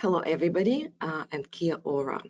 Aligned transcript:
Hello, 0.00 0.20
everybody, 0.20 0.88
uh, 1.02 1.24
and 1.30 1.50
kia 1.50 1.76
ora. 1.84 2.22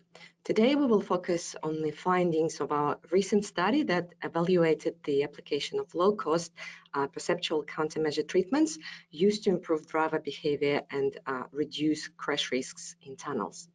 Today, 0.42 0.74
we 0.74 0.86
will 0.86 1.00
focus 1.00 1.54
on 1.62 1.82
the 1.82 1.92
findings 1.92 2.60
of 2.60 2.72
our 2.72 2.98
recent 3.12 3.44
study 3.44 3.84
that 3.84 4.08
evaluated 4.24 4.96
the 5.04 5.22
application 5.22 5.78
of 5.78 5.94
low-cost 5.94 6.52
uh, 6.94 7.06
perceptual 7.06 7.62
countermeasure 7.62 8.26
treatments 8.26 8.76
used 9.12 9.44
to 9.44 9.50
improve 9.50 9.86
driver 9.86 10.18
behavior 10.18 10.82
and 10.90 11.16
uh, 11.28 11.44
reduce 11.52 12.08
crash 12.08 12.50
risks 12.50 12.96
in 13.02 13.14
tunnels. 13.14 13.68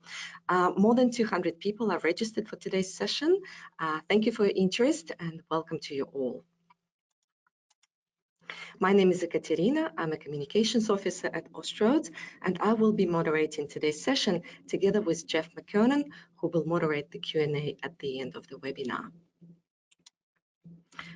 Uh, 0.49 0.71
more 0.75 0.93
than 0.93 1.09
200 1.09 1.57
people 1.61 1.89
are 1.89 1.99
registered 1.99 2.49
for 2.49 2.57
today's 2.57 2.93
session. 2.93 3.41
Uh, 3.79 4.01
thank 4.09 4.25
you 4.25 4.33
for 4.33 4.43
your 4.43 4.57
interest 4.57 5.13
and 5.21 5.41
welcome 5.49 5.79
to 5.79 5.95
you 5.95 6.03
all. 6.11 6.43
My 8.79 8.93
name 8.93 9.11
is 9.11 9.23
Ekaterina. 9.23 9.91
I'm 9.97 10.13
a 10.13 10.17
communications 10.17 10.89
officer 10.89 11.29
at 11.33 11.51
Austroads, 11.53 12.11
and 12.41 12.57
I 12.61 12.73
will 12.73 12.93
be 12.93 13.05
moderating 13.05 13.67
today's 13.67 14.03
session 14.03 14.41
together 14.67 15.01
with 15.01 15.27
Jeff 15.27 15.53
McKernan, 15.55 16.03
who 16.37 16.47
will 16.47 16.65
moderate 16.65 17.11
the 17.11 17.19
Q&A 17.19 17.77
at 17.83 17.97
the 17.99 18.19
end 18.19 18.35
of 18.35 18.47
the 18.47 18.57
webinar. 18.57 19.11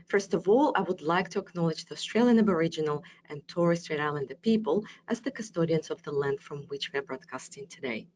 First 0.08 0.34
of 0.34 0.50
all, 0.50 0.74
I 0.76 0.82
would 0.82 1.02
like 1.02 1.30
to 1.30 1.40
acknowledge 1.40 1.86
the 1.86 1.94
Australian 1.94 2.40
Aboriginal 2.40 3.04
and 3.30 3.48
Torres 3.48 3.84
Strait 3.84 4.00
Islander 4.00 4.36
people 4.36 4.84
as 5.08 5.22
the 5.22 5.32
custodians 5.32 5.90
of 5.92 6.02
the 6.04 6.12
land 6.12 6.42
from 6.42 6.64
which 6.64 6.92
we 6.92 7.00
are 7.00 7.04
broadcasting 7.04 7.68
today. 7.68 8.08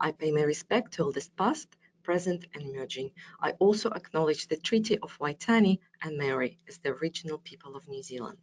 I 0.00 0.12
pay 0.12 0.32
my 0.32 0.42
respect 0.42 0.92
to 0.94 1.02
all 1.02 1.08
elders 1.08 1.28
past, 1.36 1.68
present 2.02 2.46
and 2.54 2.62
emerging. 2.62 3.10
I 3.40 3.52
also 3.58 3.90
acknowledge 3.90 4.48
the 4.48 4.56
Treaty 4.56 4.98
of 4.98 5.16
Waitangi 5.18 5.78
and 6.02 6.16
Maori 6.16 6.58
as 6.68 6.78
the 6.78 6.90
original 6.90 7.38
people 7.38 7.76
of 7.76 7.86
New 7.86 8.02
Zealand. 8.02 8.38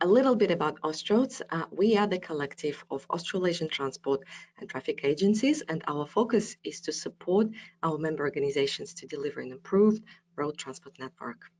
A 0.00 0.06
little 0.06 0.36
bit 0.36 0.52
about 0.52 0.80
Austroads. 0.82 1.42
Uh, 1.50 1.64
we 1.72 1.96
are 1.96 2.06
the 2.06 2.20
collective 2.20 2.84
of 2.88 3.04
Australasian 3.10 3.68
transport 3.68 4.22
and 4.58 4.70
traffic 4.70 5.00
agencies, 5.02 5.60
and 5.62 5.82
our 5.88 6.06
focus 6.06 6.56
is 6.62 6.80
to 6.82 6.92
support 6.92 7.48
our 7.82 7.98
member 7.98 8.22
organizations 8.22 8.94
to 8.94 9.08
deliver 9.08 9.40
an 9.40 9.50
improved 9.50 10.04
road 10.36 10.56
transport 10.56 10.96
network. 11.00 11.50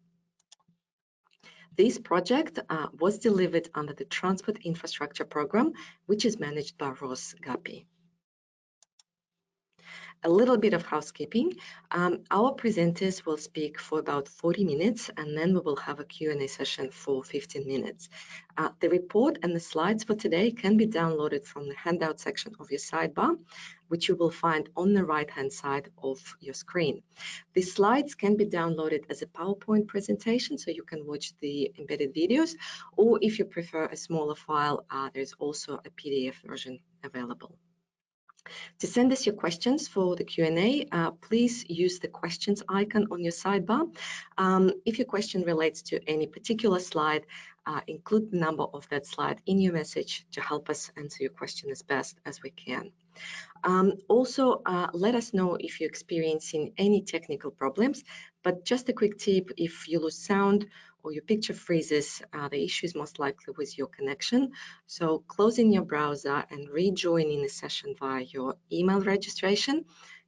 This 1.76 1.98
project 1.98 2.60
uh, 2.70 2.86
was 3.00 3.18
delivered 3.18 3.70
under 3.74 3.92
the 3.92 4.04
Transport 4.04 4.58
Infrastructure 4.64 5.24
Program, 5.24 5.72
which 6.06 6.24
is 6.24 6.38
managed 6.38 6.78
by 6.78 6.90
Ross 6.90 7.34
Guppy 7.40 7.88
a 10.24 10.28
little 10.28 10.56
bit 10.56 10.74
of 10.74 10.84
housekeeping. 10.84 11.54
Um, 11.90 12.24
our 12.30 12.54
presenters 12.54 13.24
will 13.24 13.36
speak 13.36 13.78
for 13.78 14.00
about 14.00 14.28
40 14.28 14.64
minutes 14.64 15.10
and 15.16 15.36
then 15.36 15.54
we 15.54 15.60
will 15.60 15.76
have 15.76 16.00
a 16.00 16.04
Q&A 16.04 16.46
session 16.48 16.90
for 16.90 17.22
15 17.22 17.66
minutes. 17.66 18.08
Uh, 18.56 18.70
the 18.80 18.88
report 18.88 19.38
and 19.42 19.54
the 19.54 19.60
slides 19.60 20.02
for 20.02 20.14
today 20.14 20.50
can 20.50 20.76
be 20.76 20.86
downloaded 20.86 21.46
from 21.46 21.68
the 21.68 21.74
handout 21.76 22.18
section 22.18 22.52
of 22.58 22.70
your 22.70 22.80
sidebar, 22.80 23.36
which 23.88 24.08
you 24.08 24.16
will 24.16 24.30
find 24.30 24.68
on 24.76 24.92
the 24.92 25.04
right-hand 25.04 25.52
side 25.52 25.88
of 26.02 26.18
your 26.40 26.54
screen. 26.54 27.00
The 27.54 27.62
slides 27.62 28.14
can 28.14 28.36
be 28.36 28.44
downloaded 28.44 29.04
as 29.10 29.22
a 29.22 29.26
PowerPoint 29.26 29.86
presentation, 29.86 30.58
so 30.58 30.72
you 30.72 30.82
can 30.82 31.06
watch 31.06 31.32
the 31.40 31.70
embedded 31.78 32.14
videos, 32.14 32.56
or 32.96 33.18
if 33.22 33.38
you 33.38 33.44
prefer 33.44 33.86
a 33.86 33.96
smaller 33.96 34.34
file, 34.34 34.84
uh, 34.90 35.10
there's 35.14 35.34
also 35.34 35.80
a 35.84 35.90
PDF 35.90 36.34
version 36.44 36.80
available. 37.04 37.56
To 38.80 38.86
send 38.86 39.12
us 39.12 39.26
your 39.26 39.34
questions 39.34 39.88
for 39.88 40.16
the 40.16 40.24
Q&A, 40.24 40.86
uh, 40.92 41.10
please 41.12 41.64
use 41.68 41.98
the 41.98 42.08
questions 42.08 42.62
icon 42.68 43.06
on 43.10 43.22
your 43.22 43.32
sidebar. 43.32 43.94
Um, 44.36 44.72
if 44.84 44.98
your 44.98 45.06
question 45.06 45.42
relates 45.42 45.82
to 45.82 46.00
any 46.08 46.26
particular 46.26 46.78
slide, 46.78 47.26
uh, 47.66 47.80
include 47.86 48.30
the 48.30 48.38
number 48.38 48.64
of 48.64 48.88
that 48.88 49.06
slide 49.06 49.42
in 49.46 49.60
your 49.60 49.74
message 49.74 50.26
to 50.32 50.40
help 50.40 50.70
us 50.70 50.90
answer 50.96 51.22
your 51.22 51.32
question 51.32 51.70
as 51.70 51.82
best 51.82 52.18
as 52.24 52.42
we 52.42 52.50
can. 52.50 52.90
Um, 53.64 53.92
also, 54.08 54.62
uh, 54.64 54.88
let 54.94 55.14
us 55.14 55.34
know 55.34 55.56
if 55.60 55.78
you're 55.78 55.88
experiencing 55.88 56.72
any 56.78 57.02
technical 57.02 57.50
problems, 57.50 58.04
but 58.42 58.64
just 58.64 58.88
a 58.88 58.92
quick 58.92 59.18
tip, 59.18 59.50
if 59.56 59.88
you 59.88 60.00
lose 60.00 60.16
sound 60.16 60.66
or 61.02 61.12
your 61.12 61.22
picture 61.22 61.54
freezes, 61.54 62.22
uh, 62.32 62.48
the 62.48 62.64
issue 62.64 62.86
is 62.86 62.94
most 62.94 63.18
likely 63.18 63.54
with 63.56 63.76
your 63.78 63.86
connection. 63.86 64.52
So 64.86 65.24
closing 65.26 65.72
your 65.72 65.84
browser 65.84 66.44
and 66.50 66.68
rejoining 66.68 67.42
the 67.42 67.48
session 67.48 67.94
via 67.98 68.22
your 68.22 68.56
email 68.72 69.00
registration 69.00 69.84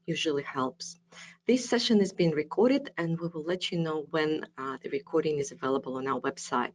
usually 0.06 0.42
helps. 0.42 0.98
This 1.46 1.68
session 1.68 2.00
is 2.00 2.12
being 2.12 2.30
recorded 2.30 2.90
and 2.96 3.18
we 3.20 3.28
will 3.28 3.44
let 3.44 3.70
you 3.70 3.78
know 3.78 4.06
when 4.10 4.46
uh, 4.58 4.76
the 4.82 4.90
recording 4.90 5.38
is 5.38 5.52
available 5.52 5.96
on 5.96 6.06
our 6.06 6.20
website. 6.20 6.72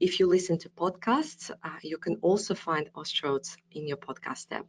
If 0.00 0.20
you 0.20 0.26
listen 0.26 0.58
to 0.58 0.68
podcasts, 0.68 1.50
uh, 1.50 1.78
you 1.82 1.98
can 1.98 2.16
also 2.22 2.54
find 2.54 2.92
Austroads 2.94 3.56
in 3.72 3.86
your 3.86 3.98
podcast 3.98 4.46
app. 4.52 4.66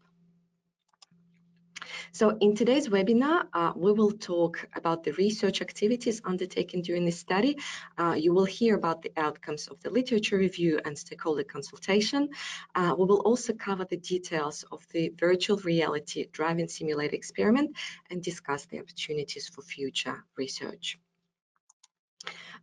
So 2.11 2.37
in 2.39 2.55
today's 2.55 2.87
webinar, 2.89 3.47
uh, 3.53 3.73
we 3.75 3.91
will 3.91 4.11
talk 4.11 4.67
about 4.75 5.03
the 5.03 5.11
research 5.13 5.61
activities 5.61 6.21
undertaken 6.25 6.81
during 6.81 7.05
this 7.05 7.19
study. 7.19 7.57
Uh, 7.97 8.15
you 8.17 8.33
will 8.33 8.45
hear 8.45 8.75
about 8.75 9.01
the 9.01 9.11
outcomes 9.17 9.67
of 9.67 9.79
the 9.81 9.89
literature 9.89 10.37
review 10.37 10.79
and 10.85 10.97
stakeholder 10.97 11.43
consultation. 11.43 12.29
Uh, 12.75 12.95
we 12.97 13.05
will 13.05 13.21
also 13.21 13.53
cover 13.53 13.85
the 13.85 13.97
details 13.97 14.63
of 14.71 14.85
the 14.91 15.13
virtual 15.17 15.57
reality 15.57 16.27
driving 16.31 16.67
simulator 16.67 17.15
experiment 17.15 17.75
and 18.09 18.23
discuss 18.23 18.65
the 18.65 18.79
opportunities 18.79 19.47
for 19.47 19.61
future 19.61 20.23
research. 20.37 20.99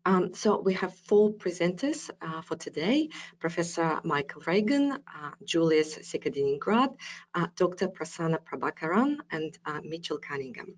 Um, 0.05 0.33
so 0.35 0.61
we 0.61 0.75
have 0.75 0.95
four 0.95 1.31
presenters 1.33 2.11
uh, 2.23 2.41
for 2.41 2.57
today, 2.57 3.11
Professor 3.39 4.01
Michael 4.03 4.43
Regan, 4.47 4.93
uh, 4.93 5.31
Julius 5.45 5.99
Sekadingrad, 5.99 6.95
uh, 7.35 7.47
Dr. 7.55 7.89
Prasanna 7.89 8.39
Prabhakaran, 8.39 9.19
and 9.31 9.59
uh, 9.67 9.81
Mitchell 9.85 10.19
Cunningham. 10.19 10.77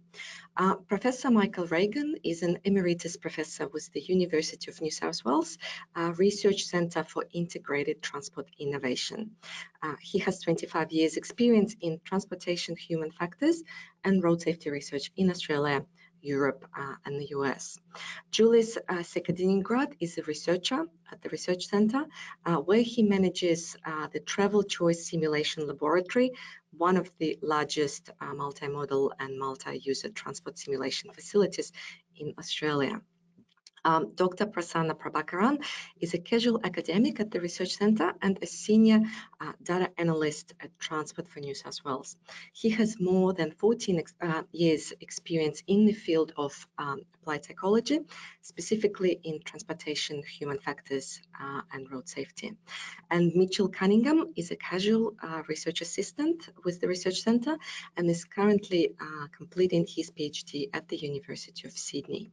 Uh, 0.56 0.74
professor 0.74 1.30
Michael 1.30 1.66
Regan 1.68 2.16
is 2.24 2.42
an 2.42 2.58
emeritus 2.64 3.16
professor 3.16 3.68
with 3.68 3.90
the 3.92 4.00
University 4.00 4.70
of 4.70 4.80
New 4.80 4.90
South 4.90 5.24
Wales 5.24 5.56
uh, 5.94 6.12
Research 6.16 6.64
Centre 6.64 7.04
for 7.04 7.24
Integrated 7.32 8.02
Transport 8.02 8.48
Innovation. 8.58 9.36
he 10.00 10.18
has 10.18 10.40
25 10.40 10.90
years 10.90 11.16
experience 11.16 11.76
in 11.80 12.00
transportation 12.04 12.76
human 12.76 13.10
factors 13.12 13.62
and 14.04 14.22
road 14.22 14.42
safety 14.42 14.70
research 14.70 15.12
in 15.16 15.30
Australia, 15.30 15.84
Europe 16.22 16.64
uh, 16.78 16.94
and 17.04 17.20
the 17.20 17.28
US. 17.36 17.78
Julius 18.30 18.78
uh, 18.88 19.02
is 20.00 20.18
a 20.18 20.22
researcher 20.22 20.86
at 21.10 21.20
the 21.20 21.28
Research 21.28 21.66
Center, 21.68 22.06
uh, 22.46 22.56
where 22.56 22.82
he 22.82 23.02
manages 23.02 23.76
uh, 23.84 24.06
the 24.12 24.20
Travel 24.20 24.62
Choice 24.62 25.10
Simulation 25.10 25.66
Laboratory, 25.66 26.30
one 26.78 26.96
of 26.96 27.10
the 27.18 27.38
largest 27.42 28.10
uh, 28.20 28.32
multimodal 28.32 29.10
and 29.18 29.38
multi-user 29.38 30.08
transport 30.10 30.58
simulation 30.58 31.10
facilities 31.12 31.72
in 32.16 32.34
Australia. 32.38 33.00
Um, 33.84 34.12
Dr. 34.14 34.46
Prasanna 34.46 34.94
Prabhakaran 34.94 35.62
is 36.00 36.14
a 36.14 36.18
casual 36.18 36.60
academic 36.62 37.18
at 37.20 37.30
the 37.30 37.40
Research 37.40 37.76
Centre 37.76 38.12
and 38.22 38.38
a 38.40 38.46
senior 38.46 39.00
uh, 39.40 39.52
data 39.62 39.90
analyst 39.98 40.54
at 40.60 40.70
Transport 40.78 41.28
for 41.28 41.40
New 41.40 41.54
South 41.54 41.78
Wales. 41.84 42.16
He 42.52 42.70
has 42.70 43.00
more 43.00 43.32
than 43.32 43.50
14 43.50 43.98
ex 43.98 44.14
uh, 44.20 44.42
years 44.52 44.92
experience 45.00 45.62
in 45.66 45.86
the 45.86 45.92
field 45.92 46.32
of 46.36 46.66
um, 46.78 47.00
applied 47.22 47.44
psychology, 47.44 48.00
specifically 48.40 49.20
in 49.22 49.40
transportation, 49.44 50.22
human 50.22 50.58
factors, 50.58 51.20
uh, 51.40 51.62
and 51.72 51.90
road 51.90 52.08
safety. 52.08 52.52
And 53.10 53.32
Mitchell 53.34 53.68
Cunningham 53.68 54.32
is 54.36 54.50
a 54.50 54.56
casual 54.56 55.14
uh, 55.22 55.42
research 55.48 55.80
assistant 55.80 56.48
with 56.64 56.80
the 56.80 56.88
Research 56.88 57.20
Centre 57.22 57.56
and 57.96 58.10
is 58.10 58.24
currently 58.24 58.94
uh, 59.00 59.26
completing 59.36 59.86
his 59.88 60.10
PhD 60.10 60.70
at 60.72 60.88
the 60.88 60.96
University 60.96 61.66
of 61.66 61.72
Sydney. 61.72 62.32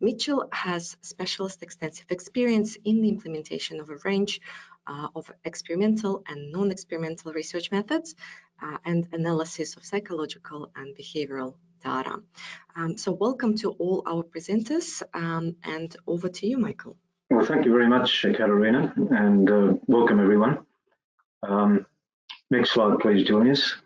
Mitchell 0.00 0.48
has 0.52 0.89
specialist 1.00 1.62
extensive 1.62 2.06
experience 2.10 2.76
in 2.84 3.00
the 3.02 3.08
implementation 3.08 3.80
of 3.80 3.90
a 3.90 3.96
range 4.04 4.40
uh, 4.86 5.08
of 5.14 5.30
experimental 5.44 6.22
and 6.28 6.52
non-experimental 6.52 7.32
research 7.32 7.70
methods 7.70 8.14
uh, 8.62 8.76
and 8.84 9.06
analysis 9.12 9.76
of 9.76 9.84
psychological 9.84 10.70
and 10.76 10.96
behavioral 10.96 11.54
data. 11.82 12.16
Um, 12.76 12.96
so 12.96 13.12
welcome 13.12 13.56
to 13.58 13.70
all 13.72 14.02
our 14.06 14.22
presenters 14.22 15.02
um, 15.14 15.56
and 15.64 15.96
over 16.06 16.28
to 16.28 16.46
you, 16.46 16.58
Michael. 16.58 16.96
Well, 17.30 17.46
thank 17.46 17.64
you 17.64 17.72
very 17.72 17.88
much, 17.88 18.22
Katerina, 18.22 18.92
and 19.10 19.50
uh, 19.50 19.74
welcome 19.86 20.20
everyone. 20.20 20.58
Um, 21.42 21.86
next 22.50 22.72
slide, 22.72 22.98
please, 22.98 23.26
Julius. 23.26 23.76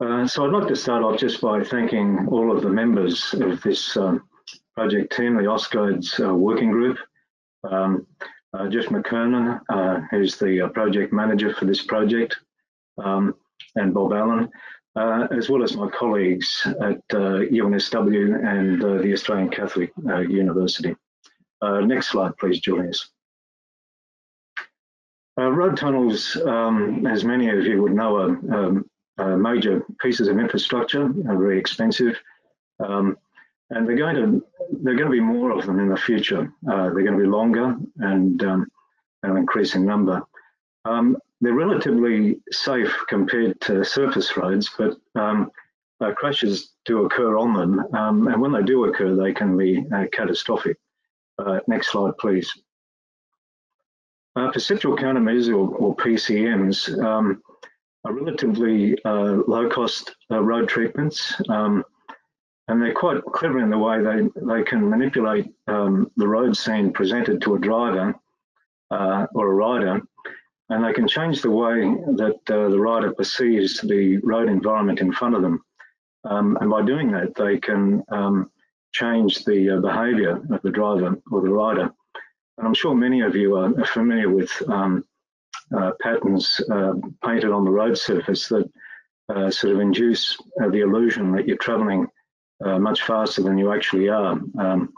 Uh, 0.00 0.26
so 0.26 0.44
I'd 0.44 0.52
like 0.52 0.68
to 0.68 0.76
start 0.76 1.02
off 1.02 1.18
just 1.18 1.40
by 1.40 1.62
thanking 1.62 2.28
all 2.30 2.54
of 2.54 2.62
the 2.62 2.68
members 2.68 3.32
of 3.34 3.62
this 3.62 3.96
um, 3.96 4.22
project 4.74 5.16
team, 5.16 5.36
the 5.36 5.42
Austroads 5.42 6.24
uh, 6.24 6.34
working 6.34 6.70
group. 6.70 6.98
Um, 7.70 8.06
uh, 8.54 8.68
Jeff 8.68 8.86
McKernan, 8.86 9.60
uh, 9.68 10.00
who's 10.10 10.36
the 10.36 10.66
uh, 10.66 10.68
project 10.68 11.12
manager 11.12 11.52
for 11.54 11.64
this 11.64 11.82
project, 11.82 12.36
um, 13.02 13.34
and 13.74 13.92
Bob 13.92 14.12
Allen, 14.12 14.48
uh, 14.94 15.26
as 15.36 15.48
well 15.48 15.64
as 15.64 15.76
my 15.76 15.88
colleagues 15.88 16.62
at 16.80 17.00
UNSW 17.08 18.34
uh, 18.34 18.48
and 18.48 18.80
the 18.80 19.12
Australian 19.12 19.50
Catholic 19.50 19.92
University. 20.28 20.94
next 21.62 22.08
slide, 22.08 22.36
please, 22.38 22.60
Julius. 22.60 23.10
Road 25.36 25.76
tunnels, 25.76 26.36
um, 26.46 27.06
as 27.08 27.24
many 27.24 27.48
of 27.48 27.66
you 27.66 27.82
would 27.82 27.92
know, 27.92 28.16
are, 28.16 28.54
um, 29.18 29.42
major 29.42 29.84
pieces 30.00 30.28
of 30.28 30.38
infrastructure, 30.38 31.06
are 31.28 31.36
very 31.36 31.58
expensive, 31.58 32.16
um, 32.78 33.16
and 33.70 33.88
they're 33.88 33.96
going 33.96 34.16
to 34.16 34.44
they're 34.82 34.94
going 34.94 35.10
to 35.10 35.12
be 35.12 35.20
more 35.20 35.50
of 35.50 35.66
them 35.66 35.78
in 35.78 35.88
the 35.88 35.96
future. 35.96 36.52
Uh, 36.68 36.84
they're 36.84 37.04
going 37.04 37.18
to 37.18 37.22
be 37.22 37.28
longer 37.28 37.76
and 37.98 38.42
um, 38.42 38.66
an 39.22 39.36
increasing 39.36 39.84
number. 39.84 40.22
Um, 40.84 41.16
they're 41.40 41.54
relatively 41.54 42.40
safe 42.50 42.94
compared 43.08 43.60
to 43.62 43.84
surface 43.84 44.36
roads, 44.36 44.70
but 44.76 44.96
um, 45.14 45.50
uh, 46.00 46.12
crashes 46.12 46.72
do 46.84 47.04
occur 47.04 47.36
on 47.36 47.54
them, 47.54 47.84
and 47.92 48.40
when 48.40 48.52
they 48.52 48.62
do 48.62 48.84
occur, 48.84 49.14
they 49.14 49.32
can 49.32 49.56
be 49.56 49.84
uh, 49.94 50.04
catastrophic. 50.12 50.76
Uh, 51.38 51.60
next 51.66 51.90
slide, 51.92 52.16
please. 52.18 52.52
Uh, 54.36 54.50
perceptual 54.50 54.96
countermeasures 54.96 55.48
or, 55.48 55.74
or 55.76 55.96
PCMs 55.96 57.02
um, 57.02 57.40
are 58.04 58.12
relatively 58.12 58.96
uh, 59.04 59.38
low 59.46 59.68
cost 59.68 60.14
uh, 60.30 60.42
road 60.42 60.68
treatments 60.68 61.40
um, 61.48 61.84
and 62.68 62.80
they're 62.80 62.94
quite 62.94 63.22
clever 63.24 63.60
in 63.60 63.70
the 63.70 63.78
way 63.78 64.02
they, 64.02 64.28
they 64.36 64.62
can 64.62 64.88
manipulate 64.88 65.52
um, 65.66 66.10
the 66.16 66.26
road 66.26 66.56
scene 66.56 66.92
presented 66.92 67.42
to 67.42 67.54
a 67.54 67.58
driver 67.58 68.14
uh, 68.90 69.26
or 69.34 69.48
a 69.48 69.54
rider 69.54 70.00
and 70.70 70.84
they 70.84 70.92
can 70.92 71.06
change 71.06 71.42
the 71.42 71.50
way 71.50 71.82
that 72.16 72.40
uh, 72.48 72.68
the 72.68 72.80
rider 72.80 73.12
perceives 73.12 73.80
the 73.80 74.16
road 74.18 74.48
environment 74.48 75.00
in 75.00 75.12
front 75.12 75.34
of 75.34 75.42
them. 75.42 75.62
Um, 76.24 76.56
and 76.60 76.70
by 76.70 76.82
doing 76.82 77.12
that, 77.12 77.34
they 77.34 77.58
can 77.58 78.02
um, 78.08 78.50
change 78.92 79.44
the 79.44 79.76
uh, 79.76 79.80
behaviour 79.80 80.40
of 80.50 80.62
the 80.62 80.70
driver 80.70 81.16
or 81.30 81.42
the 81.42 81.52
rider. 81.52 81.92
And 82.56 82.66
I'm 82.66 82.74
sure 82.74 82.94
many 82.94 83.20
of 83.20 83.36
you 83.36 83.56
are 83.56 83.84
familiar 83.86 84.30
with 84.30 84.50
um, 84.68 85.04
uh, 85.76 85.92
patterns 86.00 86.60
uh, 86.70 86.94
painted 87.22 87.50
on 87.50 87.64
the 87.64 87.70
road 87.70 87.98
surface 87.98 88.48
that 88.48 88.70
uh, 89.28 89.50
sort 89.50 89.74
of 89.74 89.80
induce 89.80 90.38
the 90.56 90.80
illusion 90.80 91.32
that 91.32 91.46
you're 91.46 91.56
travelling 91.58 92.06
uh, 92.64 92.78
much 92.78 93.02
faster 93.02 93.42
than 93.42 93.58
you 93.58 93.72
actually 93.72 94.08
are. 94.08 94.38
Um, 94.58 94.92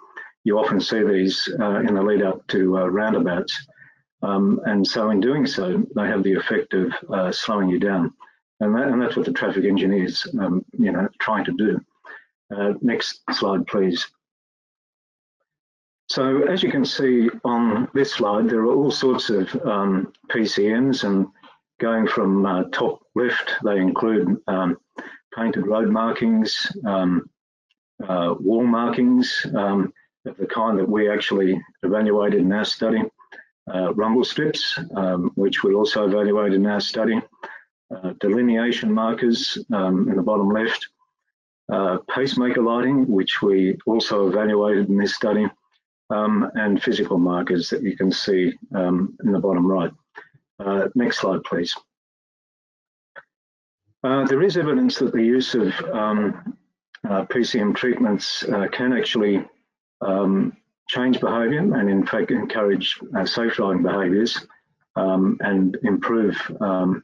you 0.44 0.58
often 0.58 0.80
see 0.80 1.02
these 1.02 1.48
uh, 1.60 1.80
in 1.80 1.94
the 1.94 2.02
lead 2.02 2.22
up 2.22 2.46
to 2.48 2.76
roundabouts. 2.76 3.66
Um, 4.22 4.60
and 4.64 4.86
so 4.86 5.10
in 5.10 5.20
doing 5.20 5.46
so, 5.46 5.84
they 5.94 6.06
have 6.06 6.22
the 6.22 6.34
effect 6.34 6.74
of 6.74 7.34
slowing 7.34 7.68
you 7.68 7.78
down. 7.78 8.12
And, 8.60 8.74
that, 8.74 8.88
and, 8.88 9.02
that's 9.02 9.16
what 9.16 9.26
the 9.26 9.32
traffic 9.32 9.64
engineers, 9.64 10.26
um, 10.40 10.64
you 10.78 10.90
know, 10.90 11.08
trying 11.20 11.44
to 11.44 11.52
do. 11.52 11.80
next 12.80 13.20
slide, 13.32 13.66
please. 13.66 14.06
So 16.08 16.44
as 16.44 16.62
you 16.62 16.70
can 16.70 16.84
see 16.84 17.28
on 17.44 17.88
this 17.92 18.12
slide, 18.12 18.48
there 18.48 18.60
are 18.60 18.74
all 18.74 18.90
sorts 18.90 19.28
of 19.28 19.54
um, 19.66 20.12
PCMs 20.30 21.04
and 21.04 21.26
going 21.80 22.06
from 22.06 22.46
uh, 22.46 22.64
top 22.72 23.00
left, 23.14 23.54
they 23.64 23.78
include 23.78 24.36
um, 24.46 24.78
painted 25.36 25.66
road 25.66 25.88
markings, 25.88 26.70
um, 26.86 27.28
uh, 28.06 28.34
wall 28.40 28.64
markings 28.64 29.46
um, 29.54 29.92
of 30.26 30.36
the 30.36 30.46
kind 30.46 30.78
that 30.78 30.88
we 30.88 31.10
actually 31.10 31.60
evaluated 31.82 32.40
in 32.40 32.52
our 32.52 32.64
study, 32.64 33.02
uh, 33.72 33.94
rumble 33.94 34.24
strips, 34.24 34.78
um, 34.96 35.30
which 35.34 35.62
we 35.62 35.74
also 35.74 36.06
evaluated 36.06 36.54
in 36.54 36.66
our 36.66 36.80
study, 36.80 37.20
uh, 37.94 38.12
delineation 38.20 38.92
markers 38.92 39.58
um, 39.72 40.08
in 40.08 40.16
the 40.16 40.22
bottom 40.22 40.50
left, 40.50 40.88
uh, 41.72 41.98
pacemaker 42.08 42.62
lighting, 42.62 43.06
which 43.06 43.42
we 43.42 43.76
also 43.86 44.28
evaluated 44.28 44.88
in 44.88 44.96
this 44.96 45.14
study, 45.14 45.46
um, 46.10 46.50
and 46.54 46.82
physical 46.82 47.18
markers 47.18 47.70
that 47.70 47.82
you 47.82 47.96
can 47.96 48.12
see 48.12 48.52
um, 48.74 49.16
in 49.24 49.32
the 49.32 49.38
bottom 49.38 49.66
right. 49.66 49.90
Uh, 50.58 50.88
next 50.94 51.18
slide, 51.18 51.42
please. 51.44 51.76
Uh, 54.04 54.24
there 54.26 54.42
is 54.42 54.56
evidence 54.56 54.98
that 54.98 55.12
the 55.12 55.22
use 55.22 55.54
of 55.54 55.72
um, 55.92 56.56
uh, 57.08 57.24
PCM 57.26 57.74
treatments 57.74 58.44
uh, 58.44 58.66
can 58.68 58.92
actually 58.92 59.44
um, 60.00 60.56
change 60.88 61.20
behaviour 61.20 61.60
and 61.60 61.90
in 61.90 62.06
fact 62.06 62.30
encourage 62.30 62.98
uh, 63.16 63.24
safe 63.24 63.54
driving 63.54 63.82
behaviours 63.82 64.46
um, 64.96 65.36
and 65.40 65.76
improve 65.82 66.36
um, 66.60 67.02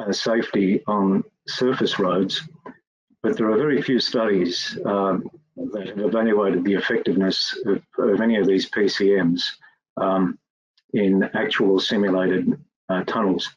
uh, 0.00 0.12
safety 0.12 0.82
on 0.86 1.22
surface 1.46 1.98
roads. 1.98 2.42
But 3.22 3.36
there 3.36 3.50
are 3.50 3.56
very 3.56 3.82
few 3.82 4.00
studies 4.00 4.78
that 4.82 5.88
have 5.88 5.98
evaluated 5.98 6.64
the 6.64 6.74
effectiveness 6.74 7.58
of, 7.66 7.82
of 7.98 8.20
any 8.20 8.36
of 8.36 8.46
these 8.46 8.70
PCMs 8.70 9.42
um, 9.96 10.38
in 10.94 11.24
actual 11.34 11.78
simulated 11.78 12.58
uh, 12.88 13.04
tunnels. 13.04 13.48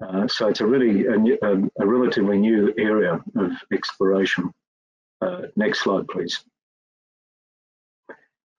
Uh, 0.00 0.26
so 0.28 0.48
it's 0.48 0.60
a 0.60 0.66
really 0.66 1.06
a, 1.06 1.52
a, 1.78 1.86
relatively 1.86 2.38
new 2.38 2.72
area 2.78 3.20
of 3.36 3.52
exploration. 3.72 4.50
Uh, 5.20 5.42
next 5.56 5.82
slide, 5.82 6.08
please. 6.08 6.40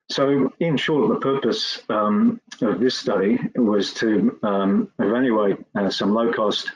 So 0.09 0.51
in 0.59 0.75
short, 0.75 1.07
the 1.07 1.19
purpose 1.19 1.81
um, 1.89 2.41
of 2.61 2.79
this 2.79 2.97
study 2.97 3.39
was 3.55 3.93
to 3.95 4.37
um, 4.43 4.91
evaluate 4.99 5.57
uh, 5.75 5.89
some 5.89 6.13
low-cost 6.13 6.71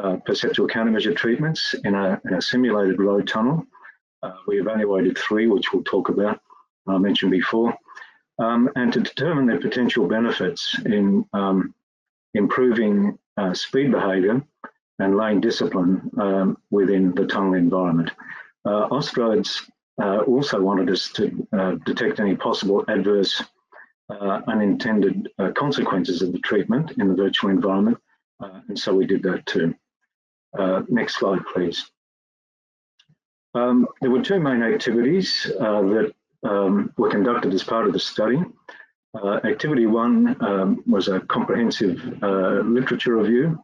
uh, 0.00 0.16
perceptual 0.24 0.68
countermeasure 0.68 1.16
treatments 1.16 1.74
in 1.84 1.94
a, 1.94 2.20
in 2.24 2.34
a 2.34 2.42
simulated 2.42 3.00
road 3.00 3.26
tunnel 3.26 3.66
uh, 4.22 4.32
we 4.46 4.60
evaluated 4.60 5.16
three, 5.16 5.46
which 5.46 5.72
we'll 5.72 5.84
talk 5.84 6.08
about, 6.08 6.40
I 6.86 6.98
mentioned 6.98 7.30
before, 7.30 7.76
um, 8.38 8.70
and 8.76 8.92
to 8.92 9.00
determine 9.00 9.46
their 9.46 9.60
potential 9.60 10.06
benefits 10.06 10.78
in 10.84 11.24
um, 11.32 11.74
improving 12.34 13.18
uh, 13.36 13.54
speed 13.54 13.90
behaviour 13.90 14.42
and 14.98 15.16
lane 15.16 15.40
discipline 15.40 16.10
um, 16.18 16.58
within 16.70 17.14
the 17.14 17.26
tunnel 17.26 17.54
environment. 17.54 18.10
Uh, 18.64 19.00
uh, 20.02 20.18
also 20.20 20.60
wanted 20.60 20.90
us 20.90 21.10
to 21.10 21.46
uh, 21.52 21.72
detect 21.84 22.20
any 22.20 22.34
possible 22.36 22.84
adverse 22.88 23.42
uh, 24.10 24.40
unintended 24.48 25.28
uh, 25.38 25.50
consequences 25.52 26.22
of 26.22 26.32
the 26.32 26.38
treatment 26.40 26.92
in 26.98 27.08
the 27.08 27.14
virtual 27.14 27.50
environment, 27.50 27.98
and 28.68 28.78
so 28.78 28.94
we 28.94 29.06
did 29.06 29.22
that 29.22 29.44
too. 29.46 29.74
next 30.88 31.18
slide, 31.18 31.44
please. 31.52 31.90
Um, 33.54 33.88
there 34.00 34.10
were 34.10 34.22
two 34.22 34.38
main 34.38 34.62
activities 34.62 35.50
uh, 35.58 35.82
that 35.82 36.12
um, 36.44 36.92
were 36.96 37.10
conducted 37.10 37.52
as 37.52 37.64
part 37.64 37.86
of 37.86 37.92
the 37.92 37.98
study. 37.98 38.42
Uh, 39.12 39.40
activity 39.44 39.86
one 39.86 40.36
um, 40.40 40.82
was 40.86 41.08
a 41.08 41.20
comprehensive 41.20 42.00
uh, 42.22 42.60
literature 42.60 43.16
review 43.16 43.60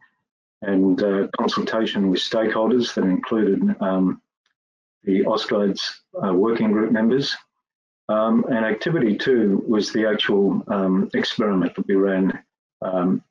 and 0.61 1.01
uh, 1.01 1.27
consultation 1.37 2.09
with 2.09 2.19
stakeholders 2.19 2.93
that 2.93 3.05
included 3.05 3.75
um, 3.79 4.21
the 5.07 5.23
Austroads 5.23 5.81
uh, 6.23 6.33
working 6.33 6.71
group 6.71 6.91
members. 6.91 7.35
Um, 8.09 8.45
and 8.49 8.63
activity 8.63 9.17
two 9.17 9.63
was 9.67 9.91
the 9.91 10.05
actual 10.05 10.63
um, 10.67 11.09
experiment 11.15 11.75
that 11.75 11.87
we 11.87 11.95
ran 11.95 12.43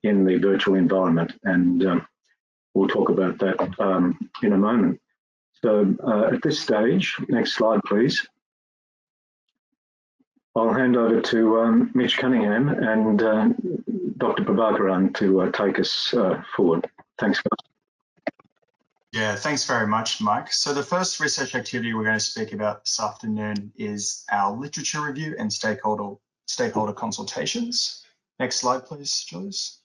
in 0.03 0.25
the 0.25 0.37
virtual 0.39 0.75
environment. 0.75 1.33
And 1.45 2.03
we'll 2.75 2.89
talk 2.89 3.09
about 3.09 3.39
that 3.39 4.17
in 4.43 4.53
a 4.53 4.59
moment. 4.59 5.01
So 5.63 5.95
uh, 6.07 6.35
at 6.35 6.43
this 6.43 6.61
stage, 6.61 7.17
next 7.29 7.55
slide, 7.55 7.81
please. 7.87 8.27
I'll 10.55 10.73
hand 10.73 10.97
over 10.97 11.21
to 11.21 11.61
um, 11.61 11.91
Mitch 11.95 12.17
Cunningham 12.17 12.69
and 12.69 13.23
uh, 13.23 13.49
Dr. 14.17 14.43
Prabhakaran 14.45 15.15
to 15.17 15.43
uh, 15.43 15.51
take 15.51 15.79
us 15.79 16.15
uh, 16.15 16.43
forward. 16.55 16.89
Thanks, 17.19 17.41
guys. 17.41 17.76
Yeah, 19.17 19.35
thanks 19.35 19.65
very 19.65 19.87
much, 19.87 20.21
Mike. 20.21 20.53
So 20.53 20.75
the 20.75 20.83
first 20.83 21.21
research 21.21 21.55
activity 21.55 21.95
we're 21.95 22.05
going 22.05 22.19
to 22.19 22.21
speak 22.21 22.53
about 22.53 22.85
this 22.85 23.01
afternoon 23.01 23.73
is 23.75 24.27
our 24.31 24.55
literature 24.55 25.01
review 25.01 25.35
and 25.39 25.51
stakeholder 25.51 26.17
stakeholder 26.45 26.93
consultations. 26.93 28.05
Next 28.39 28.57
slide, 28.57 28.85
please, 28.85 29.25
Julius. 29.25 29.81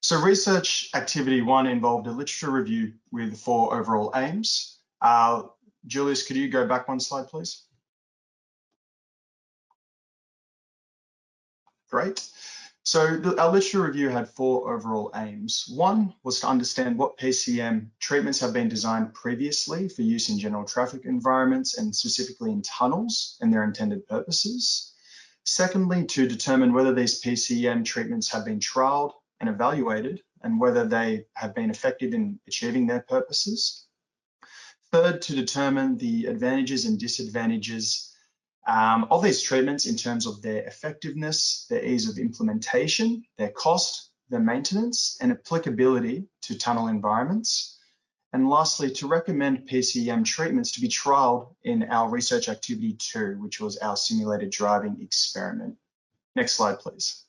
So 0.00 0.22
research 0.22 0.88
activity 0.94 1.42
one 1.42 1.66
involved 1.66 2.06
a 2.06 2.12
literature 2.12 2.50
review 2.50 2.94
with 3.12 3.38
four 3.38 3.78
overall 3.78 4.10
aims. 4.16 4.78
Uh, 5.02 5.42
Julius, 5.86 6.26
could 6.26 6.36
you 6.36 6.48
go 6.48 6.66
back 6.66 6.88
one 6.88 6.98
slide, 6.98 7.28
please? 7.28 7.66
Great. 11.90 12.26
So 12.82 13.16
the, 13.16 13.40
our 13.40 13.52
literature 13.52 13.82
review 13.82 14.08
had 14.08 14.30
four 14.30 14.72
overall 14.74 15.10
aims. 15.14 15.66
One 15.68 16.14
was 16.22 16.40
to 16.40 16.48
understand 16.48 16.96
what 16.96 17.18
PCM 17.18 17.88
treatments 18.00 18.40
have 18.40 18.54
been 18.54 18.68
designed 18.68 19.12
previously 19.12 19.88
for 19.88 20.02
use 20.02 20.30
in 20.30 20.38
general 20.38 20.64
traffic 20.64 21.04
environments 21.04 21.76
and 21.76 21.94
specifically 21.94 22.52
in 22.52 22.62
tunnels 22.62 23.36
and 23.40 23.52
their 23.52 23.64
intended 23.64 24.06
purposes. 24.08 24.94
Secondly, 25.44 26.06
to 26.06 26.26
determine 26.26 26.72
whether 26.72 26.94
these 26.94 27.20
PCM 27.20 27.84
treatments 27.84 28.28
have 28.32 28.44
been 28.44 28.60
trialed 28.60 29.12
and 29.40 29.48
evaluated 29.48 30.22
and 30.42 30.58
whether 30.58 30.86
they 30.86 31.26
have 31.34 31.54
been 31.54 31.70
effective 31.70 32.14
in 32.14 32.40
achieving 32.46 32.86
their 32.86 33.04
purposes. 33.08 33.86
Third, 34.90 35.22
to 35.22 35.34
determine 35.34 35.98
the 35.98 36.26
advantages 36.26 36.86
and 36.86 36.98
disadvantages 36.98 38.09
um, 38.66 39.06
of 39.10 39.22
these 39.22 39.42
treatments 39.42 39.86
in 39.86 39.96
terms 39.96 40.26
of 40.26 40.42
their 40.42 40.64
effectiveness, 40.64 41.66
their 41.68 41.84
ease 41.84 42.08
of 42.08 42.18
implementation, 42.18 43.24
their 43.38 43.50
cost, 43.50 44.10
their 44.28 44.40
maintenance, 44.40 45.16
and 45.20 45.32
applicability 45.32 46.26
to 46.42 46.58
tunnel 46.58 46.88
environments. 46.88 47.78
And 48.32 48.48
lastly, 48.48 48.90
to 48.92 49.08
recommend 49.08 49.68
PCM 49.68 50.24
treatments 50.24 50.70
to 50.72 50.80
be 50.80 50.88
trialled 50.88 51.54
in 51.64 51.82
our 51.84 52.08
research 52.08 52.48
activity 52.48 52.94
two, 52.94 53.36
which 53.40 53.60
was 53.60 53.76
our 53.78 53.96
simulated 53.96 54.50
driving 54.50 54.98
experiment. 55.00 55.76
Next 56.36 56.52
slide, 56.52 56.78
please. 56.78 57.24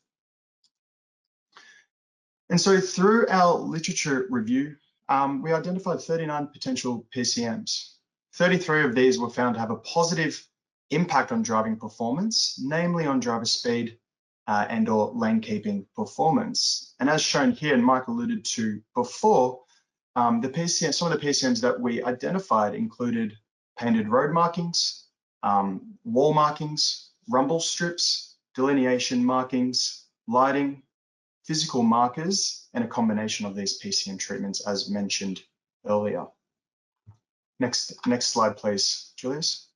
And 2.51 2.59
so 2.59 2.79
through 2.79 3.27
our 3.29 3.55
literature 3.55 4.27
review, 4.29 4.75
um, 5.09 5.41
we 5.41 5.53
identified 5.53 6.01
39 6.01 6.47
potential 6.47 7.07
PCMs. 7.15 7.95
33 8.33 8.83
of 8.83 8.95
these 8.95 9.17
were 9.17 9.29
found 9.29 9.55
to 9.55 9.59
have 9.59 9.71
a 9.71 9.77
positive 9.77 10.45
impact 10.91 11.31
on 11.31 11.41
driving 11.41 11.77
performance, 11.77 12.59
namely 12.61 13.05
on 13.05 13.19
driver 13.19 13.45
speed 13.45 13.97
uh, 14.47 14.65
and 14.69 14.89
or 14.89 15.11
lane 15.13 15.39
keeping 15.39 15.85
performance. 15.95 16.93
And 16.99 17.09
as 17.09 17.21
shown 17.21 17.51
here, 17.51 17.73
and 17.73 17.83
Mike 17.83 18.07
alluded 18.07 18.45
to 18.45 18.81
before, 18.95 19.61
um, 20.15 20.41
the 20.41 20.49
PCM, 20.49 20.93
some 20.93 21.11
of 21.11 21.19
the 21.19 21.25
PCMs 21.25 21.61
that 21.61 21.79
we 21.79 22.03
identified 22.03 22.75
included 22.75 23.37
painted 23.79 24.09
road 24.09 24.33
markings, 24.33 25.05
um, 25.43 25.97
wall 26.03 26.33
markings, 26.33 27.11
rumble 27.29 27.59
strips, 27.59 28.35
delineation 28.53 29.23
markings, 29.23 30.05
lighting, 30.27 30.83
physical 31.45 31.81
markers, 31.81 32.67
and 32.73 32.83
a 32.83 32.87
combination 32.87 33.45
of 33.45 33.55
these 33.55 33.81
PCM 33.81 34.19
treatments 34.19 34.67
as 34.67 34.89
mentioned 34.89 35.41
earlier. 35.85 36.25
Next, 37.59 37.93
next 38.05 38.27
slide, 38.27 38.57
please, 38.57 39.13
Julius. 39.15 39.70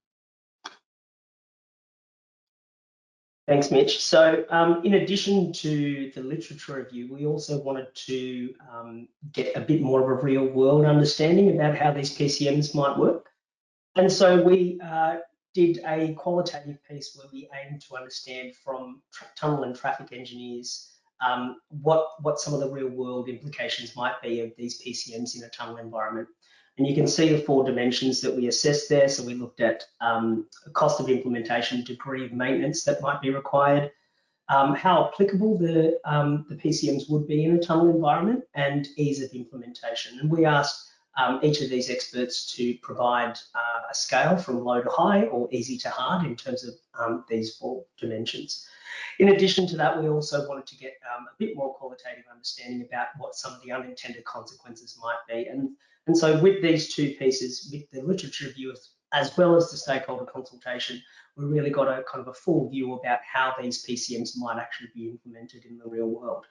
Thanks, 3.47 3.69
Mitch. 3.69 4.03
So 4.03 4.43
um, 4.49 4.81
in 4.83 4.95
addition 4.95 5.53
to 5.53 6.11
the 6.15 6.21
literature 6.21 6.77
review, 6.77 7.13
we 7.13 7.27
also 7.27 7.61
wanted 7.61 7.93
to 7.93 8.55
um, 8.71 9.07
get 9.33 9.55
a 9.55 9.61
bit 9.61 9.81
more 9.81 10.01
of 10.01 10.09
a 10.09 10.21
real 10.23 10.45
world 10.45 10.85
understanding 10.85 11.53
about 11.53 11.77
how 11.77 11.91
these 11.91 12.17
PCMs 12.17 12.73
might 12.73 12.97
work. 12.97 13.29
And 13.95 14.11
so 14.11 14.41
we 14.41 14.79
uh, 14.83 15.17
did 15.53 15.79
a 15.85 16.13
qualitative 16.15 16.79
piece 16.89 17.15
where 17.15 17.27
we 17.31 17.47
aimed 17.53 17.81
to 17.81 17.95
understand 17.95 18.55
from 18.55 19.01
tunnel 19.37 19.63
and 19.63 19.75
traffic 19.75 20.11
engineers 20.11 20.91
um, 21.25 21.57
what, 21.69 22.07
what 22.23 22.39
some 22.39 22.55
of 22.55 22.59
the 22.59 22.69
real 22.69 22.89
world 22.89 23.29
implications 23.29 23.95
might 23.95 24.19
be 24.23 24.41
of 24.41 24.51
these 24.57 24.81
PCMs 24.81 25.37
in 25.37 25.43
a 25.43 25.49
tunnel 25.49 25.77
environment. 25.77 26.27
And 26.77 26.85
you 26.85 26.93
can 26.93 27.07
see 27.07 27.29
the 27.29 27.41
four 27.41 27.63
dimensions 27.63 28.19
that 28.21 28.35
we 28.35 28.47
assessed 28.47 28.89
there. 28.89 29.07
So 29.07 29.23
we 29.23 29.33
looked 29.33 29.61
at 29.61 29.83
um, 30.01 30.47
cost 30.73 30.99
of 30.99 31.09
implementation, 31.09 31.83
degree 31.83 32.25
of 32.25 32.33
maintenance 32.33 32.83
that 32.83 33.01
might 33.01 33.21
be 33.21 33.29
required, 33.29 33.91
um, 34.49 34.75
how 34.75 35.05
applicable 35.07 35.57
the, 35.57 35.99
um, 36.03 36.45
the 36.49 36.55
PCMs 36.55 37.09
would 37.09 37.27
be 37.27 37.45
in 37.45 37.55
a 37.55 37.59
tunnel 37.59 37.89
environment, 37.89 38.43
and 38.53 38.87
ease 38.97 39.21
of 39.21 39.31
implementation. 39.31 40.19
And 40.19 40.29
we 40.29 40.45
asked 40.45 40.91
um, 41.17 41.39
each 41.41 41.61
of 41.61 41.69
these 41.69 41.89
experts 41.89 42.53
to 42.55 42.75
provide 42.81 43.37
uh, 43.55 43.81
a 43.89 43.93
scale 43.93 44.37
from 44.37 44.63
low 44.63 44.81
to 44.81 44.89
high 44.89 45.23
or 45.23 45.47
easy 45.51 45.77
to 45.79 45.89
hard 45.89 46.25
in 46.25 46.35
terms 46.35 46.65
of 46.65 46.73
um, 46.99 47.25
these 47.29 47.55
four 47.55 47.85
dimensions. 47.97 48.67
In 49.19 49.29
addition 49.29 49.65
to 49.67 49.77
that, 49.77 50.01
we 50.01 50.09
also 50.09 50.47
wanted 50.47 50.67
to 50.67 50.77
get 50.77 50.93
um, 51.15 51.25
a 51.25 51.35
bit 51.37 51.55
more 51.55 51.73
qualitative 51.73 52.25
understanding 52.31 52.85
about 52.87 53.07
what 53.17 53.35
some 53.35 53.53
of 53.53 53.61
the 53.63 53.71
unintended 53.71 54.25
consequences 54.25 54.97
might 55.01 55.19
be. 55.27 55.47
And 55.47 55.69
and 56.07 56.17
so 56.17 56.39
with 56.39 56.61
these 56.61 56.93
two 56.93 57.15
pieces, 57.17 57.69
with 57.71 57.89
the 57.91 58.01
literature 58.07 58.45
review 58.47 58.75
as 59.13 59.35
well 59.37 59.55
as 59.55 59.71
the 59.71 59.77
stakeholder 59.77 60.25
consultation, 60.25 61.01
we 61.37 61.45
really 61.45 61.69
got 61.69 61.87
a 61.87 62.03
kind 62.03 62.21
of 62.21 62.27
a 62.27 62.33
full 62.33 62.69
view 62.69 62.93
about 62.93 63.19
how 63.23 63.53
these 63.59 63.85
PCMs 63.85 64.31
might 64.37 64.57
actually 64.57 64.89
be 64.93 65.09
implemented 65.09 65.65
in 65.65 65.77
the 65.77 65.87
real 65.87 66.07
world. 66.07 66.45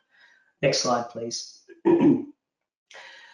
Next 0.62 0.78
slide, 0.80 1.08
please. 1.10 1.62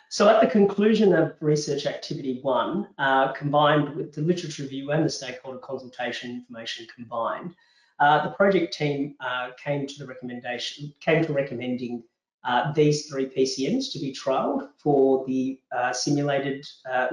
so 0.08 0.28
at 0.28 0.40
the 0.40 0.46
conclusion 0.46 1.12
of 1.12 1.34
research 1.40 1.86
activity 1.86 2.40
one, 2.42 2.88
uh, 2.98 3.32
combined 3.32 3.94
with 3.94 4.12
the 4.14 4.20
literature 4.20 4.64
review 4.64 4.90
and 4.90 5.04
the 5.04 5.10
stakeholder 5.10 5.58
consultation 5.58 6.30
information 6.30 6.86
combined, 6.94 7.54
uh, 8.00 8.24
the 8.24 8.30
project 8.30 8.72
team 8.72 9.14
uh, 9.20 9.50
came 9.62 9.86
to 9.86 9.98
the 9.98 10.06
recommendation, 10.06 10.92
came 11.00 11.24
to 11.24 11.32
recommending 11.32 12.02
uh, 12.42 12.72
these 12.72 13.06
three 13.06 13.26
PCMs 13.26 13.92
to 13.92 13.98
be 13.98 14.12
trialled 14.12 14.70
for 14.78 15.24
the 15.26 15.60
uh, 15.76 15.92
simulated 15.92 16.66
uh, 16.90 17.08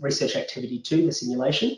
research 0.00 0.34
activity 0.34 0.78
two, 0.80 1.04
the 1.04 1.12
simulation. 1.12 1.76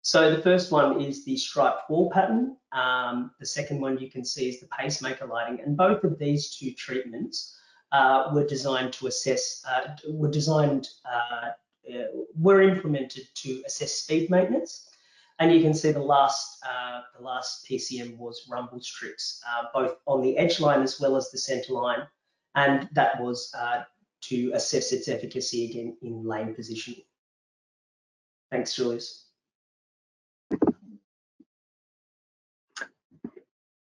So 0.00 0.34
the 0.34 0.42
first 0.42 0.72
one 0.72 1.00
is 1.00 1.24
the 1.24 1.36
striped 1.36 1.90
wall 1.90 2.10
pattern. 2.10 2.56
Um, 2.72 3.32
the 3.38 3.46
second 3.46 3.80
one 3.80 3.98
you 3.98 4.10
can 4.10 4.24
see 4.24 4.48
is 4.48 4.60
the 4.60 4.66
pacemaker 4.68 5.26
lighting. 5.26 5.60
And 5.60 5.76
both 5.76 6.04
of 6.04 6.18
these 6.18 6.56
two 6.56 6.72
treatments 6.72 7.54
uh, 7.92 8.30
were 8.34 8.46
designed 8.46 8.94
to 8.94 9.08
assess, 9.08 9.62
uh, 9.70 9.94
were 10.08 10.30
designed, 10.30 10.88
uh, 11.04 11.50
were 12.34 12.62
implemented 12.62 13.24
to 13.34 13.62
assess 13.66 13.92
speed 13.92 14.30
maintenance. 14.30 14.88
And 15.38 15.52
you 15.52 15.60
can 15.60 15.74
see 15.74 15.92
the 15.92 16.00
last, 16.00 16.62
the 17.18 17.22
last 17.22 17.66
PCM 17.68 18.16
was 18.16 18.46
rumble 18.48 18.80
strips, 18.80 19.42
both 19.74 19.96
on 20.06 20.22
the 20.22 20.38
edge 20.38 20.60
line 20.60 20.82
as 20.82 20.98
well 20.98 21.16
as 21.16 21.30
the 21.30 21.38
center 21.38 21.74
line 21.74 22.06
and 22.54 22.88
that 22.92 23.20
was 23.20 23.52
uh, 23.58 23.82
to 24.22 24.52
assess 24.54 24.92
its 24.92 25.08
efficacy 25.08 25.70
again 25.70 25.96
in 26.02 26.24
lane 26.24 26.54
positioning. 26.54 27.02
Thanks, 28.50 28.74
Julius. 28.74 29.26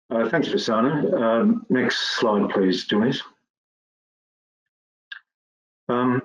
Uh, 0.09 0.29
thanks, 0.29 0.47
Prasanna. 0.47 1.13
Um, 1.21 1.65
next 1.69 2.17
slide, 2.17 2.49
please, 2.49 2.85
Julius. 2.85 3.21
Um, 5.89 6.21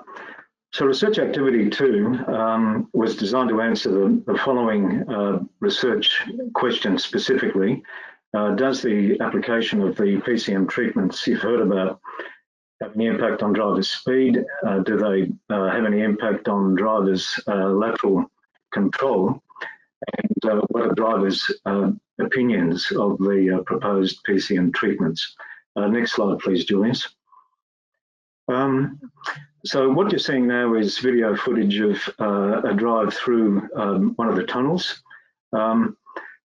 so 0.73 0.87
research 0.87 1.19
activity 1.19 1.69
two 1.69 2.19
um, 2.29 2.89
was 2.95 3.17
designed 3.17 3.51
to 3.51 3.61
answer 3.61 3.91
the, 3.91 4.23
the 4.27 4.39
following 4.39 5.05
uh, 5.11 5.41
research 5.61 6.23
questions 6.55 7.05
specifically. 7.05 7.83
Uh, 8.35 8.55
does 8.55 8.81
the 8.81 9.19
application 9.21 9.83
of 9.83 9.97
the 9.97 10.17
PCM 10.19 10.69
treatments 10.69 11.27
you've 11.27 11.43
heard 11.43 11.61
about 11.61 12.01
have 12.81 12.95
any 12.95 13.07
impact 13.07 13.43
on 13.43 13.53
drivers' 13.53 13.91
speed? 13.91 14.43
Uh, 14.67 14.79
do 14.81 14.97
they 14.97 15.55
uh, 15.55 15.71
have 15.71 15.85
any 15.85 16.01
impact 16.01 16.49
on 16.49 16.75
drivers' 16.75 17.39
uh, 17.47 17.69
lateral 17.69 18.25
control? 18.73 19.43
And 20.19 20.51
uh, 20.51 20.61
what 20.71 20.87
are 20.87 20.95
drivers' 20.95 21.51
uh, 21.67 21.93
opinions 22.21 22.91
of 22.93 23.19
the 23.19 23.63
proposed 23.67 24.21
PCM 24.27 24.75
treatments? 24.75 25.37
next 25.77 26.13
slide, 26.13 26.39
please, 26.39 26.65
Julius. 26.65 27.09
Um, 28.49 28.99
so 29.65 29.91
what 29.91 30.11
you're 30.11 30.19
seeing 30.19 30.47
now 30.47 30.75
is 30.75 30.99
video 30.99 31.37
footage 31.37 31.79
of 31.81 31.97
a 32.65 32.75
drive 32.75 33.15
through 33.15 33.69
um, 33.77 34.13
one 34.17 34.29
of 34.29 34.37
the 34.37 34.45
tunnels. 34.45 35.03
Um, 35.53 35.97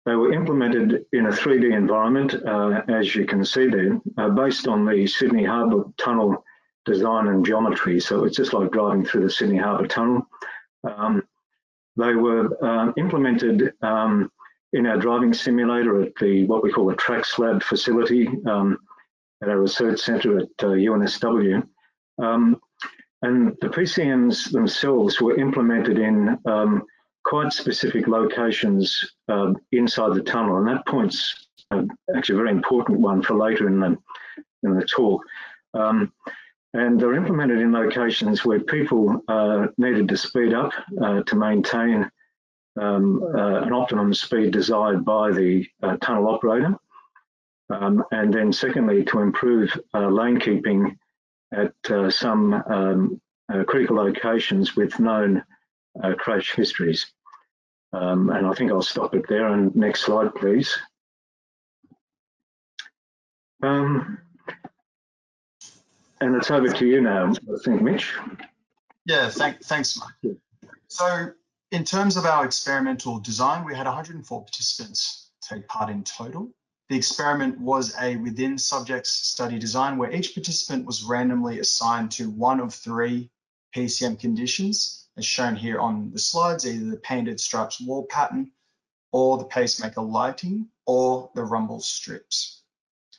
they 0.04 0.14
were 0.16 0.32
implemented 0.32 1.04
in 1.12 1.26
a 1.26 1.30
3D 1.30 1.76
environment, 1.76 2.34
uh, 2.34 2.82
as 2.88 3.14
you 3.14 3.24
can 3.24 3.44
see 3.44 3.68
there, 3.68 4.00
uh, 4.18 4.30
based 4.30 4.66
on 4.66 4.84
the 4.84 5.06
Sydney 5.06 5.44
Harbour 5.44 5.84
Tunnel 5.96 6.44
design 6.84 7.28
and 7.28 7.46
geometry. 7.46 8.00
So 8.00 8.24
it's 8.24 8.36
just 8.36 8.52
like 8.52 8.72
driving 8.72 9.04
through 9.04 9.22
the 9.22 9.30
Sydney 9.30 9.58
Harbour 9.58 9.86
Tunnel. 9.86 10.26
Um, 10.84 11.22
they 11.96 12.14
were 12.14 12.48
uh, 12.64 12.92
implemented 12.96 13.74
um, 13.82 14.30
in 14.72 14.86
our 14.86 14.96
driving 14.96 15.32
simulator 15.34 16.02
at 16.02 16.14
the 16.16 16.44
what 16.46 16.62
we 16.62 16.72
call 16.72 16.86
the 16.86 16.96
TRACSLab 16.96 17.62
facility 17.62 18.28
um, 18.46 18.78
at 19.42 19.48
our 19.48 19.58
research 19.60 20.00
centre 20.00 20.38
at 20.38 20.48
uh, 20.60 20.68
UNSW. 20.68 21.66
Um, 22.20 22.60
and 23.22 23.56
the 23.60 23.68
PCMs 23.68 24.50
themselves 24.50 25.20
were 25.20 25.38
implemented 25.38 25.98
in 25.98 26.38
um, 26.46 26.82
quite 27.24 27.52
specific 27.52 28.08
locations 28.08 29.12
um, 29.28 29.56
inside 29.72 30.14
the 30.14 30.22
tunnel, 30.22 30.58
and 30.58 30.68
that 30.68 30.86
point's 30.86 31.48
uh, 31.70 31.82
actually 32.16 32.34
a 32.34 32.38
very 32.38 32.50
important 32.50 33.00
one 33.00 33.22
for 33.22 33.34
later 33.34 33.68
in 33.68 33.80
the 33.80 33.96
in 34.62 34.74
the 34.74 34.84
talk. 34.84 35.22
Um, 35.74 36.12
and 36.74 36.98
they're 36.98 37.14
implemented 37.14 37.58
in 37.58 37.72
locations 37.72 38.44
where 38.44 38.60
people 38.60 39.22
uh, 39.28 39.66
needed 39.76 40.08
to 40.08 40.16
speed 40.16 40.54
up 40.54 40.72
uh, 41.02 41.22
to 41.22 41.36
maintain 41.36 42.10
um, 42.80 43.22
uh, 43.22 43.60
an 43.62 43.72
optimum 43.72 44.14
speed 44.14 44.52
desired 44.52 45.04
by 45.04 45.30
the 45.30 45.66
uh, 45.82 45.96
tunnel 45.98 46.28
operator. 46.28 46.74
Um, 47.68 48.02
and 48.10 48.32
then 48.32 48.52
secondly, 48.52 49.04
to 49.04 49.20
improve 49.20 49.78
uh, 49.94 50.08
lane 50.08 50.40
keeping 50.40 50.98
at 51.52 51.72
some 52.08 52.54
um, 52.54 53.20
critical 53.66 53.96
locations 53.96 54.74
with 54.74 54.98
known 54.98 55.42
uh, 56.02 56.14
crash 56.14 56.54
histories. 56.54 57.12
Um, 57.92 58.30
and 58.30 58.46
I 58.46 58.54
think 58.54 58.70
I'll 58.70 58.82
stop 58.82 59.14
it 59.14 59.28
there. 59.28 59.48
And 59.48 59.74
next 59.74 60.02
slide, 60.02 60.34
please. 60.34 60.76
Um, 63.62 64.18
and 66.20 66.36
it's 66.36 66.50
over 66.50 66.68
to 66.68 66.86
you 66.86 67.00
now, 67.00 67.32
I 67.32 67.64
think, 67.64 67.82
Mitch. 67.82 68.12
Yeah, 69.04 69.28
thank, 69.28 69.62
thanks, 69.64 69.98
Mike. 69.98 70.36
So 70.88 71.32
in 71.70 71.84
terms 71.84 72.16
of 72.16 72.24
our 72.24 72.44
experimental 72.44 73.18
design, 73.18 73.64
we 73.64 73.74
had 73.74 73.86
104 73.86 74.40
participants 74.40 75.30
take 75.40 75.66
part 75.68 75.90
in 75.90 76.04
total. 76.04 76.50
The 76.88 76.96
experiment 76.96 77.58
was 77.58 77.94
a 78.00 78.16
within 78.16 78.58
subjects 78.58 79.10
study 79.10 79.58
design 79.58 79.96
where 79.96 80.12
each 80.12 80.34
participant 80.34 80.86
was 80.86 81.02
randomly 81.02 81.58
assigned 81.58 82.10
to 82.12 82.28
one 82.28 82.60
of 82.60 82.74
three 82.74 83.30
PCM 83.74 84.20
conditions, 84.20 85.01
as 85.16 85.26
shown 85.26 85.56
here 85.56 85.78
on 85.78 86.10
the 86.10 86.18
slides, 86.18 86.66
either 86.66 86.90
the 86.90 86.96
painted 86.96 87.38
stripes 87.40 87.80
wall 87.80 88.06
pattern, 88.06 88.50
or 89.12 89.36
the 89.38 89.44
pacemaker 89.44 90.00
lighting, 90.00 90.68
or 90.86 91.30
the 91.34 91.44
rumble 91.44 91.80
strips. 91.80 92.62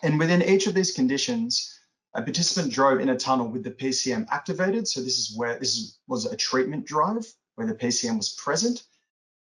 And 0.02 0.20
within 0.20 0.42
each 0.42 0.68
of 0.68 0.74
these 0.74 0.92
conditions, 0.92 1.80
a 2.16 2.22
participant 2.22 2.74
drove 2.74 3.00
in 3.00 3.10
a 3.10 3.18
tunnel 3.18 3.48
with 3.48 3.64
the 3.64 3.72
PCM 3.72 4.28
activated. 4.30 4.88
So 4.88 5.02
this 5.02 5.18
is 5.18 5.36
where 5.38 5.58
this 5.58 5.98
was 6.08 6.26
a 6.26 6.36
treatment 6.36 6.86
drive 6.86 7.26
where 7.56 7.68
the 7.68 7.76
PCM 7.76 8.18
was 8.18 8.34
present 8.34 8.84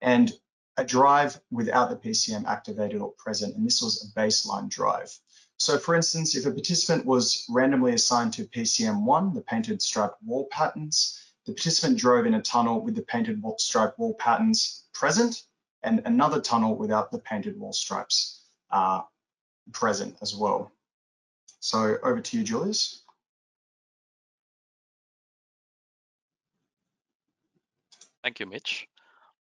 and 0.01 0.31
a 0.77 0.85
drive 0.85 1.39
without 1.51 1.89
the 1.89 1.95
PCM 1.95 2.45
activated 2.45 3.01
or 3.01 3.11
present. 3.13 3.55
And 3.55 3.65
this 3.65 3.81
was 3.81 4.03
a 4.03 4.19
baseline 4.19 4.69
drive. 4.69 5.17
So 5.57 5.77
for 5.77 5.95
instance, 5.95 6.35
if 6.35 6.45
a 6.45 6.51
participant 6.51 7.05
was 7.05 7.45
randomly 7.49 7.93
assigned 7.93 8.33
to 8.33 8.45
PCM1, 8.45 9.33
the 9.33 9.41
painted 9.41 9.81
striped 9.81 10.21
wall 10.23 10.47
patterns, 10.51 11.28
the 11.49 11.55
participant 11.55 11.97
drove 11.97 12.27
in 12.27 12.35
a 12.35 12.41
tunnel 12.41 12.79
with 12.79 12.93
the 12.93 13.01
painted 13.01 13.43
stripe 13.57 13.97
wall 13.97 14.13
patterns 14.19 14.83
present 14.93 15.45
and 15.81 15.99
another 16.05 16.39
tunnel 16.39 16.75
without 16.75 17.09
the 17.09 17.17
painted 17.17 17.59
wall 17.59 17.73
stripes 17.73 18.43
uh, 18.69 19.01
present 19.71 20.15
as 20.21 20.35
well. 20.35 20.71
So 21.59 21.97
over 22.03 22.21
to 22.21 22.37
you, 22.37 22.43
Julius. 22.43 23.03
Thank 28.23 28.39
you, 28.39 28.45
Mitch. 28.45 28.87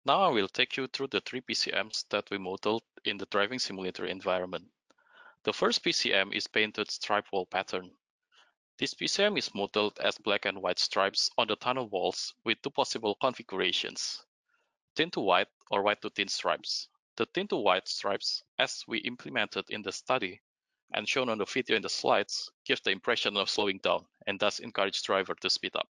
Now 0.04 0.20
I 0.20 0.28
will 0.28 0.48
take 0.48 0.76
you 0.76 0.86
through 0.88 1.06
the 1.06 1.22
three 1.22 1.40
PCMs 1.40 2.04
that 2.10 2.28
we 2.30 2.36
modeled 2.36 2.82
in 3.06 3.16
the 3.16 3.26
driving 3.30 3.58
simulator 3.58 4.04
environment. 4.04 4.66
The 5.44 5.54
first 5.54 5.82
PCM 5.82 6.34
is 6.34 6.46
painted 6.46 6.90
stripe 6.90 7.28
wall 7.32 7.46
pattern. 7.46 7.92
This 8.76 8.92
PCM 8.92 9.38
is 9.38 9.54
modeled 9.54 10.00
as 10.00 10.18
black 10.18 10.46
and 10.46 10.60
white 10.60 10.80
stripes 10.80 11.30
on 11.38 11.46
the 11.46 11.54
tunnel 11.54 11.88
walls 11.88 12.34
with 12.42 12.60
two 12.60 12.70
possible 12.70 13.14
configurations, 13.14 14.26
thin 14.96 15.12
to 15.12 15.20
white 15.20 15.46
or 15.70 15.82
white 15.82 16.02
to 16.02 16.10
thin 16.10 16.26
stripes. 16.26 16.88
The 17.14 17.26
thin 17.26 17.46
to 17.48 17.56
white 17.56 17.86
stripes, 17.86 18.42
as 18.58 18.82
we 18.88 18.98
implemented 18.98 19.70
in 19.70 19.82
the 19.82 19.92
study 19.92 20.40
and 20.92 21.08
shown 21.08 21.28
on 21.28 21.38
the 21.38 21.44
video 21.44 21.76
in 21.76 21.82
the 21.82 21.88
slides, 21.88 22.50
give 22.64 22.82
the 22.82 22.90
impression 22.90 23.36
of 23.36 23.48
slowing 23.48 23.78
down 23.78 24.08
and 24.26 24.40
thus 24.40 24.58
encourage 24.58 25.04
driver 25.04 25.36
to 25.36 25.50
speed 25.50 25.76
up. 25.76 25.88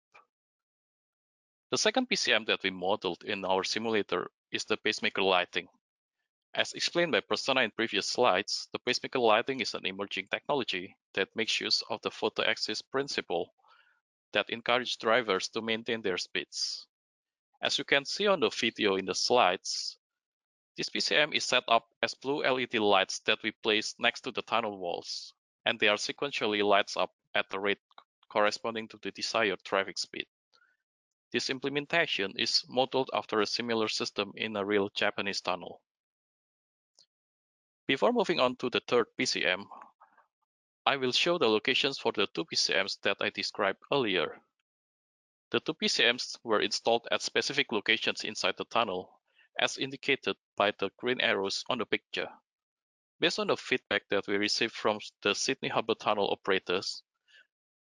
The 1.70 1.78
second 1.78 2.08
PCM 2.08 2.46
that 2.46 2.64
we 2.64 2.70
modeled 2.70 3.22
in 3.22 3.44
our 3.44 3.62
simulator 3.62 4.28
is 4.50 4.64
the 4.64 4.76
pacemaker 4.76 5.22
lighting. 5.22 5.68
As 6.54 6.74
explained 6.74 7.12
by 7.12 7.20
Prasanna 7.20 7.64
in 7.64 7.70
previous 7.70 8.06
slides, 8.06 8.68
the 8.72 8.78
pacemaker 8.78 9.18
lighting 9.18 9.60
is 9.60 9.72
an 9.72 9.86
emerging 9.86 10.28
technology 10.28 10.94
that 11.14 11.34
makes 11.34 11.58
use 11.60 11.82
of 11.88 12.02
the 12.02 12.10
phototaxis 12.10 12.82
principle 12.82 13.54
that 14.32 14.50
encourages 14.50 14.96
drivers 14.96 15.48
to 15.48 15.62
maintain 15.62 16.02
their 16.02 16.18
speeds. 16.18 16.86
As 17.62 17.78
you 17.78 17.84
can 17.84 18.04
see 18.04 18.26
on 18.26 18.40
the 18.40 18.50
video 18.50 18.96
in 18.96 19.06
the 19.06 19.14
slides, 19.14 19.96
this 20.76 20.90
PCM 20.90 21.34
is 21.34 21.46
set 21.46 21.64
up 21.68 21.88
as 22.02 22.12
blue 22.12 22.42
LED 22.42 22.74
lights 22.74 23.20
that 23.20 23.42
we 23.42 23.52
place 23.52 23.94
next 23.98 24.20
to 24.20 24.30
the 24.30 24.42
tunnel 24.42 24.76
walls, 24.76 25.32
and 25.64 25.80
they 25.80 25.88
are 25.88 25.96
sequentially 25.96 26.62
lights 26.62 26.98
up 26.98 27.14
at 27.34 27.48
the 27.48 27.58
rate 27.58 27.80
corresponding 28.28 28.88
to 28.88 28.98
the 28.98 29.10
desired 29.10 29.64
traffic 29.64 29.96
speed. 29.96 30.26
This 31.32 31.48
implementation 31.48 32.34
is 32.36 32.62
modeled 32.68 33.10
after 33.14 33.40
a 33.40 33.46
similar 33.46 33.88
system 33.88 34.32
in 34.36 34.54
a 34.54 34.64
real 34.66 34.90
Japanese 34.90 35.40
tunnel. 35.40 35.80
Before 37.92 38.10
moving 38.10 38.40
on 38.40 38.56
to 38.56 38.70
the 38.70 38.80
third 38.80 39.08
PCM, 39.18 39.66
I 40.86 40.96
will 40.96 41.12
show 41.12 41.36
the 41.36 41.50
locations 41.50 41.98
for 41.98 42.10
the 42.10 42.26
two 42.26 42.46
PCMs 42.46 42.98
that 43.02 43.18
I 43.20 43.28
described 43.28 43.82
earlier. 43.92 44.40
The 45.50 45.60
two 45.60 45.74
PCMs 45.74 46.38
were 46.42 46.62
installed 46.62 47.06
at 47.10 47.20
specific 47.20 47.70
locations 47.70 48.24
inside 48.24 48.56
the 48.56 48.64
tunnel, 48.64 49.20
as 49.58 49.76
indicated 49.76 50.38
by 50.56 50.70
the 50.70 50.88
green 50.96 51.20
arrows 51.20 51.66
on 51.68 51.76
the 51.76 51.84
picture. 51.84 52.30
Based 53.20 53.38
on 53.38 53.48
the 53.48 53.58
feedback 53.58 54.08
that 54.08 54.26
we 54.26 54.38
received 54.38 54.72
from 54.72 54.98
the 55.20 55.34
Sydney 55.34 55.68
Harbour 55.68 55.94
Tunnel 55.94 56.30
operators, 56.30 57.02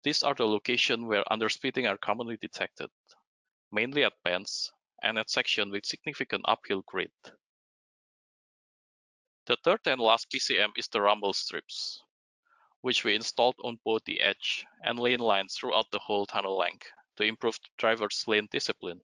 these 0.03 0.23
are 0.23 0.35
the 0.35 0.47
locations 0.47 1.07
where 1.07 1.25
underspeeding 1.31 1.89
are 1.89 1.97
commonly 1.97 2.37
detected 2.37 2.91
mainly 3.73 4.05
at 4.05 4.23
bends 4.23 4.71
and 5.03 5.19
at 5.19 5.31
sections 5.31 5.73
with 5.73 5.87
significant 5.87 6.45
uphill 6.47 6.83
grade. 6.83 7.11
The 9.47 9.57
third 9.57 9.87
and 9.87 10.01
last 10.01 10.31
PCM 10.31 10.71
is 10.77 10.89
the 10.89 11.03
rumble 11.03 11.35
strips, 11.35 12.03
which 12.81 13.05
we 13.05 13.15
installed 13.15 13.57
on 13.63 13.79
both 13.85 14.03
the 14.05 14.21
edge 14.21 14.65
and 14.83 14.99
lane 14.99 15.21
lines 15.21 15.55
throughout 15.55 15.91
the 15.91 15.99
whole 15.99 16.25
tunnel 16.25 16.57
length 16.57 16.91
to 17.17 17.25
improve 17.25 17.59
driver's 17.77 18.25
lane 18.27 18.49
discipline. 18.51 19.03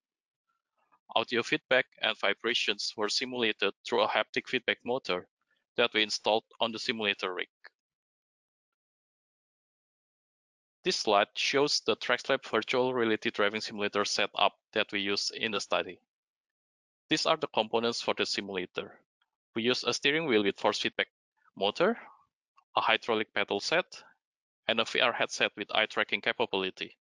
Audio 1.14 1.42
feedback 1.42 1.86
and 2.00 2.16
vibrations 2.18 2.94
were 2.96 3.10
simulated 3.10 3.74
through 3.84 4.02
a 4.02 4.08
haptic 4.08 4.48
feedback 4.48 4.78
motor 4.82 5.28
that 5.76 5.92
we 5.92 6.02
installed 6.02 6.44
on 6.58 6.72
the 6.72 6.78
simulator 6.78 7.34
rig. 7.34 7.48
This 10.84 10.96
slide 10.96 11.28
shows 11.36 11.80
the 11.80 11.96
TRACSLab 11.96 12.46
virtual 12.46 12.94
reality 12.94 13.30
driving 13.30 13.60
simulator 13.60 14.06
setup 14.06 14.58
that 14.72 14.90
we 14.90 15.00
use 15.00 15.30
in 15.30 15.52
the 15.52 15.60
study. 15.60 16.00
These 17.10 17.26
are 17.26 17.36
the 17.36 17.48
components 17.48 18.00
for 18.00 18.14
the 18.14 18.24
simulator. 18.24 18.98
We 19.60 19.66
use 19.66 19.84
a 19.84 19.92
steering 19.92 20.24
wheel 20.24 20.42
with 20.42 20.58
force 20.58 20.80
feedback 20.80 21.08
motor, 21.54 22.00
a 22.74 22.80
hydraulic 22.80 23.34
pedal 23.34 23.60
set, 23.60 24.02
and 24.66 24.80
a 24.80 24.84
VR 24.84 25.14
headset 25.14 25.52
with 25.54 25.70
eye 25.74 25.84
tracking 25.84 26.22
capability. 26.22 26.96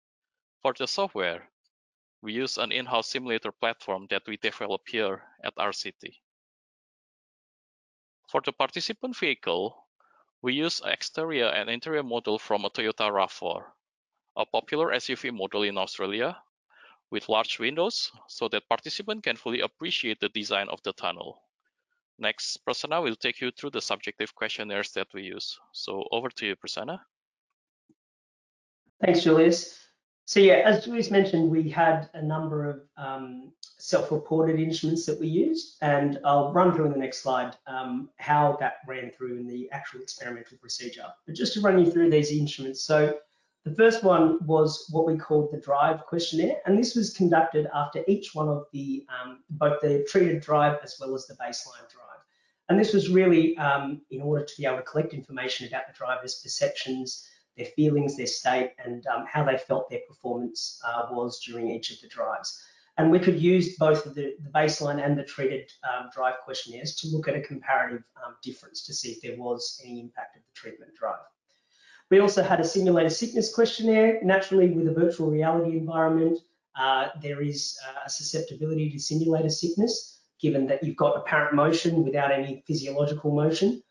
For 0.63 0.73
the 0.73 0.87
software, 0.87 1.51
we 2.23 2.33
use 2.33 2.57
an 2.57 2.71
in-house 2.71 3.09
simulator 3.11 3.51
platform 3.51 4.07
that 4.09 4.23
we 4.25 4.37
develop 4.37 4.81
here 4.87 5.21
at 5.43 5.55
RCT. 5.55 6.17
For 8.27 8.41
the 8.41 8.53
participant 8.53 9.15
vehicle, 9.15 9.85
we 10.41 10.55
use 10.55 10.81
an 10.81 10.89
exterior 10.89 11.49
and 11.49 11.69
interior 11.69 12.01
model 12.01 12.39
from 12.39 12.65
a 12.65 12.71
Toyota 12.71 13.11
RAV4, 13.11 13.71
a 14.35 14.47
popular 14.47 14.87
SUV 14.95 15.31
model 15.31 15.61
in 15.61 15.77
Australia 15.77 16.41
with 17.11 17.29
large 17.29 17.59
windows 17.59 18.11
so 18.27 18.47
that 18.47 18.67
participants 18.67 19.25
can 19.25 19.35
fully 19.35 19.59
appreciate 19.61 20.19
the 20.19 20.29
design 20.29 20.69
of 20.69 20.81
the 20.81 20.93
tunnel. 20.93 21.43
Next, 22.19 22.65
Prasanna 22.65 23.03
will 23.03 23.15
take 23.15 23.41
you 23.41 23.51
through 23.51 23.71
the 23.71 23.81
subjective 23.81 24.33
questionnaires 24.33 24.91
that 24.93 25.07
we 25.13 25.23
use. 25.23 25.59
So 25.71 26.03
over 26.11 26.29
to 26.29 26.45
you, 26.47 26.55
Prasanna. 26.55 26.99
Thanks, 29.03 29.21
Julius. 29.21 29.77
So 30.25 30.39
yeah, 30.41 30.55
as 30.65 30.83
Julius 30.83 31.09
mentioned, 31.09 31.49
we 31.49 31.69
had 31.69 32.09
a 32.13 32.21
number 32.21 32.69
of 32.69 32.81
um, 32.97 33.53
self-reported 33.77 34.59
instruments 34.59 35.05
that 35.05 35.17
we 35.19 35.27
used, 35.27 35.77
and 35.81 36.19
I'll 36.25 36.51
run 36.51 36.73
through 36.73 36.87
in 36.87 36.91
the 36.91 36.97
next 36.97 37.19
slide 37.19 37.55
um, 37.67 38.09
how 38.17 38.57
that 38.59 38.79
ran 38.87 39.11
through 39.11 39.37
in 39.37 39.47
the 39.47 39.69
actual 39.71 40.01
experimental 40.01 40.57
procedure. 40.57 41.05
But 41.25 41.35
just 41.35 41.53
to 41.53 41.61
run 41.61 41.79
you 41.79 41.89
through 41.89 42.09
these 42.09 42.31
instruments, 42.31 42.81
so 42.83 43.19
the 43.63 43.75
first 43.75 44.03
one 44.03 44.45
was 44.45 44.87
what 44.91 45.05
we 45.05 45.17
called 45.17 45.51
the 45.51 45.61
drive 45.61 46.05
questionnaire, 46.05 46.57
and 46.65 46.77
this 46.77 46.95
was 46.95 47.13
conducted 47.13 47.67
after 47.73 48.03
each 48.07 48.33
one 48.33 48.49
of 48.49 48.65
the 48.73 49.05
um, 49.07 49.43
both 49.51 49.79
the 49.81 50.05
treated 50.09 50.41
drive 50.41 50.79
as 50.83 50.97
well 50.99 51.13
as 51.13 51.27
the 51.27 51.35
baseline 51.35 51.87
drive. 51.89 52.06
And 52.69 52.79
this 52.79 52.93
was 52.93 53.09
really 53.09 53.57
um, 53.57 54.01
in 54.11 54.21
order 54.21 54.43
to 54.43 54.57
be 54.57 54.65
able 54.65 54.77
to 54.77 54.83
collect 54.83 55.13
information 55.13 55.67
about 55.67 55.87
the 55.87 55.93
driver's 55.93 56.35
perceptions, 56.35 57.27
their 57.55 57.67
feelings, 57.67 58.17
their 58.17 58.27
state, 58.27 58.73
and 58.83 59.05
um, 59.07 59.25
how 59.25 59.43
they 59.43 59.57
felt 59.57 59.89
their 59.89 60.01
performance 60.07 60.81
uh, 60.85 61.07
was 61.11 61.39
during 61.39 61.69
each 61.69 61.91
of 61.91 62.01
the 62.01 62.07
drives. 62.07 62.61
And 62.97 63.11
we 63.11 63.19
could 63.19 63.39
use 63.39 63.77
both 63.77 64.03
the, 64.03 64.11
the 64.11 64.49
baseline 64.53 65.03
and 65.03 65.17
the 65.17 65.23
treated 65.23 65.71
um, 65.83 66.09
drive 66.13 66.35
questionnaires 66.43 66.95
to 66.95 67.07
look 67.07 67.27
at 67.27 67.35
a 67.35 67.41
comparative 67.41 68.03
um, 68.25 68.35
difference 68.43 68.83
to 68.85 68.93
see 68.93 69.11
if 69.11 69.21
there 69.21 69.37
was 69.37 69.79
any 69.85 69.99
impact 69.99 70.35
of 70.35 70.41
the 70.41 70.59
treatment 70.59 70.95
drive. 70.95 71.19
We 72.09 72.19
also 72.19 72.41
had 72.41 72.59
a 72.59 72.63
simulated 72.63 73.11
sickness 73.11 73.53
questionnaire. 73.53 74.19
Naturally, 74.23 74.71
with 74.71 74.87
a 74.87 74.93
virtual 74.93 75.29
reality 75.29 75.77
environment, 75.77 76.39
uh, 76.75 77.09
there 77.21 77.41
is 77.41 77.77
uh, 77.87 78.01
a 78.05 78.09
susceptibility 78.09 78.89
to 78.91 78.99
simulated 78.99 79.51
sickness, 79.51 80.16
given 80.39 80.67
that 80.67 80.83
you've 80.83 80.95
got 80.95 81.17
apparent 81.17 81.55
motion 81.55 82.03
without 82.03 82.31
any 82.31 82.63
physiological 82.67 83.33
motion. 83.33 83.81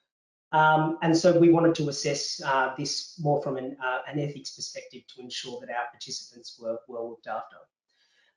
Um, 0.53 0.99
and 1.03 1.17
so 1.17 1.39
we 1.39 1.51
wanted 1.51 1.75
to 1.77 1.89
assess 1.89 2.41
uh, 2.45 2.75
this 2.79 3.19
more 3.19 3.43
from 3.43 3.57
an, 3.57 3.77
uh, 3.85 3.99
an, 4.09 4.19
ethics 4.19 4.55
perspective 4.55 5.03
to 5.09 5.21
ensure 5.21 5.61
that 5.61 5.71
our 5.71 5.87
participants 5.91 6.59
were 6.61 6.79
well 6.89 7.11
looked 7.11 7.27
after. 7.27 7.57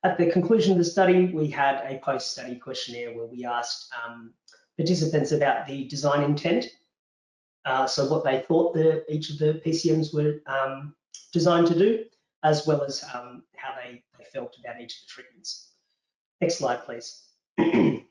At 0.02 0.18
the 0.18 0.30
conclusion 0.30 0.72
of 0.72 0.78
the 0.78 0.84
study, 0.84 1.26
we 1.26 1.48
had 1.48 1.84
a 1.86 1.98
post-study 1.98 2.56
questionnaire 2.56 3.14
where 3.16 3.26
we 3.26 3.44
asked 3.44 3.88
um, 4.04 4.34
participants 4.76 5.32
about 5.32 5.66
the 5.66 5.86
design 5.86 6.22
intent. 6.22 6.66
Uh, 7.64 7.86
so 7.86 8.06
what 8.06 8.24
they 8.24 8.40
thought 8.40 8.74
the, 8.74 9.04
each 9.12 9.30
of 9.30 9.38
the 9.38 9.60
PCMs 9.64 10.12
were 10.12 10.40
um, 10.46 10.94
designed 11.32 11.68
to 11.68 11.78
do, 11.78 12.04
as 12.42 12.66
well 12.66 12.82
as 12.82 13.04
um, 13.14 13.44
how 13.56 13.74
they, 13.76 14.02
they 14.18 14.24
felt 14.24 14.56
about 14.58 14.80
each 14.80 14.94
of 14.96 15.00
the 15.02 15.08
treatments. 15.08 15.74
Next 16.40 16.56
slide, 16.56 16.84
please. 16.84 17.29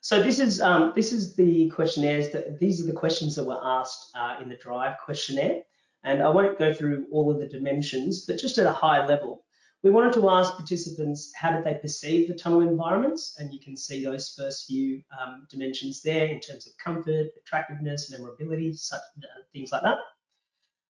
so 0.00 0.22
this 0.22 0.38
is 0.38 0.60
um, 0.60 0.92
this 0.94 1.12
is 1.12 1.34
the 1.34 1.70
questionnaires 1.70 2.30
that 2.30 2.58
these 2.58 2.82
are 2.82 2.86
the 2.86 2.92
questions 2.92 3.36
that 3.36 3.44
were 3.44 3.60
asked 3.62 4.10
uh, 4.14 4.36
in 4.42 4.48
the 4.48 4.56
drive 4.56 4.96
questionnaire. 5.04 5.62
And 6.02 6.22
I 6.22 6.30
won't 6.30 6.58
go 6.58 6.72
through 6.72 7.06
all 7.12 7.30
of 7.30 7.38
the 7.38 7.46
dimensions, 7.46 8.24
but 8.24 8.38
just 8.38 8.56
at 8.56 8.64
a 8.64 8.72
high 8.72 9.04
level, 9.06 9.44
we 9.82 9.90
wanted 9.90 10.12
to 10.14 10.30
ask 10.30 10.54
participants 10.54 11.32
how 11.34 11.52
did 11.52 11.64
they 11.64 11.74
perceive 11.74 12.28
the 12.28 12.34
tunnel 12.34 12.60
environments, 12.60 13.36
and 13.38 13.52
you 13.52 13.60
can 13.60 13.76
see 13.76 14.04
those 14.04 14.34
first 14.36 14.66
few 14.66 15.02
um, 15.18 15.46
dimensions 15.50 16.02
there 16.02 16.26
in 16.26 16.40
terms 16.40 16.66
of 16.66 16.76
comfort, 16.76 17.28
attractiveness, 17.38 18.10
memorability, 18.10 18.74
such 18.74 19.00
uh, 19.22 19.42
things 19.52 19.72
like 19.72 19.82
that. 19.82 19.98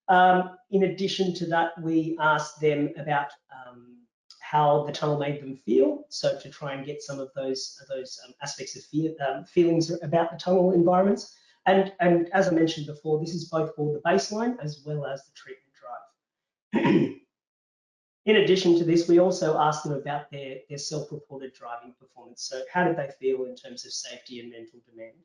Um, 0.09 0.57
in 0.73 0.85
addition 0.85 1.33
to 1.35 1.47
that, 1.47 1.81
we 1.81 2.17
asked 2.21 2.61
them 2.61 2.91
about 2.97 3.31
um, 3.55 4.00
how 4.51 4.85
the 4.85 4.93
tunnel 4.93 5.17
made 5.17 5.41
them 5.41 5.55
feel, 5.55 6.05
so 6.09 6.37
to 6.41 6.51
try 6.51 6.73
and 6.73 6.85
get 6.85 7.01
some 7.01 7.21
of 7.21 7.31
those 7.37 7.81
those 7.89 8.21
um, 8.27 8.35
aspects 8.43 8.77
of 8.77 8.83
fear, 8.85 9.15
um, 9.29 9.45
feelings 9.45 9.91
about 10.03 10.33
the 10.33 10.39
tunnel 10.39 10.73
environments. 10.73 11.37
And, 11.67 11.93
and 12.01 12.29
as 12.33 12.49
I 12.49 12.51
mentioned 12.51 12.87
before, 12.87 13.21
this 13.21 13.33
is 13.33 13.45
both 13.45 13.77
for 13.77 13.93
the 13.93 14.01
baseline 14.01 14.57
as 14.61 14.83
well 14.85 15.07
as 15.07 15.23
the 15.25 15.33
treatment 15.35 15.73
drive. 15.81 17.17
In 18.27 18.37
addition 18.37 18.77
to 18.79 18.85
this, 18.85 19.07
we 19.07 19.21
also 19.21 19.57
asked 19.59 19.85
them 19.85 19.93
about 19.93 20.31
their, 20.33 20.57
their 20.69 20.79
self-reported 20.79 21.53
driving 21.53 21.95
performance. 22.01 22.43
So 22.43 22.63
how 22.73 22.85
did 22.85 22.97
they 22.97 23.11
feel 23.21 23.45
in 23.45 23.55
terms 23.55 23.87
of 23.87 23.93
safety 23.93 24.41
and 24.41 24.51
mental 24.51 24.81
demand? 24.91 25.19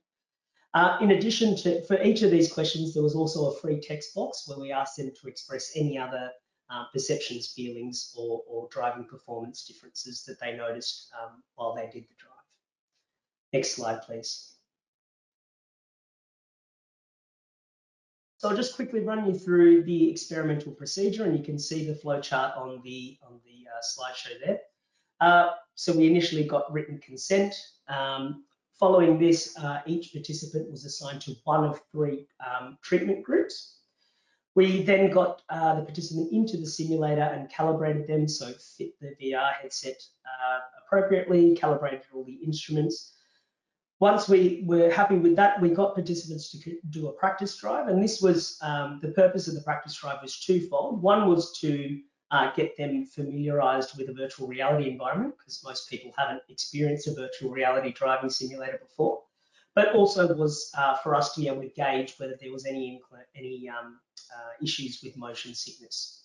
Uh, 0.76 0.98
in 1.02 1.12
addition 1.12 1.56
to, 1.56 1.84
for 1.86 2.02
each 2.04 2.22
of 2.22 2.30
these 2.30 2.52
questions, 2.52 2.94
there 2.94 3.04
was 3.04 3.16
also 3.16 3.48
a 3.48 3.56
free 3.60 3.80
text 3.80 4.14
box 4.14 4.48
where 4.48 4.60
we 4.60 4.72
asked 4.72 4.98
them 4.98 5.12
to 5.20 5.28
express 5.28 5.72
any 5.76 5.98
other 5.98 6.30
uh, 6.70 6.86
perceptions, 6.92 7.48
feelings, 7.48 8.14
or, 8.18 8.42
or, 8.48 8.68
driving 8.72 9.06
performance 9.06 9.66
differences 9.66 10.24
that 10.24 10.40
they 10.40 10.56
noticed 10.56 11.12
um, 11.22 11.44
while 11.56 11.76
they 11.76 11.84
did 11.84 12.04
the 12.04 12.16
drive. 12.18 12.32
Next 13.54 13.76
slide, 13.76 14.02
please. 14.02 14.56
So 18.38 18.50
I'll 18.50 18.56
just 18.56 18.76
quickly 18.76 19.00
run 19.00 19.26
you 19.26 19.34
through 19.34 19.84
the 19.84 20.10
experimental 20.10 20.72
procedure 20.72 21.24
and 21.24 21.38
you 21.38 21.44
can 21.44 21.58
see 21.58 21.86
the 21.86 21.96
flow 21.96 22.20
chart 22.20 22.56
on 22.58 22.82
the, 22.84 23.18
on 23.26 23.40
the 23.46 23.66
uh, 23.70 23.82
slideshow 23.82 24.40
there. 24.46 24.60
Uh, 25.22 25.52
so 25.76 25.94
we 25.94 26.08
initially 26.08 26.44
got 26.44 26.72
written 26.72 27.00
consent. 27.00 27.56
Um, 27.88 28.44
following 28.80 29.18
this, 29.18 29.58
uh, 29.58 29.82
each 29.86 30.12
participant 30.14 30.70
was 30.70 30.86
assigned 30.86 31.22
to 31.22 31.36
one 31.46 31.64
of 31.64 31.82
three 31.92 32.28
um, 32.46 32.78
treatment 32.82 33.24
groups. 33.24 33.75
We 34.56 34.84
then 34.84 35.12
got 35.12 35.42
uh, 35.50 35.76
the 35.76 35.84
participant 35.84 36.32
into 36.32 36.58
the 36.58 36.66
simulator 36.66 37.22
and 37.22 37.50
calibrated 37.50 38.08
them, 38.08 38.28
so 38.28 38.54
fit 38.78 39.00
the 39.02 39.16
VR 39.22 39.54
headset 39.62 40.02
uh, 40.26 40.60
appropriately, 40.86 41.56
calibrated 41.56 42.02
all 42.14 42.24
the 42.24 42.40
instruments, 42.46 43.16
once 44.00 44.28
we 44.28 44.64
were 44.66 44.92
happy 44.92 45.16
with 45.16 45.36
that, 45.38 45.62
we 45.62 45.70
got 45.70 45.96
participants 45.96 46.52
to 46.52 46.78
do 46.90 47.08
a 47.08 47.14
practice 47.14 47.56
drive, 47.56 47.88
and 47.88 48.04
this 48.04 48.22
was 48.22 48.58
um, 48.62 49.00
the 49.02 49.12
purpose 49.12 49.48
of 49.48 49.56
the 49.56 49.62
practice 49.62 49.96
drive 49.96 50.22
was 50.22 50.40
twofold. 50.40 51.02
One 51.02 51.30
was 51.30 51.58
to 51.60 52.02
uh, 52.32 52.52
get 52.56 52.76
them 52.76 53.06
familiarized 53.06 53.98
with 53.98 54.10
a 54.10 54.14
virtual 54.14 54.48
reality 54.48 54.90
environment, 54.90 55.36
because 55.38 55.62
most 55.64 55.90
people 55.90 56.12
haven't 56.18 56.42
experienced 56.50 57.08
a 57.08 57.14
virtual 57.14 57.52
reality 57.52 57.94
driving 57.94 58.30
simulator 58.30 58.80
before, 58.80 59.22
but 59.76 59.94
also 59.94 60.34
was 60.34 60.72
uh, 60.78 60.96
for 60.96 61.14
us 61.14 61.34
to 61.34 61.42
be 61.42 61.48
able 61.48 61.62
to 61.62 61.70
gauge 61.70 62.16
whether 62.18 62.36
there 62.42 62.52
was 62.52 62.66
any 62.66 63.02
any 63.36 63.70
um, 63.70 64.00
uh, 64.34 64.64
issues 64.64 65.02
with 65.04 65.16
motion 65.18 65.54
sickness. 65.54 66.24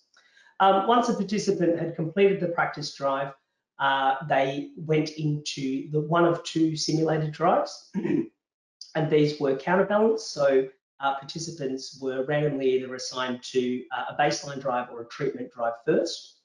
Um, 0.59 0.87
once 0.87 1.09
a 1.09 1.13
participant 1.13 1.77
had 1.77 1.95
completed 1.95 2.39
the 2.39 2.47
practice 2.47 2.93
drive, 2.93 3.33
uh, 3.79 4.15
they 4.27 4.69
went 4.77 5.09
into 5.11 5.89
the 5.91 5.99
one 5.99 6.23
of 6.23 6.43
two 6.43 6.75
simulated 6.75 7.31
drives, 7.31 7.89
and 8.95 9.09
these 9.09 9.39
were 9.39 9.55
counterbalanced. 9.55 10.31
So 10.31 10.67
uh, 10.99 11.15
participants 11.15 11.97
were 11.99 12.23
randomly 12.25 12.75
either 12.75 12.93
assigned 12.93 13.41
to 13.43 13.83
uh, 13.91 14.13
a 14.13 14.21
baseline 14.21 14.61
drive 14.61 14.89
or 14.91 15.01
a 15.01 15.07
treatment 15.07 15.51
drive 15.51 15.73
first. 15.85 16.37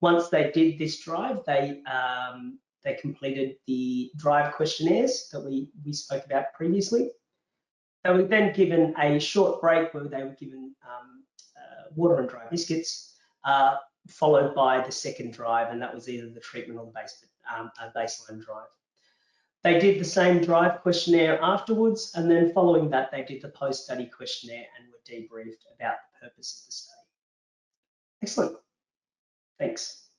Once 0.00 0.28
they 0.30 0.50
did 0.52 0.78
this 0.78 1.00
drive, 1.00 1.40
they 1.46 1.82
um, 1.84 2.58
they 2.84 2.94
completed 2.94 3.56
the 3.66 4.10
drive 4.16 4.54
questionnaires 4.54 5.28
that 5.32 5.40
we, 5.40 5.70
we 5.84 5.92
spoke 5.92 6.24
about 6.24 6.52
previously. 6.54 7.10
They 8.04 8.10
were 8.10 8.22
then 8.22 8.52
given 8.54 8.94
a 8.98 9.18
short 9.18 9.60
break 9.60 9.92
where 9.92 10.04
they 10.04 10.22
were 10.22 10.36
given 10.38 10.74
um, 10.84 11.24
uh, 11.56 11.90
water 11.94 12.16
and 12.16 12.28
dry 12.28 12.44
biscuits. 12.50 13.14
Uh, 13.44 13.76
followed 14.08 14.54
by 14.54 14.80
the 14.80 14.92
second 14.92 15.32
drive, 15.32 15.70
and 15.70 15.80
that 15.80 15.94
was 15.94 16.08
either 16.08 16.28
the 16.28 16.40
treatment 16.40 16.78
or 16.78 16.86
the 16.86 16.92
base, 16.92 17.24
um, 17.54 17.70
baseline 17.96 18.44
drive. 18.44 18.66
They 19.62 19.78
did 19.78 20.00
the 20.00 20.04
same 20.04 20.40
drive 20.40 20.80
questionnaire 20.80 21.40
afterwards, 21.42 22.12
and 22.14 22.30
then 22.30 22.52
following 22.52 22.88
that, 22.90 23.10
they 23.10 23.24
did 23.24 23.42
the 23.42 23.50
post-study 23.50 24.06
questionnaire 24.06 24.66
and 24.78 24.88
were 24.90 25.00
debriefed 25.06 25.66
about 25.78 25.96
the 26.12 26.26
purpose 26.26 26.60
of 26.60 26.66
the 26.66 26.72
study. 26.72 26.96
Excellent. 28.22 28.56
Thanks. 29.58 30.09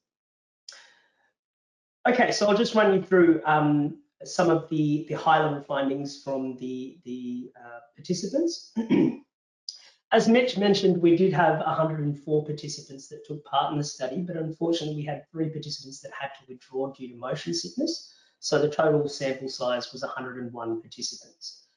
Okay, 2.07 2.31
so 2.31 2.47
I'll 2.47 2.57
just 2.57 2.73
run 2.73 2.93
you 2.95 3.01
through 3.03 3.41
um, 3.45 3.99
some 4.23 4.49
of 4.49 4.67
the, 4.69 5.05
the 5.07 5.15
high-level 5.15 5.61
findings 5.61 6.23
from 6.23 6.57
the, 6.57 6.97
the 7.05 7.51
uh, 7.63 7.79
participants. 7.95 8.73
As 10.11 10.27
Mitch 10.27 10.57
mentioned, 10.57 10.99
we 10.99 11.15
did 11.15 11.31
have 11.31 11.59
104 11.59 12.45
participants 12.45 13.07
that 13.07 13.23
took 13.25 13.45
part 13.45 13.71
in 13.71 13.77
the 13.77 13.83
study, 13.83 14.23
but 14.23 14.35
unfortunately 14.35 14.95
we 14.95 15.05
had 15.05 15.23
three 15.31 15.49
participants 15.49 16.01
that 16.01 16.11
had 16.19 16.29
to 16.39 16.45
withdraw 16.49 16.91
due 16.91 17.07
to 17.09 17.15
motion 17.15 17.53
sickness. 17.53 18.11
So 18.39 18.59
the 18.59 18.69
total 18.69 19.07
sample 19.07 19.47
size 19.47 19.93
was 19.93 20.01
101 20.01 20.81
participants. 20.81 21.67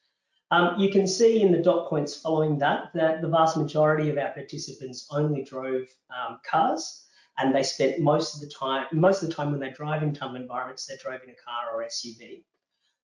Um, 0.49 0.79
you 0.79 0.89
can 0.89 1.05
see 1.05 1.43
in 1.43 1.51
the 1.51 1.61
dot 1.61 1.87
points 1.87 2.15
following 2.15 2.57
that, 2.59 2.89
that 2.95 3.21
the 3.21 3.29
vast 3.29 3.57
majority 3.57 4.09
of 4.09 4.17
our 4.17 4.31
participants 4.31 5.07
only 5.11 5.43
drove 5.43 5.85
um, 6.09 6.39
cars 6.49 7.04
and 7.37 7.53
they 7.53 7.63
spent 7.63 7.99
most 7.99 8.35
of 8.35 8.41
the 8.41 8.53
time, 8.53 8.87
most 8.91 9.21
of 9.21 9.29
the 9.29 9.35
time 9.35 9.51
when 9.51 9.59
they 9.59 9.71
drive 9.71 10.03
in 10.03 10.13
tunnel 10.13 10.35
environments, 10.35 10.85
they 10.85 10.97
drove 10.97 11.21
in 11.23 11.29
a 11.29 11.33
car 11.33 11.73
or 11.73 11.83
SUV. 11.83 12.43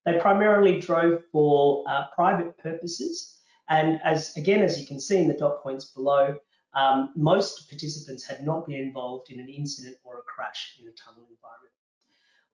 They 0.05 0.19
primarily 0.19 0.79
drove 0.79 1.23
for 1.31 1.83
uh, 1.87 2.07
private 2.15 2.57
purposes 2.57 3.41
and 3.71 4.01
as 4.03 4.35
again, 4.35 4.61
as 4.61 4.79
you 4.79 4.85
can 4.85 4.99
see 4.99 5.17
in 5.17 5.29
the 5.29 5.33
dot 5.33 5.63
points 5.63 5.85
below, 5.85 6.37
um, 6.73 7.13
most 7.15 7.69
participants 7.69 8.25
had 8.25 8.45
not 8.45 8.67
been 8.67 8.79
involved 8.79 9.31
in 9.31 9.39
an 9.39 9.47
incident 9.47 9.95
or 10.03 10.19
a 10.19 10.23
crash 10.23 10.77
in 10.79 10.89
a 10.89 10.91
tunnel 10.91 11.25
environment. 11.29 11.73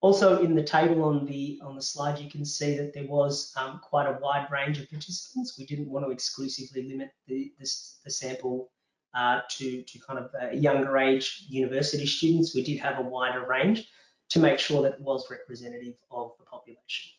Also 0.02 0.44
in 0.44 0.54
the 0.54 0.64
table 0.64 1.04
on 1.04 1.26
the 1.26 1.60
on 1.64 1.76
the 1.76 1.82
slide, 1.82 2.20
you 2.20 2.30
can 2.30 2.46
see 2.46 2.78
that 2.78 2.94
there 2.94 3.08
was 3.08 3.52
um, 3.58 3.80
quite 3.84 4.06
a 4.06 4.20
wide 4.22 4.48
range 4.52 4.80
of 4.80 4.88
participants. 4.92 5.58
We 5.58 5.66
didn't 5.66 5.90
want 5.90 6.06
to 6.06 6.12
exclusively 6.12 6.84
limit 6.84 7.10
the, 7.26 7.52
the 7.60 8.12
sample 8.12 8.70
uh, 9.14 9.42
to, 9.50 9.82
to 9.82 10.00
kind 10.00 10.20
of 10.20 10.30
uh, 10.42 10.52
younger 10.52 10.98
age 10.98 11.46
university 11.50 12.06
students. 12.06 12.56
We 12.56 12.64
did 12.64 12.80
have 12.80 13.00
a 13.00 13.02
wider 13.02 13.46
range 13.46 13.88
to 14.30 14.40
make 14.40 14.60
sure 14.60 14.82
that 14.84 14.94
it 14.94 15.02
was 15.02 15.30
representative 15.32 15.96
of 16.12 16.32
the 16.38 16.46
population. 16.46 17.12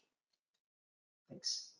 Thanks. 1.31 1.71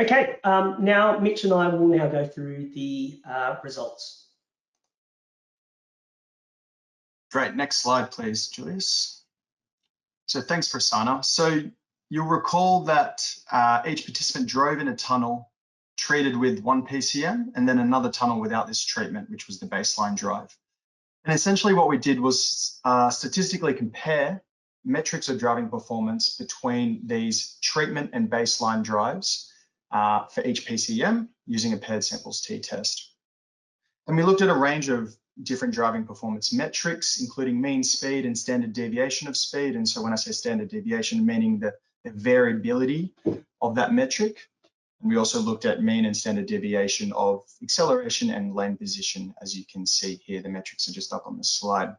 Okay, 0.00 0.36
um, 0.44 0.76
now 0.80 1.18
Mitch 1.18 1.44
and 1.44 1.52
I 1.52 1.68
will 1.68 1.86
now 1.86 2.08
go 2.08 2.26
through 2.26 2.70
the 2.74 3.20
uh, 3.28 3.56
results. 3.62 4.28
Great, 7.30 7.54
next 7.54 7.82
slide 7.82 8.10
please, 8.10 8.48
Julius. 8.48 9.24
So 10.26 10.40
thanks, 10.40 10.72
Prasanna. 10.72 11.24
So 11.24 11.60
you'll 12.08 12.26
recall 12.26 12.84
that 12.84 13.22
uh, 13.52 13.82
each 13.86 14.06
participant 14.06 14.48
drove 14.48 14.78
in 14.78 14.88
a 14.88 14.96
tunnel 14.96 15.49
treated 16.00 16.34
with 16.34 16.60
one 16.60 16.86
PCM 16.86 17.48
and 17.54 17.68
then 17.68 17.78
another 17.78 18.10
tunnel 18.10 18.40
without 18.40 18.66
this 18.66 18.82
treatment, 18.82 19.28
which 19.28 19.46
was 19.46 19.60
the 19.60 19.66
baseline 19.66 20.16
drive. 20.16 20.56
And 21.26 21.34
essentially 21.34 21.74
what 21.74 21.88
we 21.88 21.98
did 21.98 22.18
was 22.18 22.80
uh, 22.86 23.10
statistically 23.10 23.74
compare 23.74 24.42
metrics 24.82 25.28
of 25.28 25.38
driving 25.38 25.68
performance 25.68 26.38
between 26.38 27.02
these 27.04 27.58
treatment 27.60 28.10
and 28.14 28.30
baseline 28.30 28.82
drives 28.82 29.52
uh, 29.90 30.24
for 30.24 30.42
each 30.42 30.66
PCM 30.66 31.28
using 31.46 31.74
a 31.74 31.76
paired 31.76 32.02
samples 32.02 32.40
t-test. 32.40 33.12
And 34.06 34.16
we 34.16 34.22
looked 34.22 34.40
at 34.40 34.48
a 34.48 34.54
range 34.54 34.88
of 34.88 35.14
different 35.42 35.74
driving 35.74 36.04
performance 36.04 36.50
metrics, 36.50 37.20
including 37.20 37.60
mean 37.60 37.82
speed 37.82 38.24
and 38.24 38.36
standard 38.36 38.72
deviation 38.72 39.28
of 39.28 39.36
speed. 39.36 39.76
And 39.76 39.86
so 39.86 40.02
when 40.02 40.14
I 40.14 40.16
say 40.16 40.32
standard 40.32 40.70
deviation, 40.70 41.26
meaning 41.26 41.58
the, 41.58 41.74
the 42.04 42.10
variability 42.12 43.12
of 43.60 43.74
that 43.74 43.92
metric. 43.92 44.48
We 45.02 45.16
also 45.16 45.40
looked 45.40 45.64
at 45.64 45.82
mean 45.82 46.04
and 46.04 46.16
standard 46.16 46.46
deviation 46.46 47.12
of 47.12 47.44
acceleration 47.62 48.30
and 48.30 48.54
lane 48.54 48.76
position, 48.76 49.34
as 49.40 49.56
you 49.56 49.64
can 49.64 49.86
see 49.86 50.20
here, 50.24 50.42
the 50.42 50.48
metrics 50.48 50.88
are 50.88 50.92
just 50.92 51.12
up 51.12 51.26
on 51.26 51.38
the 51.38 51.44
slide. 51.44 51.96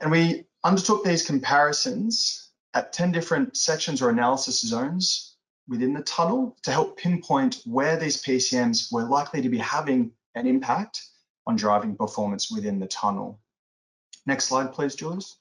And 0.00 0.10
we 0.10 0.44
undertook 0.64 1.02
these 1.04 1.26
comparisons 1.26 2.50
at 2.74 2.92
10 2.92 3.12
different 3.12 3.56
sections 3.56 4.02
or 4.02 4.10
analysis 4.10 4.60
zones 4.60 5.36
within 5.68 5.94
the 5.94 6.02
tunnel 6.02 6.56
to 6.62 6.72
help 6.72 6.98
pinpoint 6.98 7.62
where 7.64 7.96
these 7.96 8.22
PCMs 8.22 8.92
were 8.92 9.04
likely 9.04 9.40
to 9.40 9.48
be 9.48 9.58
having 9.58 10.12
an 10.34 10.46
impact 10.46 11.02
on 11.46 11.56
driving 11.56 11.96
performance 11.96 12.50
within 12.50 12.78
the 12.78 12.86
tunnel. 12.86 13.40
Next 14.26 14.46
slide, 14.46 14.72
please, 14.72 14.94
Jules. 14.94 15.38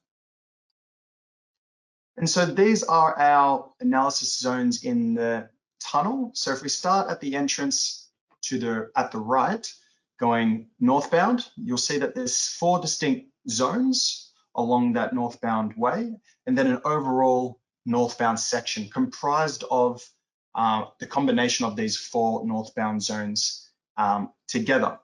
And 2.18 2.30
so 2.30 2.46
these 2.46 2.84
are 2.84 3.18
our 3.18 3.72
analysis 3.80 4.38
zones 4.38 4.84
in 4.84 5.14
the 5.14 5.50
tunnel. 5.84 6.32
So 6.34 6.52
if 6.52 6.62
we 6.62 6.70
start 6.70 7.10
at 7.10 7.20
the 7.20 7.36
entrance 7.36 8.10
to 8.44 8.60
the 8.60 8.92
at 8.96 9.12
the 9.12 9.20
right, 9.20 9.72
going 10.20 10.68
northbound, 10.80 11.48
you'll 11.56 11.78
see 11.78 11.98
that 11.98 12.16
there's 12.16 12.48
four 12.48 12.80
distinct 12.80 13.32
zones 13.50 14.32
along 14.56 14.94
that 14.94 15.14
northbound 15.14 15.74
way, 15.76 16.14
and 16.46 16.58
then 16.58 16.68
an 16.68 16.82
overall 16.86 17.60
northbound 17.86 18.40
section 18.40 18.88
comprised 18.90 19.64
of 19.72 20.08
uh, 20.54 20.86
the 21.00 21.08
combination 21.08 21.66
of 21.66 21.76
these 21.76 21.98
four 21.98 22.46
northbound 22.46 23.02
zones 23.02 23.70
um, 23.98 24.32
together. 24.48 25.00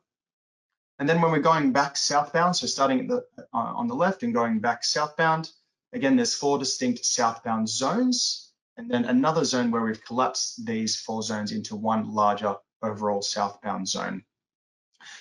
And 1.00 1.08
then 1.08 1.22
when 1.22 1.32
we're 1.32 1.40
going 1.40 1.72
back 1.72 1.96
southbound, 1.96 2.56
so 2.56 2.68
starting 2.68 3.02
at 3.02 3.08
the, 3.08 3.26
uh, 3.54 3.58
on 3.58 3.88
the 3.88 3.96
left 3.96 4.24
and 4.24 4.34
going 4.34 4.60
back 4.60 4.84
southbound, 4.84 5.52
again, 5.94 6.16
there's 6.16 6.34
four 6.34 6.58
distinct 6.58 7.06
southbound 7.06 7.70
zones, 7.70 8.47
and 8.78 8.90
then 8.90 9.06
another 9.06 9.44
zone 9.44 9.72
where 9.72 9.82
we've 9.82 10.04
collapsed 10.04 10.66
these 10.66 10.96
four 10.96 11.24
zones 11.24 11.52
into 11.52 11.76
one 11.76 12.14
larger 12.14 12.56
overall 12.84 13.22
southbound 13.22 13.88
zone. 13.88 14.24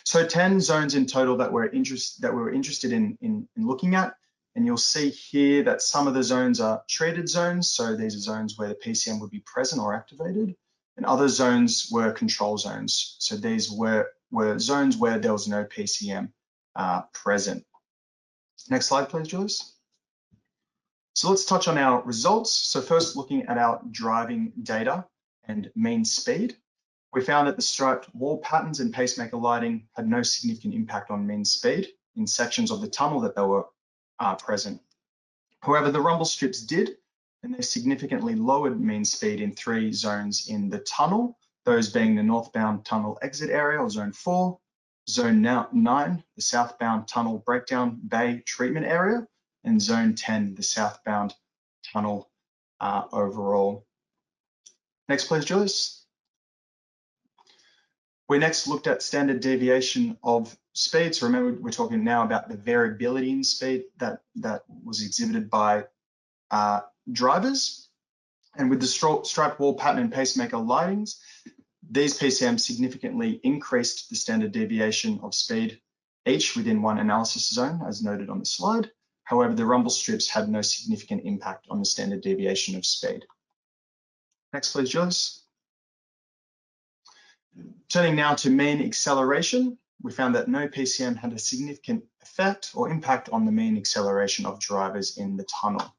So 0.04 0.26
10 0.26 0.60
zones 0.60 0.94
in 0.94 1.06
total 1.06 1.36
that 1.38 1.52
we're, 1.52 1.66
interest, 1.66 2.20
that 2.22 2.34
we're 2.34 2.52
interested 2.52 2.92
in, 2.92 3.16
in, 3.20 3.48
in 3.56 3.66
looking 3.66 3.94
at. 3.94 4.14
And 4.54 4.64
you'll 4.64 4.78
see 4.78 5.10
here 5.10 5.62
that 5.64 5.82
some 5.82 6.06
of 6.06 6.14
the 6.14 6.22
zones 6.22 6.60
are 6.60 6.82
treated 6.88 7.28
zones. 7.28 7.70
So 7.70 7.94
these 7.94 8.14
are 8.14 8.20
zones 8.20 8.56
where 8.56 8.68
the 8.68 8.74
PCM 8.74 9.20
would 9.20 9.30
be 9.30 9.42
present 9.44 9.80
or 9.80 9.94
activated. 9.94 10.54
And 10.96 11.04
other 11.04 11.28
zones 11.28 11.88
were 11.92 12.12
control 12.12 12.56
zones. 12.56 13.16
So 13.18 13.36
these 13.36 13.70
were, 13.70 14.10
were 14.30 14.58
zones 14.58 14.96
where 14.96 15.18
there 15.18 15.32
was 15.32 15.46
no 15.46 15.64
PCM 15.64 16.30
uh, 16.74 17.02
present. 17.12 17.64
Next 18.70 18.86
slide, 18.86 19.08
please, 19.08 19.28
Julius. 19.28 19.75
So 21.16 21.30
let's 21.30 21.46
touch 21.46 21.66
on 21.66 21.78
our 21.78 22.02
results. 22.02 22.52
So 22.52 22.82
first 22.82 23.16
looking 23.16 23.46
at 23.46 23.56
our 23.56 23.80
driving 23.90 24.52
data 24.64 25.06
and 25.44 25.70
mean 25.74 26.04
speed. 26.04 26.58
We 27.14 27.22
found 27.22 27.48
that 27.48 27.56
the 27.56 27.62
striped 27.62 28.14
wall 28.14 28.36
patterns 28.40 28.80
and 28.80 28.92
pacemaker 28.92 29.38
lighting 29.38 29.88
had 29.96 30.06
no 30.06 30.22
significant 30.22 30.74
impact 30.74 31.10
on 31.10 31.26
mean 31.26 31.42
speed 31.42 31.88
in 32.16 32.26
sections 32.26 32.70
of 32.70 32.82
the 32.82 32.86
tunnel 32.86 33.18
that 33.20 33.34
they 33.34 33.40
were 33.40 33.64
uh, 34.20 34.34
present. 34.34 34.78
However, 35.60 35.90
the 35.90 36.02
rumble 36.02 36.26
strips 36.26 36.60
did, 36.60 36.98
and 37.42 37.54
they 37.54 37.62
significantly 37.62 38.34
lowered 38.34 38.78
mean 38.78 39.06
speed 39.06 39.40
in 39.40 39.54
three 39.54 39.94
zones 39.94 40.48
in 40.48 40.68
the 40.68 40.80
tunnel, 40.80 41.38
those 41.64 41.88
being 41.88 42.14
the 42.14 42.22
northbound 42.22 42.84
tunnel 42.84 43.18
exit 43.22 43.48
area 43.48 43.80
or 43.80 43.88
zone 43.88 44.12
four, 44.12 44.58
zone 45.08 45.40
nine, 45.40 46.22
the 46.34 46.42
southbound 46.42 47.08
tunnel 47.08 47.38
breakdown 47.46 47.98
bay 48.06 48.42
treatment 48.44 48.84
area, 48.84 49.26
and 49.66 49.80
zone 49.80 50.14
10, 50.14 50.54
the 50.54 50.62
southbound 50.62 51.34
tunnel 51.92 52.30
uh, 52.80 53.04
overall. 53.12 53.86
Next, 55.08 55.24
please, 55.24 55.44
Julius. 55.44 56.04
We 58.28 58.38
next 58.38 58.66
looked 58.66 58.86
at 58.86 59.02
standard 59.02 59.40
deviation 59.40 60.18
of 60.22 60.56
speed. 60.72 61.14
So 61.14 61.26
remember, 61.26 61.60
we're 61.60 61.70
talking 61.70 62.02
now 62.02 62.24
about 62.24 62.48
the 62.48 62.56
variability 62.56 63.30
in 63.30 63.44
speed 63.44 63.84
that, 63.98 64.22
that 64.36 64.62
was 64.84 65.02
exhibited 65.02 65.48
by 65.48 65.84
uh, 66.50 66.80
drivers. 67.12 67.88
And 68.56 68.70
with 68.70 68.80
the 68.80 68.86
striped 68.86 69.60
wall 69.60 69.74
pattern 69.74 70.02
and 70.02 70.12
pacemaker 70.12 70.56
lightings, 70.56 71.20
these 71.88 72.18
PCMs 72.18 72.60
significantly 72.60 73.40
increased 73.44 74.08
the 74.08 74.16
standard 74.16 74.52
deviation 74.52 75.20
of 75.22 75.34
speed 75.34 75.80
each 76.26 76.56
within 76.56 76.82
one 76.82 76.98
analysis 76.98 77.48
zone, 77.48 77.80
as 77.86 78.02
noted 78.02 78.28
on 78.28 78.40
the 78.40 78.44
slide. 78.44 78.90
However, 79.26 79.54
the 79.54 79.66
rumble 79.66 79.90
strips 79.90 80.28
had 80.28 80.48
no 80.48 80.62
significant 80.62 81.24
impact 81.24 81.66
on 81.68 81.80
the 81.80 81.84
standard 81.84 82.22
deviation 82.22 82.76
of 82.76 82.86
speed. 82.86 83.26
Next, 84.52 84.72
please, 84.72 84.88
Julius. 84.88 85.42
Turning 87.88 88.14
now 88.14 88.36
to 88.36 88.50
mean 88.50 88.80
acceleration, 88.80 89.78
we 90.00 90.12
found 90.12 90.36
that 90.36 90.46
no 90.46 90.68
PCM 90.68 91.16
had 91.16 91.32
a 91.32 91.40
significant 91.40 92.04
effect 92.22 92.70
or 92.74 92.88
impact 92.88 93.28
on 93.30 93.44
the 93.44 93.50
mean 93.50 93.76
acceleration 93.76 94.46
of 94.46 94.60
drivers 94.60 95.18
in 95.18 95.36
the 95.36 95.44
tunnel. 95.44 95.92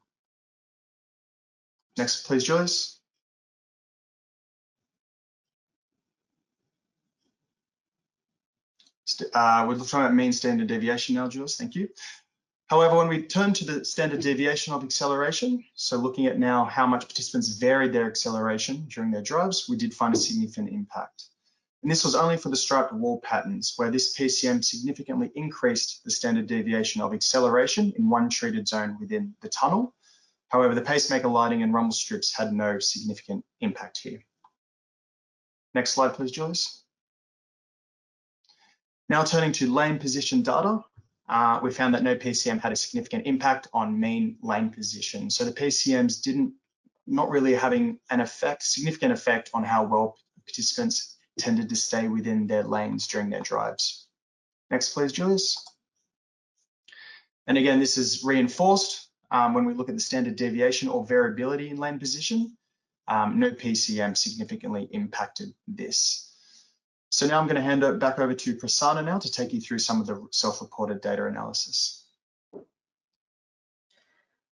Next, 1.98 2.26
please, 2.26 2.44
Joyce. 2.44 2.98
Uh, 9.34 9.66
we're 9.68 9.76
talking 9.76 10.00
about 10.00 10.14
mean 10.14 10.32
standard 10.32 10.68
deviation 10.68 11.16
now, 11.16 11.28
Jules, 11.28 11.56
thank 11.56 11.74
you. 11.74 11.90
However, 12.68 12.98
when 12.98 13.08
we 13.08 13.22
turn 13.22 13.54
to 13.54 13.64
the 13.64 13.84
standard 13.84 14.20
deviation 14.20 14.74
of 14.74 14.84
acceleration, 14.84 15.64
so 15.74 15.96
looking 15.96 16.26
at 16.26 16.38
now 16.38 16.66
how 16.66 16.86
much 16.86 17.08
participants 17.08 17.48
varied 17.48 17.94
their 17.94 18.06
acceleration 18.06 18.86
during 18.90 19.10
their 19.10 19.22
drives, 19.22 19.68
we 19.70 19.76
did 19.76 19.94
find 19.94 20.14
a 20.14 20.18
significant 20.18 20.68
impact. 20.68 21.24
And 21.82 21.90
this 21.90 22.04
was 22.04 22.14
only 22.14 22.36
for 22.36 22.50
the 22.50 22.56
striped 22.56 22.92
wall 22.92 23.20
patterns, 23.20 23.72
where 23.76 23.90
this 23.90 24.14
PCM 24.14 24.62
significantly 24.62 25.30
increased 25.34 26.04
the 26.04 26.10
standard 26.10 26.46
deviation 26.46 27.00
of 27.00 27.14
acceleration 27.14 27.94
in 27.96 28.10
one 28.10 28.28
treated 28.28 28.68
zone 28.68 28.98
within 29.00 29.34
the 29.40 29.48
tunnel. 29.48 29.94
However, 30.48 30.74
the 30.74 30.82
pacemaker 30.82 31.28
lighting 31.28 31.62
and 31.62 31.72
rumble 31.72 31.94
strips 31.94 32.36
had 32.36 32.52
no 32.52 32.78
significant 32.80 33.46
impact 33.62 33.98
here. 33.98 34.22
Next 35.74 35.92
slide, 35.92 36.12
please, 36.14 36.32
Joyce. 36.32 36.82
Now 39.08 39.24
turning 39.24 39.52
to 39.52 39.72
lane 39.72 39.98
position 39.98 40.42
data, 40.42 40.84
uh, 41.28 41.60
we 41.62 41.70
found 41.70 41.94
that 41.94 42.02
no 42.02 42.14
PCM 42.14 42.60
had 42.60 42.72
a 42.72 42.76
significant 42.76 43.26
impact 43.26 43.68
on 43.72 43.98
mean 44.00 44.36
lane 44.42 44.70
position. 44.70 45.30
So 45.30 45.44
the 45.44 45.52
PCMs 45.52 46.22
didn't, 46.22 46.54
not 47.06 47.30
really 47.30 47.54
having 47.54 47.98
an 48.10 48.20
effect, 48.20 48.62
significant 48.62 49.12
effect 49.12 49.50
on 49.54 49.64
how 49.64 49.84
well 49.84 50.16
participants 50.46 51.16
tended 51.38 51.68
to 51.68 51.76
stay 51.76 52.08
within 52.08 52.46
their 52.46 52.64
lanes 52.64 53.06
during 53.06 53.30
their 53.30 53.40
drives. 53.40 54.06
Next, 54.70 54.92
please, 54.92 55.12
Julius. 55.12 55.56
And 57.46 57.56
again, 57.56 57.80
this 57.80 57.96
is 57.96 58.24
reinforced 58.24 59.08
um, 59.30 59.54
when 59.54 59.64
we 59.64 59.74
look 59.74 59.88
at 59.88 59.94
the 59.94 60.00
standard 60.00 60.36
deviation 60.36 60.88
or 60.88 61.04
variability 61.04 61.70
in 61.70 61.78
lane 61.78 61.98
position. 61.98 62.56
Um, 63.06 63.38
no 63.38 63.50
PCM 63.50 64.16
significantly 64.16 64.88
impacted 64.92 65.54
this. 65.66 66.27
So 67.10 67.26
now 67.26 67.40
I'm 67.40 67.46
going 67.46 67.56
to 67.56 67.62
hand 67.62 67.82
it 67.82 67.98
back 67.98 68.18
over 68.18 68.34
to 68.34 68.56
Prasanna 68.56 69.04
now 69.04 69.18
to 69.18 69.30
take 69.30 69.52
you 69.52 69.60
through 69.60 69.78
some 69.78 70.00
of 70.00 70.06
the 70.06 70.26
self-reported 70.30 71.00
data 71.00 71.26
analysis. 71.26 72.04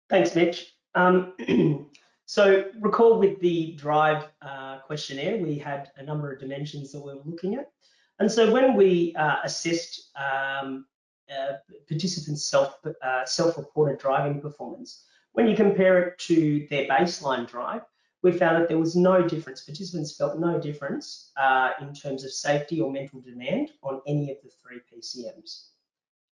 Thanks, 0.10 0.36
Mitch. 0.36 0.76
Um, 0.94 1.34
So 2.26 2.66
recall 2.80 3.20
with 3.20 3.40
the 3.42 3.74
drive 3.74 4.26
uh, 4.42 4.80
questionnaire, 4.80 5.38
we 5.38 5.58
had 5.58 5.92
a 5.98 6.04
number 6.04 6.32
of 6.32 6.40
dimensions 6.40 6.92
that 6.92 7.00
we 7.00 7.14
were 7.14 7.22
looking 7.26 7.54
at. 7.54 7.70
And 8.18 8.32
so 8.32 8.52
when 8.52 8.76
we 8.76 9.14
uh, 9.16 9.36
assessed 9.44 10.10
um, 10.16 10.86
uh, 11.30 11.58
participants' 11.88 12.46
self, 12.46 12.80
uh, 13.04 13.26
self-reported 13.26 14.00
driving 14.00 14.42
performance, 14.42 15.04
when 15.34 15.48
you 15.48 15.56
compare 15.56 16.02
it 16.02 16.18
to 16.20 16.66
their 16.70 16.88
baseline 16.88 17.48
drive, 17.48 17.82
we 18.24 18.32
found 18.32 18.60
that 18.60 18.70
there 18.70 18.80
was 18.80 18.96
no 18.96 19.28
difference. 19.28 19.62
Participants 19.62 20.16
felt 20.16 20.40
no 20.40 20.60
difference 20.60 21.32
uh, 21.38 21.72
in 21.82 21.94
terms 21.94 22.24
of 22.24 22.32
safety 22.32 22.80
or 22.80 22.90
mental 22.90 23.20
demand 23.20 23.72
on 23.84 24.02
any 24.08 24.32
of 24.32 24.38
the 24.42 24.50
three 24.50 24.80
PCMs. 24.80 25.68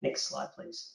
Next 0.03 0.23
slide, 0.23 0.49
please. 0.57 0.95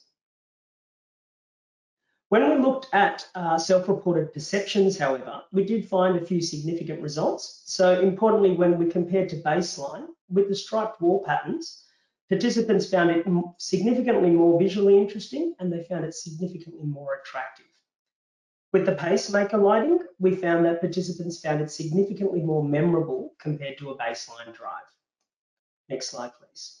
When 2.28 2.48
we 2.48 2.62
looked 2.62 2.88
at 2.92 3.26
uh, 3.34 3.58
self-reported 3.58 4.32
perceptions, 4.32 4.98
however, 4.98 5.42
we 5.52 5.64
did 5.64 5.88
find 5.88 6.16
a 6.16 6.24
few 6.24 6.40
significant 6.40 7.00
results. 7.00 7.62
So 7.66 8.00
importantly, 8.00 8.52
when 8.52 8.78
we 8.78 8.86
compared 8.86 9.28
to 9.30 9.36
baseline 9.36 10.06
with 10.28 10.48
the 10.48 10.54
striped 10.54 11.00
wall 11.00 11.24
patterns, 11.24 11.86
participants 12.28 12.88
found 12.88 13.10
it 13.10 13.26
significantly 13.58 14.30
more 14.30 14.58
visually 14.60 14.98
interesting 14.98 15.54
and 15.58 15.72
they 15.72 15.82
found 15.84 16.04
it 16.04 16.14
significantly 16.14 16.84
more 16.84 17.20
attractive. 17.20 17.66
With 18.72 18.86
the 18.86 18.94
pacemaker 18.94 19.58
lighting, 19.58 19.98
we 20.18 20.36
found 20.36 20.64
that 20.64 20.80
participants 20.80 21.40
found 21.40 21.60
it 21.60 21.70
significantly 21.70 22.40
more 22.40 22.62
memorable 22.62 23.34
compared 23.38 23.78
to 23.78 23.90
a 23.90 23.98
baseline 23.98 24.54
drive. 24.54 24.84
Next 25.88 26.10
slide, 26.10 26.30
please 26.38 26.80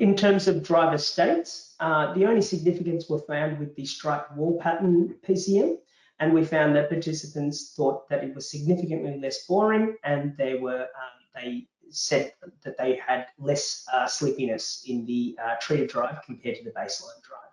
in 0.00 0.16
terms 0.16 0.48
of 0.48 0.62
driver 0.62 0.98
states, 0.98 1.74
uh, 1.80 2.12
the 2.14 2.26
only 2.26 2.42
significance 2.42 3.08
were 3.08 3.20
found 3.20 3.58
with 3.58 3.74
the 3.76 3.86
striped 3.86 4.36
wall 4.36 4.58
pattern 4.60 5.14
PCM, 5.26 5.76
and 6.18 6.34
we 6.34 6.44
found 6.44 6.74
that 6.74 6.88
participants 6.88 7.74
thought 7.76 8.08
that 8.08 8.24
it 8.24 8.34
was 8.34 8.50
significantly 8.50 9.18
less 9.20 9.46
boring, 9.46 9.96
and 10.02 10.36
they 10.36 10.54
were 10.54 10.82
um, 10.82 11.18
they 11.34 11.68
said 11.90 12.32
that 12.64 12.76
they 12.76 12.96
had 12.96 13.26
less 13.38 13.86
uh, 13.92 14.06
sleepiness 14.06 14.84
in 14.86 15.06
the 15.06 15.38
uh, 15.42 15.54
treated 15.60 15.88
drive 15.88 16.20
compared 16.24 16.56
to 16.56 16.64
the 16.64 16.70
baseline 16.70 17.22
drive. 17.22 17.47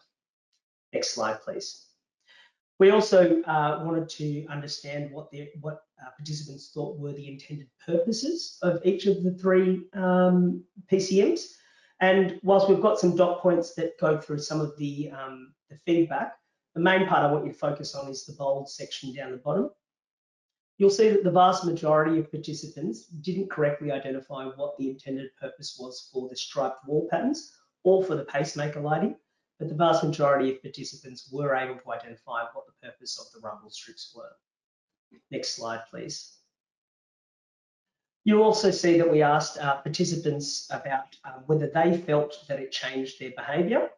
Next 0.95 1.13
slide, 1.13 1.41
please. 1.41 1.87
We 2.79 2.91
also 2.91 3.41
uh, 3.41 3.83
wanted 3.83 4.07
to 4.11 4.45
understand 4.47 5.11
what 5.11 5.29
the 5.29 5.49
what 5.59 5.81
uh, 6.01 6.09
participants 6.17 6.71
thought 6.73 6.97
were 6.97 7.11
the 7.11 7.27
intended 7.27 7.67
purposes 7.85 8.57
of 8.61 8.79
each 8.85 9.05
of 9.05 9.21
the 9.21 9.33
three 9.33 9.81
um, 9.93 10.63
PCMs. 10.89 11.41
And 11.99 12.39
whilst 12.43 12.69
we've 12.69 12.81
got 12.81 12.97
some 12.97 13.13
dot 13.13 13.41
points 13.41 13.75
that 13.75 13.99
go 13.99 14.17
through 14.17 14.39
some 14.39 14.61
of 14.61 14.77
the, 14.77 15.11
um, 15.11 15.53
the 15.69 15.77
feedback, 15.85 16.37
The 16.75 16.81
main 16.81 17.07
part 17.07 17.23
I 17.23 17.31
want 17.31 17.45
you 17.45 17.51
to 17.51 17.57
focus 17.57 17.93
on 17.93 18.09
is 18.09 18.25
the 18.25 18.33
bold 18.33 18.69
section 18.69 19.13
down 19.13 19.31
the 19.31 19.37
bottom. 19.37 19.71
You'll 20.77 20.89
see 20.89 21.09
that 21.09 21.25
the 21.25 21.31
vast 21.31 21.65
majority 21.65 22.19
of 22.19 22.31
participants 22.31 23.05
didn't 23.27 23.51
correctly 23.51 23.91
identify 23.91 24.45
what 24.45 24.77
the 24.77 24.89
intended 24.89 25.29
purpose 25.41 25.77
was 25.77 26.09
for 26.11 26.29
the 26.29 26.37
striped 26.37 26.85
wall 26.87 27.07
patterns 27.11 27.51
or 27.83 28.03
for 28.03 28.15
the 28.15 28.25
pacemaker 28.25 28.79
lighting, 28.79 29.15
but 29.59 29.69
the 29.69 29.75
vast 29.75 30.03
majority 30.03 30.51
of 30.53 30.61
participants 30.61 31.29
were 31.31 31.55
able 31.55 31.75
to 31.75 31.91
identify 31.91 32.43
what 32.53 32.65
the 32.65 32.87
purpose 32.87 33.19
of 33.19 33.31
the 33.31 33.45
rumble 33.45 33.69
strips 33.69 34.13
were. 34.15 34.31
Next 35.31 35.55
slide, 35.55 35.81
please. 35.89 36.37
You'll 38.25 38.43
also 38.43 38.71
see 38.71 38.97
that 38.97 39.09
we 39.09 39.21
asked 39.21 39.59
uh, 39.59 39.77
participants 39.77 40.67
about 40.71 41.15
um, 41.23 41.43
whether 41.45 41.67
they 41.67 41.97
felt 41.97 42.43
that 42.47 42.59
it 42.59 42.71
changed 42.71 43.19
their 43.19 43.31
behaviour. 43.31 43.89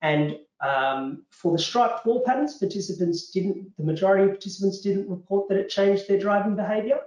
And 0.00 0.38
um, 0.60 1.24
for 1.30 1.52
the 1.52 1.62
striped 1.62 2.06
wall 2.06 2.22
patterns, 2.24 2.56
participants 2.56 3.30
didn't, 3.30 3.76
the 3.76 3.84
majority 3.84 4.24
of 4.24 4.30
participants 4.30 4.80
didn't 4.80 5.10
report 5.10 5.48
that 5.48 5.58
it 5.58 5.68
changed 5.68 6.08
their 6.08 6.18
driving 6.18 6.56
behaviour. 6.56 7.00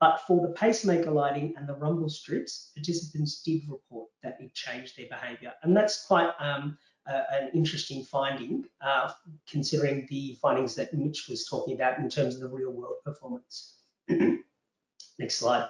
But 0.00 0.22
for 0.26 0.44
the 0.44 0.52
pacemaker 0.54 1.10
lighting 1.10 1.54
and 1.56 1.68
the 1.68 1.74
rumble 1.74 2.08
strips, 2.08 2.70
participants 2.74 3.42
did 3.42 3.62
report 3.68 4.08
that 4.22 4.36
it 4.40 4.54
changed 4.54 4.96
their 4.96 5.06
behaviour. 5.08 5.52
And 5.62 5.76
that's 5.76 6.06
quite 6.06 6.30
um, 6.40 6.76
uh, 6.76 6.91
an 7.06 7.50
interesting 7.54 8.04
finding, 8.04 8.64
uh, 8.80 9.12
considering 9.50 10.06
the 10.08 10.38
findings 10.40 10.74
that 10.76 10.94
Mitch 10.94 11.26
was 11.28 11.46
talking 11.46 11.74
about 11.74 11.98
in 11.98 12.08
terms 12.08 12.34
of 12.34 12.40
the 12.40 12.48
real 12.48 12.70
world 12.72 12.96
performance. 13.04 13.78
Next 14.08 15.36
slide. 15.36 15.68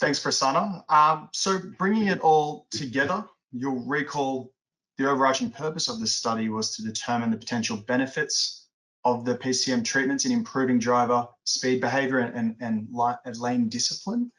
Thanks, 0.00 0.18
Prasanna. 0.18 0.82
Um, 0.90 1.28
so 1.32 1.60
bringing 1.78 2.06
it 2.06 2.20
all 2.20 2.66
together, 2.70 3.22
you'll 3.52 3.84
recall 3.84 4.50
the 4.96 5.08
overarching 5.08 5.50
purpose 5.50 5.88
of 5.88 6.00
this 6.00 6.14
study 6.14 6.48
was 6.48 6.74
to 6.76 6.82
determine 6.82 7.30
the 7.30 7.36
potential 7.36 7.76
benefits 7.76 8.68
of 9.04 9.24
the 9.24 9.34
PCM 9.34 9.84
treatments 9.84 10.24
in 10.24 10.32
improving 10.32 10.78
driver 10.78 11.26
speed 11.44 11.80
behavior 11.80 12.18
and, 12.18 12.56
and, 12.60 12.88
and 13.24 13.36
lane 13.38 13.68
discipline, 13.68 14.30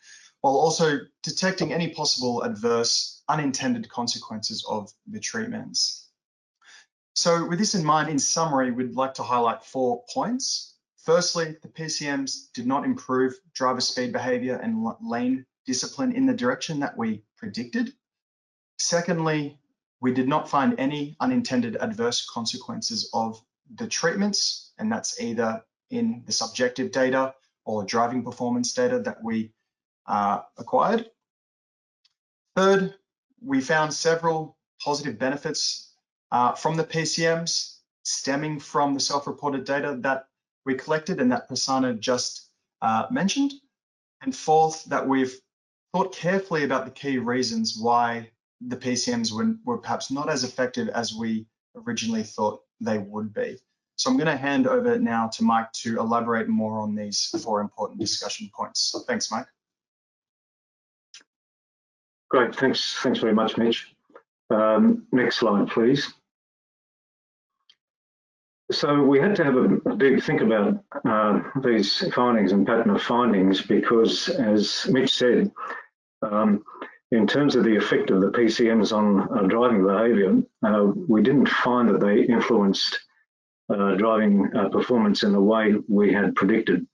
while 0.41 0.55
also 0.55 0.99
detecting 1.23 1.71
any 1.71 1.89
possible 1.93 2.41
adverse 2.41 3.23
unintended 3.29 3.89
consequences 3.89 4.65
of 4.67 4.91
the 5.07 5.19
treatments. 5.19 6.09
So 7.13 7.47
with 7.47 7.59
this 7.59 7.75
in 7.75 7.85
mind, 7.85 8.09
in 8.09 8.19
summary, 8.19 8.71
we'd 8.71 8.95
like 8.95 9.13
to 9.15 9.23
highlight 9.23 9.63
four 9.63 10.03
points. 10.13 10.75
Firstly, 11.03 11.55
the 11.61 11.67
PCMs 11.67 12.51
did 12.53 12.65
not 12.65 12.85
improve 12.85 13.33
driver 13.53 13.81
speed 13.81 14.11
behavior 14.11 14.55
and 14.55 14.85
lane 15.01 15.45
discipline 15.65 16.13
in 16.13 16.25
the 16.25 16.33
direction 16.33 16.79
that 16.79 16.97
we 16.97 17.23
predicted. 17.37 17.93
Secondly, 18.77 19.59
we 19.99 20.13
did 20.13 20.27
not 20.27 20.49
find 20.49 20.79
any 20.79 21.15
unintended 21.19 21.77
adverse 21.79 22.25
consequences 22.25 23.09
of 23.13 23.39
the 23.75 23.87
treatments, 23.87 24.73
and 24.79 24.91
that's 24.91 25.21
either 25.21 25.63
in 25.91 26.23
the 26.25 26.31
subjective 26.31 26.91
data 26.91 27.35
or 27.65 27.83
driving 27.83 28.23
performance 28.23 28.73
data 28.73 28.99
that 28.99 29.23
we 29.23 29.53
uh, 30.07 30.41
acquired. 30.57 31.09
Third, 32.55 32.95
we 33.41 33.61
found 33.61 33.93
several 33.93 34.57
positive 34.83 35.17
benefits 35.17 35.93
uh, 36.31 36.53
from 36.53 36.75
the 36.75 36.83
PCMs 36.83 37.77
stemming 38.03 38.59
from 38.59 38.93
the 38.93 38.99
self-reported 38.99 39.63
data 39.65 39.97
that 40.01 40.25
we 40.65 40.75
collected 40.75 41.19
and 41.19 41.31
that 41.31 41.49
Prasanna 41.49 41.99
just 41.99 42.49
uh, 42.81 43.05
mentioned. 43.11 43.53
And 44.21 44.35
fourth, 44.35 44.85
that 44.85 45.07
we've 45.07 45.33
thought 45.93 46.15
carefully 46.15 46.63
about 46.63 46.85
the 46.85 46.91
key 46.91 47.17
reasons 47.17 47.77
why 47.77 48.29
the 48.61 48.77
PCMs 48.77 49.31
were, 49.31 49.55
were 49.65 49.79
perhaps 49.79 50.11
not 50.11 50.29
as 50.29 50.43
effective 50.43 50.87
as 50.89 51.13
we 51.13 51.47
originally 51.75 52.23
thought 52.23 52.61
they 52.79 52.99
would 52.99 53.33
be. 53.33 53.57
So 53.95 54.09
I'm 54.09 54.17
going 54.17 54.27
to 54.27 54.37
hand 54.37 54.67
over 54.67 54.97
now 54.97 55.27
to 55.27 55.43
Mike 55.43 55.71
to 55.73 55.99
elaborate 55.99 56.47
more 56.47 56.79
on 56.79 56.95
these 56.95 57.27
four 57.43 57.61
important 57.61 57.99
discussion 57.99 58.49
points. 58.55 58.95
Thanks, 59.07 59.31
Mike. 59.31 59.47
Great, 62.31 62.55
thanks, 62.55 62.97
thanks 63.03 63.19
very 63.19 63.33
much, 63.33 63.57
Mitch. 63.57 63.93
Um, 64.49 65.05
next 65.11 65.37
slide, 65.37 65.67
please. 65.67 66.13
So 68.71 69.03
we 69.03 69.19
had 69.19 69.35
to 69.35 69.43
have 69.43 69.57
a 69.57 69.95
big 69.95 70.23
think 70.23 70.39
about 70.39 70.81
uh, 71.03 71.41
these 71.61 72.09
findings 72.13 72.53
and 72.53 72.65
pattern 72.65 72.89
of 72.91 73.03
findings 73.03 73.61
because, 73.61 74.29
as 74.29 74.87
Mitch 74.89 75.11
said, 75.11 75.51
um, 76.21 76.63
in 77.11 77.27
terms 77.27 77.57
of 77.57 77.65
the 77.65 77.75
effect 77.75 78.11
of 78.11 78.21
the 78.21 78.31
PCMs 78.31 78.95
on 78.95 79.27
uh, 79.37 79.41
driving 79.47 79.83
behaviour, 79.83 80.41
uh, 80.65 80.85
we 81.09 81.21
didn't 81.21 81.49
find 81.49 81.89
that 81.89 81.99
they 81.99 82.21
influenced 82.21 82.97
uh, 83.69 83.95
driving 83.95 84.49
uh, 84.55 84.69
performance 84.69 85.23
in 85.23 85.33
the 85.33 85.41
way 85.41 85.75
we 85.89 86.13
had 86.13 86.33
predicted. 86.35 86.87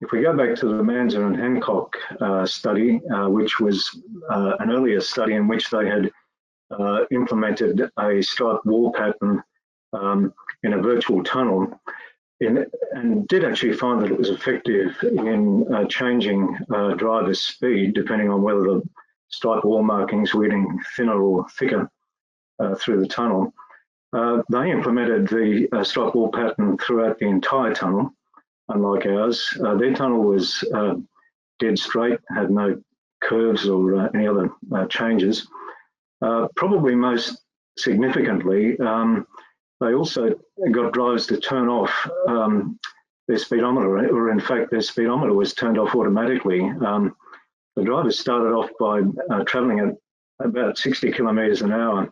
If 0.00 0.12
we 0.12 0.22
go 0.22 0.36
back 0.36 0.54
to 0.56 0.68
the 0.68 0.82
Manser 0.82 1.26
and 1.26 1.36
Hancock 1.36 1.96
uh, 2.20 2.44
study, 2.44 3.00
uh, 3.14 3.28
which 3.28 3.60
was 3.60 3.98
an 4.28 4.70
earlier 4.70 5.00
study 5.00 5.34
in 5.34 5.48
which 5.48 5.70
they 5.70 5.86
had 5.86 6.10
implemented 7.10 7.90
a 7.98 8.22
striped 8.22 8.66
wall 8.66 8.92
pattern 8.92 9.42
um, 9.92 10.34
in 10.62 10.74
a 10.74 10.82
virtual 10.82 11.22
tunnel, 11.24 11.80
in, 12.40 12.66
and 12.92 13.26
did 13.28 13.44
actually 13.44 13.72
find 13.72 14.02
that 14.02 14.10
it 14.10 14.18
was 14.18 14.30
effective 14.30 14.96
in 15.02 15.66
uh, 15.72 15.84
changing 15.86 16.56
uh, 16.74 16.94
driver's 16.94 17.40
speed 17.40 17.94
depending 17.94 18.28
on 18.28 18.42
whether 18.42 18.62
the 18.62 18.82
stripe 19.28 19.64
wall 19.64 19.82
markings 19.82 20.34
were 20.34 20.44
getting 20.44 20.78
thinner 20.96 21.20
or 21.20 21.46
thicker 21.58 21.90
uh, 22.58 22.74
through 22.74 23.00
the 23.00 23.08
tunnel. 23.08 23.52
Uh, 24.12 24.42
they 24.50 24.70
implemented 24.70 25.28
the 25.28 25.68
uh, 25.72 25.82
stripe 25.82 26.14
wall 26.14 26.30
pattern 26.30 26.76
throughout 26.78 27.18
the 27.18 27.26
entire 27.26 27.74
tunnel, 27.74 28.12
unlike 28.68 29.06
ours. 29.06 29.56
Uh, 29.64 29.74
their 29.76 29.94
tunnel 29.94 30.22
was 30.22 30.64
dead 31.58 31.78
straight, 31.78 32.18
had 32.28 32.50
no 32.50 32.80
curves 33.22 33.68
or 33.68 34.14
any 34.14 34.28
other 34.28 34.50
changes. 34.88 35.46
probably 36.20 36.94
most 36.94 37.42
significantly, 37.78 38.78
um, 38.80 39.26
they 39.80 39.94
also 39.94 40.34
got 40.70 40.92
drivers 40.92 41.26
to 41.26 41.38
turn 41.38 41.68
off 41.68 41.90
um, 42.26 42.78
their 43.28 43.38
speedometer, 43.38 44.08
or 44.14 44.30
in 44.30 44.40
fact, 44.40 44.70
their 44.70 44.80
speedometer 44.80 45.34
was 45.34 45.54
turned 45.54 45.78
off 45.78 45.94
automatically. 45.94 46.62
Um, 46.62 47.14
the 47.74 47.84
drivers 47.84 48.18
started 48.18 48.52
off 48.52 48.70
by 48.78 49.02
uh, 49.30 49.44
traveling 49.44 49.80
at 49.80 50.46
about 50.46 50.78
60 50.78 51.12
kilometers 51.12 51.62
an 51.62 51.72
hour 51.72 52.10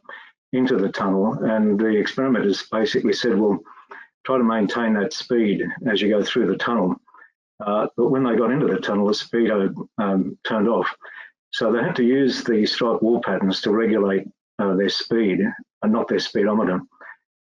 into 0.53 0.77
the 0.77 0.91
tunnel, 0.91 1.33
and 1.45 1.79
the 1.79 1.97
experimenters 1.97 2.67
basically 2.71 3.13
said, 3.13 3.39
well, 3.39 3.61
try 4.25 4.39
to 4.39 4.45
maintain 4.45 4.95
that 4.95 5.13
speed 5.13 5.63
as 5.87 6.01
you 6.01 6.09
go 6.09 6.23
through 6.23 6.47
the 6.47 6.57
tunnel. 6.57 6.97
Uh, 7.65 7.87
but 7.97 8.11
when 8.11 8.25
they 8.25 8.37
got 8.37 8.51
into 8.51 8.67
the 8.67 8.79
tunnel, 8.79 9.07
the 9.07 9.13
speedo 9.13 9.75
um, 9.99 10.37
turned 10.45 10.69
off. 10.69 10.89
So 11.53 11.71
they 11.71 11.83
had 11.83 11.97
to 11.97 12.05
use 12.05 12.43
the 12.43 12.67
stripe 12.67 13.01
wall 13.01 13.21
patterns 13.21 13.61
to 13.63 13.71
regulate 13.71 14.27
uh, 14.59 14.75
their 14.75 14.89
speed 14.89 15.41
and 15.83 15.93
not 15.93 16.09
their 16.09 16.19
speedometer. 16.19 16.81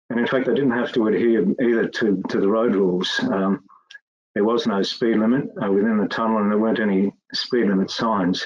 And 0.10 0.20
in 0.20 0.28
fact, 0.28 0.46
they 0.46 0.54
didn't 0.54 0.72
have 0.72 0.92
to 0.94 1.08
adhere 1.08 1.44
either 1.62 1.88
to, 1.88 2.22
to 2.30 2.40
the 2.40 2.48
road 2.48 2.76
rules. 2.76 3.20
Um, 3.24 3.64
there 4.36 4.44
was 4.44 4.68
no 4.68 4.84
speed 4.84 5.18
limit 5.18 5.50
uh, 5.64 5.72
within 5.72 5.98
the 5.98 6.08
tunnel 6.08 6.38
and 6.38 6.52
there 6.52 6.60
weren't 6.60 6.80
any 6.80 7.12
speed 7.34 7.68
limit 7.68 7.90
signs. 7.90 8.46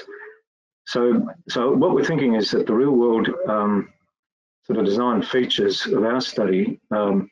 So, 0.86 1.28
so 1.48 1.72
what 1.72 1.94
we're 1.94 2.04
thinking 2.04 2.36
is 2.36 2.50
that 2.52 2.66
the 2.66 2.74
real 2.74 2.92
world 2.92 3.28
um, 3.48 3.92
sort 4.64 4.78
of 4.78 4.86
design 4.86 5.22
features 5.22 5.86
of 5.86 6.04
our 6.04 6.20
study 6.20 6.80
um, 6.90 7.28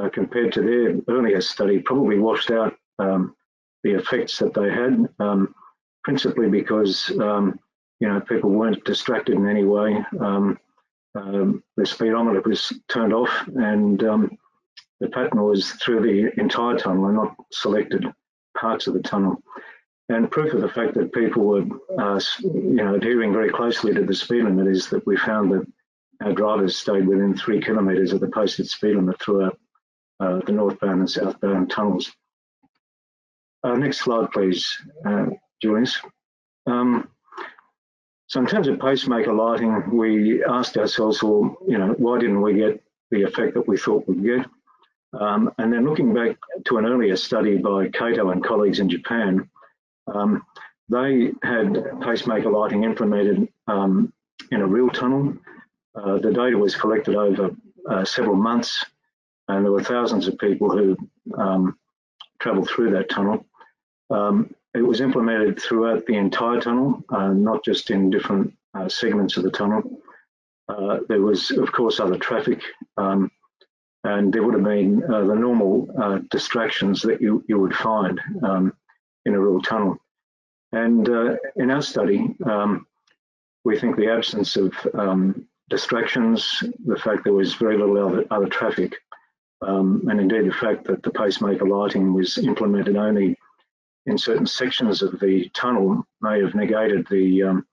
uh, 0.00 0.08
compared 0.08 0.52
to 0.52 0.62
their 0.62 1.14
earlier 1.14 1.40
study 1.40 1.78
probably 1.78 2.18
washed 2.18 2.50
out 2.50 2.74
um, 2.98 3.34
the 3.82 3.92
effects 3.92 4.38
that 4.38 4.54
they 4.54 4.70
had, 4.70 5.08
um, 5.18 5.54
principally 6.04 6.48
because 6.48 7.10
um, 7.20 7.58
you 7.98 8.08
know 8.08 8.20
people 8.20 8.50
weren't 8.50 8.84
distracted 8.84 9.36
in 9.36 9.48
any 9.48 9.64
way. 9.64 10.04
Um, 10.18 10.58
um, 11.14 11.64
the 11.76 11.84
speedometer 11.84 12.40
was 12.40 12.72
turned 12.88 13.12
off 13.12 13.30
and 13.48 14.00
the 15.00 15.08
pattern 15.08 15.42
was 15.42 15.72
through 15.72 16.02
the 16.02 16.40
entire 16.40 16.76
tunnel 16.76 17.06
and 17.06 17.16
not 17.16 17.34
selected 17.50 18.04
parts 18.56 18.86
of 18.86 18.94
the 18.94 19.02
tunnel. 19.02 19.42
And 20.08 20.30
proof 20.30 20.52
of 20.52 20.60
the 20.60 20.68
fact 20.68 20.94
that 20.94 21.12
people 21.12 21.44
were, 21.44 21.64
uh, 21.98 22.20
you 22.40 22.74
know, 22.74 22.94
adhering 22.94 23.32
very 23.32 23.50
closely 23.50 23.94
to 23.94 24.04
the 24.04 24.14
speed 24.14 24.44
limit 24.44 24.66
is 24.66 24.90
that 24.90 25.06
we 25.06 25.16
found 25.16 25.52
that 25.52 25.66
our 26.22 26.32
drivers 26.32 26.76
stayed 26.76 27.06
within 27.06 27.36
three 27.36 27.60
kilometres 27.60 28.12
of 28.12 28.20
the 28.20 28.28
posted 28.28 28.68
speed 28.68 28.96
limit 28.96 29.20
throughout 29.20 29.58
uh, 30.20 30.40
the 30.46 30.52
northbound 30.52 31.00
and 31.00 31.10
southbound 31.10 31.70
tunnels. 31.70 32.12
Uh, 33.62 33.74
next 33.74 34.00
slide, 34.00 34.30
please, 34.32 34.76
uh, 35.04 35.26
Julius. 35.60 36.00
Um, 36.66 37.08
so 38.28 38.40
in 38.40 38.46
terms 38.46 38.68
of 38.68 38.78
pacemaker 38.78 39.32
lighting, 39.32 39.90
we 39.90 40.44
asked 40.44 40.76
ourselves, 40.76 41.22
well, 41.22 41.56
you 41.66 41.78
know, 41.78 41.94
why 41.98 42.18
didn't 42.18 42.40
we 42.40 42.54
get 42.54 42.82
the 43.10 43.22
effect 43.22 43.54
that 43.54 43.66
we 43.66 43.76
thought 43.76 44.06
we'd 44.06 44.22
get? 44.22 44.46
Um, 45.12 45.50
and 45.58 45.72
then 45.72 45.84
looking 45.84 46.14
back 46.14 46.36
to 46.66 46.78
an 46.78 46.86
earlier 46.86 47.16
study 47.16 47.56
by 47.56 47.88
Kato 47.88 48.30
and 48.30 48.44
colleagues 48.44 48.78
in 48.78 48.88
Japan, 48.88 49.50
um, 50.06 50.44
they 50.88 51.32
had 51.42 52.00
pacemaker 52.00 52.50
lighting 52.50 52.84
implemented 52.84 53.48
um, 53.66 54.12
in 54.52 54.60
a 54.60 54.66
real 54.66 54.88
tunnel. 54.88 55.36
Uh, 55.94 56.18
the 56.18 56.32
data 56.32 56.56
was 56.56 56.76
collected 56.76 57.16
over 57.16 57.50
uh, 57.88 58.04
several 58.04 58.36
months 58.36 58.84
and 59.50 59.64
there 59.64 59.72
were 59.72 59.82
thousands 59.82 60.28
of 60.28 60.38
people 60.38 60.70
who 60.70 60.96
um, 61.36 61.76
travelled 62.38 62.68
through 62.68 62.90
that 62.92 63.10
tunnel. 63.10 63.44
Um, 64.10 64.54
it 64.74 64.82
was 64.82 65.00
implemented 65.00 65.60
throughout 65.60 66.06
the 66.06 66.16
entire 66.16 66.60
tunnel, 66.60 67.02
uh, 67.08 67.28
not 67.28 67.64
just 67.64 67.90
in 67.90 68.10
different 68.10 68.54
uh, 68.74 68.88
segments 68.88 69.36
of 69.36 69.42
the 69.42 69.50
tunnel. 69.50 69.82
Uh, 70.68 70.98
there 71.08 71.20
was, 71.20 71.50
of 71.50 71.72
course, 71.72 71.98
other 71.98 72.16
traffic, 72.16 72.62
um, 72.96 73.30
and 74.04 74.32
there 74.32 74.44
would 74.44 74.54
have 74.54 74.62
been 74.62 75.02
uh, 75.12 75.24
the 75.24 75.34
normal 75.34 75.88
uh, 76.00 76.18
distractions 76.30 77.02
that 77.02 77.20
you, 77.20 77.44
you 77.48 77.58
would 77.58 77.74
find 77.74 78.20
um, 78.44 78.72
in 79.26 79.34
a 79.34 79.40
real 79.40 79.60
tunnel. 79.60 79.96
And 80.72 81.08
uh, 81.08 81.36
in 81.56 81.72
our 81.72 81.82
study, 81.82 82.36
um, 82.46 82.86
we 83.64 83.78
think 83.78 83.96
the 83.96 84.08
absence 84.08 84.56
of 84.56 84.72
um, 84.94 85.48
distractions, 85.68 86.62
the 86.86 86.96
fact 86.96 87.24
there 87.24 87.32
was 87.32 87.54
very 87.54 87.76
little 87.76 87.98
other, 87.98 88.24
other 88.30 88.46
traffic, 88.46 88.94
um, 89.62 90.06
and 90.08 90.20
indeed 90.20 90.46
the 90.46 90.54
fact 90.54 90.84
that 90.84 91.02
the 91.02 91.10
pacemaker 91.10 91.66
lighting 91.66 92.12
was 92.12 92.38
implemented 92.38 92.96
only 92.96 93.36
in 94.06 94.16
certain 94.16 94.46
sections 94.46 95.02
of 95.02 95.18
the 95.20 95.48
tunnel 95.50 96.04
may 96.20 96.40
have 96.40 96.54
negated 96.54 97.06
the 97.10 97.42
um, 97.42 97.66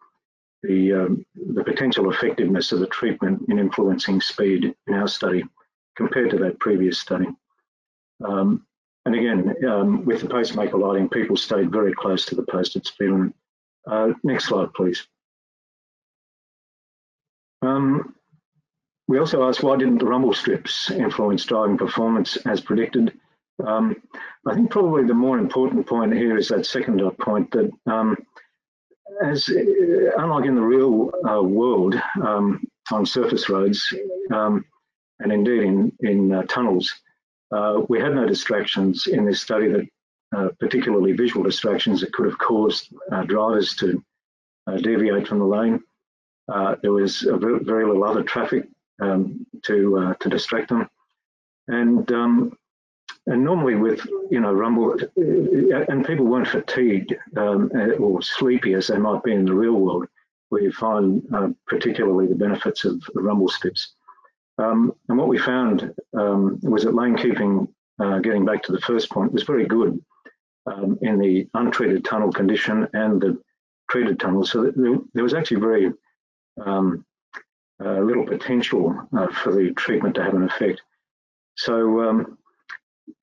the, 0.63 0.91
um, 0.91 1.25
the 1.53 1.63
potential 1.63 2.11
effectiveness 2.11 2.71
of 2.71 2.79
the 2.79 2.87
treatment 2.87 3.45
in 3.47 3.59
influencing 3.59 4.19
speed 4.19 4.75
in 4.87 4.93
our 4.93 5.07
study 5.07 5.43
compared 5.95 6.31
to 6.31 6.37
that 6.37 6.59
previous 6.59 6.99
study. 6.99 7.27
Um, 8.25 8.65
and 9.05 9.15
again, 9.15 9.55
um, 9.69 10.03
with 10.03 10.21
the 10.21 10.27
pacemaker 10.27 10.77
lighting, 10.77 11.09
people 11.09 11.37
stayed 11.37 11.71
very 11.71 11.93
close 11.93 12.25
to 12.25 12.35
the 12.35 12.43
posted 12.43 12.85
speed 12.85 13.09
limit. 13.09 13.33
Uh, 13.89 14.13
next 14.23 14.45
slide, 14.45 14.73
please. 14.73 15.07
Um, 17.61 18.15
we 19.07 19.19
also 19.19 19.47
asked 19.47 19.63
why 19.63 19.77
didn't 19.77 19.99
the 19.99 20.05
rumble 20.05 20.33
strips 20.33 20.91
influence 20.91 21.45
driving 21.45 21.77
performance 21.77 22.35
as 22.45 22.61
predicted? 22.61 23.17
Um, 23.65 23.95
I 24.45 24.53
think 24.53 24.69
probably 24.69 25.05
the 25.05 25.13
more 25.13 25.39
important 25.39 25.87
point 25.87 26.13
here 26.13 26.37
is 26.37 26.49
that 26.49 26.65
second 26.65 26.99
point 27.19 27.49
that 27.51 27.71
um, 27.87 28.17
as 29.23 29.49
uh, 29.49 30.11
unlike 30.17 30.45
in 30.45 30.55
the 30.55 30.61
real 30.61 31.11
uh, 31.27 31.41
world 31.41 31.95
um, 32.21 32.63
on 32.91 33.05
surface 33.05 33.49
roads 33.49 33.93
um, 34.31 34.63
and 35.19 35.31
indeed 35.31 35.63
in, 35.63 35.91
in 36.01 36.31
uh, 36.33 36.43
tunnels, 36.43 36.93
uh, 37.51 37.81
we 37.89 37.99
had 37.99 38.13
no 38.13 38.27
distractions 38.27 39.07
in 39.07 39.25
this 39.25 39.41
study 39.41 39.69
that 39.69 39.87
uh, 40.35 40.49
particularly 40.59 41.13
visual 41.13 41.43
distractions 41.43 42.01
that 42.01 42.11
could 42.11 42.25
have 42.25 42.37
caused 42.37 42.93
uh, 43.11 43.23
drivers 43.23 43.75
to 43.75 44.03
deviate 44.81 45.25
from 45.25 45.39
the 45.39 45.45
lane. 45.45 45.81
there 46.81 46.91
was 46.91 47.21
very, 47.21 47.63
very 47.63 47.85
little 47.85 48.03
other 48.03 48.21
traffic 48.21 48.67
um, 49.01 49.45
to 49.63 50.15
to 50.19 50.29
distract 50.29 50.69
them, 50.69 50.87
and 51.67 52.11
um, 52.11 52.57
and 53.27 53.43
normally 53.43 53.75
with 53.75 54.05
you 54.29 54.39
know 54.39 54.53
rumble 54.53 54.97
and 55.17 56.05
people 56.05 56.25
weren't 56.25 56.47
fatigued 56.47 57.15
um, 57.35 57.71
or 57.99 58.21
sleepy 58.21 58.73
as 58.73 58.87
they 58.87 58.97
might 58.97 59.23
be 59.23 59.33
in 59.33 59.45
the 59.45 59.53
real 59.53 59.73
world 59.73 60.07
where 60.49 60.61
you 60.61 60.71
find 60.71 61.21
uh, 61.33 61.49
particularly 61.65 62.25
the 62.27 62.35
benefits 62.35 62.85
of 62.85 63.01
rumble 63.15 63.49
strips 63.49 63.95
um, 64.59 64.93
and 65.09 65.17
what 65.17 65.27
we 65.27 65.37
found 65.37 65.93
um, 66.17 66.57
was 66.63 66.83
that 66.83 66.95
lane 66.95 67.17
keeping 67.17 67.67
uh, 67.99 68.19
getting 68.19 68.45
back 68.45 68.63
to 68.63 68.71
the 68.71 68.81
first 68.81 69.09
point 69.09 69.33
was 69.33 69.43
very 69.43 69.65
good 69.65 70.01
in 71.01 71.17
the 71.17 71.47
untreated 71.53 72.03
tunnel 72.03 72.31
condition 72.31 72.87
and 72.93 73.21
the 73.21 73.39
treated 73.89 74.19
tunnel. 74.19 74.45
So 74.45 74.71
there, 74.75 74.97
there 75.13 75.23
was 75.23 75.33
actually 75.33 75.59
very 75.59 75.91
um, 76.63 77.05
uh, 77.83 77.99
little 77.99 78.25
potential 78.25 78.95
uh, 79.17 79.27
for 79.27 79.53
the 79.53 79.71
treatment 79.73 80.15
to 80.15 80.23
have 80.23 80.33
an 80.33 80.43
effect 80.43 80.81
so 81.55 82.01
um, 82.01 82.37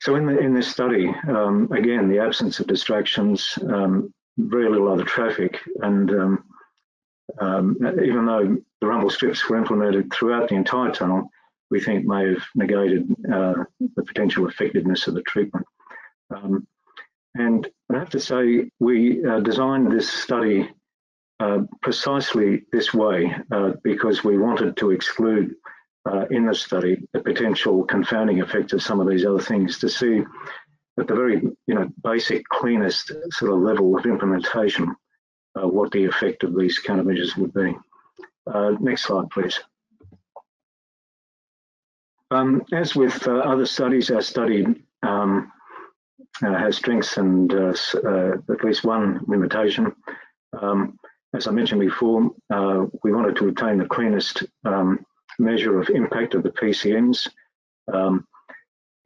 so 0.00 0.16
in, 0.16 0.26
the, 0.26 0.38
in 0.38 0.54
this 0.54 0.68
study, 0.68 1.08
um, 1.28 1.70
again, 1.72 2.08
the 2.08 2.18
absence 2.18 2.60
of 2.60 2.66
distractions, 2.66 3.58
um, 3.68 4.12
very 4.38 4.68
little 4.68 4.90
other 4.90 5.04
traffic, 5.04 5.60
and 5.82 6.10
um, 6.10 6.44
um, 7.40 7.76
even 8.02 8.26
though 8.26 8.56
the 8.80 8.86
rumble 8.86 9.10
strips 9.10 9.48
were 9.48 9.56
implemented 9.56 10.12
throughout 10.12 10.48
the 10.48 10.54
entire 10.54 10.90
tunnel, 10.90 11.30
we 11.70 11.80
think 11.80 12.04
may 12.04 12.28
have 12.28 12.44
negated 12.54 13.10
uh, 13.32 13.64
the 13.96 14.02
potential 14.02 14.48
effectiveness 14.48 15.06
of 15.06 15.14
the 15.14 15.22
treatment. 15.22 15.66
Um, 16.34 16.66
and 17.34 17.68
I 17.92 17.98
have 17.98 18.10
to 18.10 18.20
say, 18.20 18.70
we 18.78 19.24
uh, 19.24 19.40
designed 19.40 19.90
this 19.90 20.08
study 20.08 20.70
uh, 21.40 21.58
precisely 21.82 22.62
this 22.70 22.94
way 22.94 23.34
uh, 23.50 23.72
because 23.82 24.22
we 24.22 24.38
wanted 24.38 24.76
to 24.76 24.92
exclude 24.92 25.56
uh, 26.08 26.26
in 26.30 26.46
the 26.46 26.54
study 26.54 26.96
the 27.12 27.20
potential 27.20 27.82
confounding 27.84 28.40
effect 28.40 28.72
of 28.72 28.82
some 28.82 29.00
of 29.00 29.08
these 29.08 29.24
other 29.24 29.40
things 29.40 29.78
to 29.78 29.88
see 29.88 30.22
at 30.98 31.08
the 31.08 31.14
very 31.14 31.42
you 31.66 31.74
know 31.74 31.90
basic 32.04 32.48
cleanest 32.50 33.10
sort 33.30 33.50
of 33.50 33.58
level 33.58 33.98
of 33.98 34.06
implementation 34.06 34.94
uh, 35.56 35.66
what 35.66 35.90
the 35.90 36.04
effect 36.04 36.44
of 36.44 36.56
these 36.56 36.80
countermeasures 36.80 37.36
would 37.36 37.52
be. 37.52 37.74
Uh, 38.46 38.72
next 38.80 39.02
slide, 39.02 39.28
please. 39.30 39.58
Um, 42.30 42.62
as 42.72 42.94
with 42.94 43.26
other 43.26 43.66
studies, 43.66 44.10
our 44.10 44.22
study 44.22 44.66
um, 45.02 45.50
has 46.40 46.76
strengths 46.76 47.16
and 47.16 47.52
at 47.52 48.64
least 48.64 48.84
one 48.84 49.20
limitation. 49.26 49.94
Um, 50.60 50.98
as 51.34 51.46
I 51.46 51.50
mentioned 51.50 51.80
before, 51.80 52.30
we 53.02 53.12
wanted 53.12 53.36
to 53.36 53.48
obtain 53.48 53.78
the 53.78 53.86
cleanest 53.86 54.44
um, 54.64 55.04
measure 55.38 55.80
of 55.80 55.90
impact 55.90 56.34
of 56.34 56.42
the 56.42 56.50
PCMs. 56.50 57.28
Um, 57.92 58.26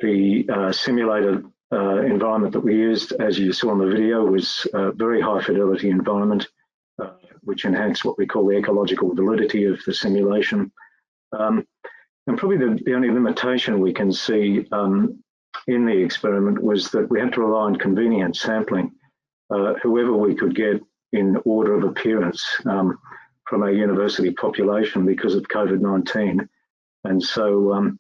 the 0.01 0.49
uh, 0.49 0.73
simulated 0.73 1.45
uh, 1.73 2.03
environment 2.03 2.53
that 2.53 2.61
we 2.61 2.75
used, 2.75 3.13
as 3.13 3.39
you 3.39 3.53
saw 3.53 3.73
in 3.73 3.79
the 3.79 3.87
video, 3.87 4.25
was 4.25 4.67
a 4.73 4.93
very 4.93 5.21
high 5.21 5.43
fidelity 5.43 5.91
environment, 5.91 6.47
uh, 7.03 7.11
which 7.43 7.65
enhanced 7.65 8.05
what 8.05 8.19
we 8.19 8.27
call 8.27 8.47
the 8.47 8.57
ecological 8.57 9.15
validity 9.15 9.65
of 9.65 9.79
the 9.85 9.93
simulation. 9.93 10.71
Um, 11.33 11.67
and 12.27 12.39
probably 12.39 12.59
the, 12.59 12.81
the, 12.85 12.95
only 12.95 13.11
limitation 13.11 13.81
we 13.81 13.93
can 13.93 14.13
see 14.13 14.67
um, 14.71 15.23
in 15.67 15.85
the 15.85 15.97
experiment 15.97 16.63
was 16.63 16.91
that 16.91 17.11
we 17.11 17.21
had 17.21 17.33
to 17.35 17.41
rely 17.41 17.63
on 17.63 17.77
convenient 17.77 18.37
sampling. 18.37 18.93
Uh, 19.51 19.75
whoever 19.83 20.13
we 20.13 20.35
could 20.35 20.55
get 20.55 20.83
in 21.13 21.37
order 21.45 21.75
of 21.75 21.85
appearance. 21.85 22.45
Um, 22.67 22.99
from 23.49 23.63
our 23.63 23.73
university 23.73 24.31
population 24.31 25.07
because 25.07 25.35
of 25.35 25.49
COVID-19. 25.49 26.47
And 27.05 27.23
so 27.23 27.73
um, 27.73 27.99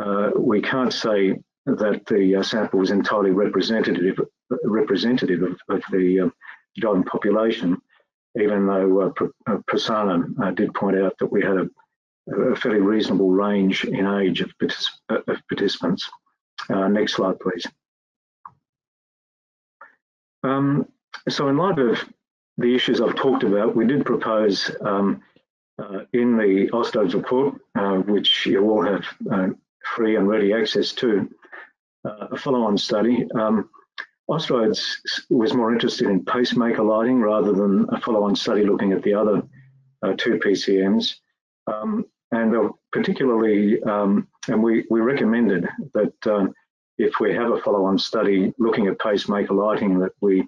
uh, 0.00 0.30
we 0.36 0.60
can't 0.60 0.92
say 0.92 1.38
that 1.66 2.04
the 2.06 2.36
uh, 2.36 2.42
sample 2.42 2.80
was 2.80 2.90
entirely 2.90 3.30
representative 3.30 4.20
representative 4.64 5.42
of, 5.42 5.58
of 5.70 5.82
the 5.90 6.30
driving 6.76 7.04
population, 7.04 7.80
even 8.38 8.66
though 8.66 9.00
uh, 9.00 9.26
uh 9.46 9.56
Prasanna 9.70 10.26
uh, 10.42 10.50
did 10.50 10.74
point 10.74 10.98
out 10.98 11.16
that 11.18 11.32
we 11.32 11.42
had 11.42 11.56
a, 11.56 11.70
a 12.52 12.56
fairly 12.56 12.80
reasonable 12.80 13.30
range 13.30 13.84
in 13.84 14.06
age 14.06 14.42
of, 14.42 14.50
particip 14.60 14.90
of 15.08 15.38
participants. 15.48 16.10
Uh, 16.68 16.88
next 16.88 17.14
slide, 17.14 17.40
please. 17.40 17.66
Um, 20.42 20.86
so 21.30 21.48
in 21.48 21.56
light 21.56 21.78
of 21.78 22.04
the 22.58 22.74
issues 22.74 23.00
I've 23.00 23.16
talked 23.16 23.42
about, 23.42 23.74
we 23.74 23.86
did 23.86 24.04
propose 24.04 24.70
um, 24.80 25.22
uh, 25.78 26.00
in 26.12 26.36
the 26.36 26.68
Austroads 26.72 27.14
report, 27.14 27.54
uh, 27.74 27.96
which 27.96 28.46
you 28.46 28.68
all 28.68 28.84
have 28.84 29.04
uh, 29.30 29.48
free 29.96 30.16
and 30.16 30.28
ready 30.28 30.52
access 30.52 30.92
to, 30.92 31.28
uh, 32.04 32.28
a 32.30 32.36
follow-on 32.36 32.78
study. 32.78 33.26
Um, 33.34 33.68
was 34.26 34.50
more 35.54 35.72
interested 35.72 36.08
in 36.08 36.24
pacemaker 36.24 36.82
lighting 36.82 37.20
rather 37.20 37.52
than 37.52 37.86
a 37.90 38.00
follow-on 38.00 38.34
study 38.34 38.64
looking 38.64 38.92
at 38.92 39.02
the 39.02 39.12
other 39.12 39.42
uh, 40.02 40.14
two 40.16 40.38
PCMs. 40.38 41.16
Um, 41.66 42.06
and 42.32 42.70
particularly, 42.92 43.82
um, 43.82 44.26
and 44.48 44.62
we, 44.62 44.84
we 44.90 45.00
recommended 45.00 45.68
that 45.92 46.26
um, 46.26 46.52
if 46.98 47.20
we 47.20 47.34
have 47.34 47.52
a 47.52 47.60
follow-on 47.60 47.98
study 47.98 48.52
looking 48.58 48.86
at 48.86 48.98
pacemaker 48.98 49.54
lighting, 49.54 49.98
that 50.00 50.12
we 50.20 50.46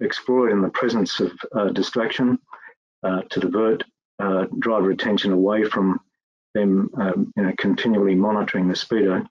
explore 0.00 0.48
it 0.48 0.52
in 0.52 0.62
the 0.62 0.70
presence 0.70 1.20
of 1.20 1.32
uh, 1.54 1.68
distraction 1.68 2.38
uh, 3.02 3.22
to 3.30 3.40
divert 3.40 3.84
driver 4.58 4.90
attention 4.90 5.32
away 5.32 5.64
from 5.64 6.00
them 6.54 6.90
um, 7.00 7.32
you 7.36 7.42
know, 7.42 7.52
continually 7.58 8.14
monitoring 8.14 8.68
the 8.68 8.74
speedo. 8.74 9.24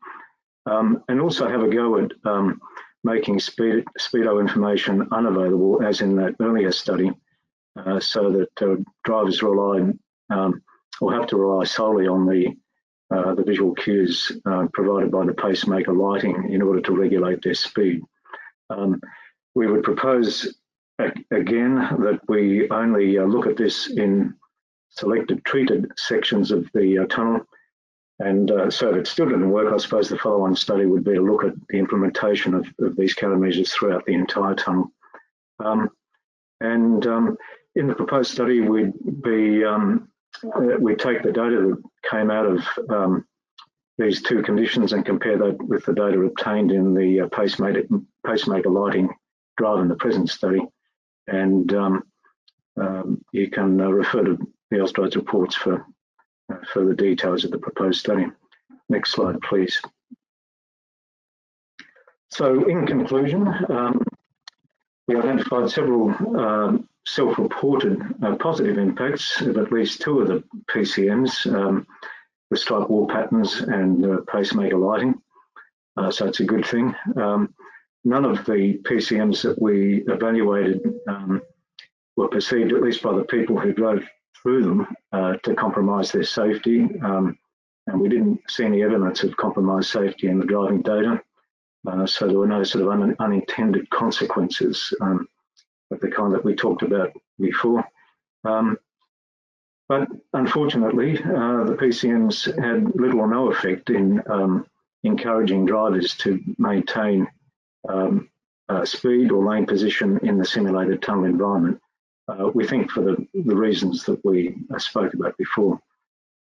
Um, 0.66 1.04
and 1.08 1.22
also 1.22 1.48
have 1.48 1.62
a 1.62 1.70
go 1.70 1.98
at 1.98 2.12
um, 2.26 2.60
making 3.04 3.40
speed, 3.40 3.86
speedo 4.00 4.40
information 4.40 5.08
unavailable 5.12 5.82
as 5.84 6.02
in 6.02 6.16
that 6.18 6.36
earlier 6.42 6.72
study 6.72 7.12
uh, 7.78 8.00
so 8.00 8.32
that 8.32 8.62
uh, 8.62 8.76
drivers 9.04 9.42
rely 9.44 9.92
um, 10.30 10.62
or 11.00 11.14
have 11.14 11.28
to 11.28 11.38
rely 11.38 11.64
solely 11.64 12.08
on 12.08 12.26
the 12.26 12.56
uh, 13.10 13.34
the 13.36 13.44
visual 13.44 13.74
cues 13.74 14.34
provided 14.74 15.10
by 15.10 15.26
the 15.26 15.34
pacemaker 15.34 15.94
lighting 15.94 16.52
in 16.52 16.62
order 16.62 16.82
to 16.82 16.92
regulate 16.92 17.42
their 17.42 17.54
speed. 17.54 18.02
We 19.58 19.66
would 19.66 19.82
propose 19.82 20.56
again 21.32 21.78
that 21.78 22.20
we 22.28 22.70
only 22.70 23.18
uh, 23.18 23.24
look 23.24 23.48
at 23.48 23.58
this 23.58 23.90
in 23.90 24.36
selected 24.90 25.44
treated 25.46 25.92
sections 25.98 26.52
of 26.52 26.70
the 26.76 27.00
uh, 27.00 27.06
tunnel. 27.08 27.42
And 28.20 28.52
uh, 28.52 28.70
so 28.70 28.92
if 28.92 28.98
it 28.98 29.08
still 29.08 29.26
didn't 29.26 29.50
work, 29.50 29.74
I 29.74 29.78
suppose 29.78 30.10
the 30.10 30.18
follow-on 30.20 30.56
study 30.56 30.86
would 30.86 31.04
be 31.04 31.16
to 31.16 31.22
look 31.22 31.44
at 31.44 31.56
the 31.70 31.80
implementation 31.80 32.54
of, 32.54 32.68
of 32.80 32.96
these 32.96 33.16
countermeasures 33.16 33.72
throughout 33.72 34.06
the 34.06 34.14
entire 34.14 34.54
tunnel. 34.54 34.92
Um, 35.66 35.90
and 36.62 37.08
um, 37.08 37.36
in 37.74 37.88
the 37.88 37.96
proposed 37.96 38.30
study, 38.30 38.62
we'd 38.62 38.94
be 39.24 39.66
um, 39.66 40.08
uh, 40.56 40.78
we 40.80 40.96
take 40.96 41.24
the 41.24 41.32
data 41.32 41.58
that 41.74 41.84
came 42.12 42.30
out 42.30 42.46
of 42.46 42.60
um, 42.92 43.26
these 43.98 44.22
two 44.22 44.44
conditions 44.44 44.94
and 44.94 45.04
compare 45.04 45.40
that 45.40 45.58
with 45.64 45.84
the 45.86 45.96
data 45.96 46.20
obtained 46.20 46.72
in 46.72 46.94
the 46.94 47.28
pacemaker, 47.32 47.82
pacemaker 48.24 48.70
lighting 48.70 49.10
drive 49.58 49.80
in 49.80 49.88
the 49.88 49.96
present 49.96 50.30
study. 50.30 50.62
And 51.28 51.74
um, 51.74 52.04
um, 52.80 53.24
you 53.32 53.50
can 53.50 53.80
uh, 53.82 53.90
refer 53.90 54.24
to 54.24 54.38
the 54.72 54.78
Austroads 54.78 55.16
reports 55.16 55.56
for 55.56 55.86
uh, 56.52 56.58
further 56.74 56.94
details 56.94 57.44
of 57.44 57.52
the 57.52 57.58
proposed 57.58 58.00
study. 58.00 58.28
Next 58.90 59.12
slide, 59.12 59.42
please. 59.42 59.82
So 62.30 62.68
in 62.68 62.86
conclusion, 62.86 63.48
um, 63.70 64.02
we 65.08 65.16
identified 65.16 65.70
several 65.70 66.10
um, 66.38 66.88
self-reported 67.06 68.02
uh, 68.22 68.36
positive 68.36 68.78
impacts 68.78 69.42
of 69.42 69.58
at 69.58 69.72
least 69.72 70.02
two 70.02 70.20
of 70.20 70.28
the 70.28 70.44
PCMs, 70.70 71.52
um, 71.54 71.88
the 72.52 72.58
stripe 72.58 72.90
wall 72.90 73.08
patterns 73.08 73.62
and 73.62 74.06
uh, 74.06 74.18
pacemaker 74.28 74.78
lighting. 74.78 75.16
Uh, 75.96 76.12
so 76.12 76.28
it's 76.28 76.42
a 76.42 76.46
good 76.46 76.66
thing. 76.66 76.94
Um, 77.16 77.54
none 78.08 78.24
of 78.24 78.46
the 78.46 78.80
PCMs 78.84 79.42
that 79.44 79.62
we 79.62 80.04
evaluated 80.08 80.82
um, 81.10 81.42
were 82.16 82.30
perceived, 82.30 82.72
at 82.72 82.82
least 82.82 83.04
by 83.04 83.14
the 83.14 83.26
people 83.26 83.60
who 83.60 83.74
drove 83.74 84.02
through 84.42 84.64
them, 84.64 84.88
uh, 85.12 85.34
to 85.44 85.54
compromise 85.54 86.12
their 86.12 86.24
safety. 86.24 86.88
Um, 87.04 87.38
and 87.86 88.00
we 88.00 88.08
didn't 88.08 88.40
see 88.50 88.64
any 88.64 88.82
evidence 88.82 89.24
of 89.24 89.36
compromised 89.36 89.90
safety 89.90 90.28
in 90.28 90.40
the 90.40 90.46
driving 90.46 90.82
data. 90.82 91.22
Uh, 91.86 92.06
so 92.06 92.28
there 92.28 92.38
were 92.38 92.48
no 92.48 92.64
sort 92.64 92.86
of 92.86 92.92
un 92.92 93.16
unintended 93.20 93.90
consequences 93.90 94.94
um, 95.02 95.28
of 95.92 96.00
the 96.00 96.10
kind 96.10 96.34
that 96.34 96.46
we 96.46 96.56
talked 96.56 96.84
about 96.84 97.12
before. 97.40 97.86
Um, 98.46 98.78
but 99.90 100.08
unfortunately, 100.34 101.18
uh, 101.18 101.64
the 101.66 101.78
PCMs 101.80 102.58
had 102.62 102.96
little 102.96 103.20
or 103.20 103.28
no 103.28 103.52
effect 103.52 103.90
in 103.90 104.22
um, 104.30 104.66
encouraging 105.04 105.66
drivers 105.66 106.16
to 106.18 106.42
maintain 106.58 107.28
um, 107.88 108.30
uh, 108.70 108.86
speed 108.86 109.32
or 109.32 109.46
lane 109.46 109.66
position 109.66 110.20
in 110.24 110.38
the 110.38 110.46
simulated 110.46 111.02
tunnel 111.02 111.26
environment. 111.26 111.80
Uh, 112.28 112.50
we 112.54 112.68
think 112.68 112.92
for 112.92 113.02
the, 113.02 113.28
the 113.34 113.56
reasons 113.56 114.04
that 114.04 114.24
we 114.26 114.58
uh, 114.74 114.78
spoke 114.80 115.14
about 115.14 115.38
before. 115.38 115.80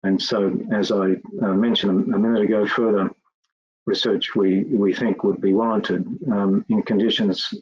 And 0.03 0.21
so, 0.21 0.59
as 0.71 0.91
I 0.91 1.15
uh, 1.41 1.53
mentioned 1.53 2.13
a 2.13 2.17
minute 2.17 2.41
ago, 2.41 2.65
further 2.65 3.09
research 3.85 4.35
we, 4.35 4.63
we 4.63 4.93
think 4.93 5.23
would 5.23 5.39
be 5.39 5.53
warranted 5.53 6.05
um, 6.31 6.65
in 6.69 6.81
conditions 6.83 7.53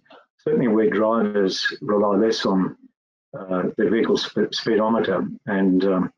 certainly 0.46 0.68
where 0.68 0.90
drivers 0.90 1.66
rely 1.82 2.16
less 2.16 2.46
on 2.46 2.78
uh, 3.38 3.64
the 3.78 3.90
vehicle 3.90 4.18
sp 4.18 4.48
speedometer 4.52 5.28
and 5.48 5.84
um, 5.86 6.14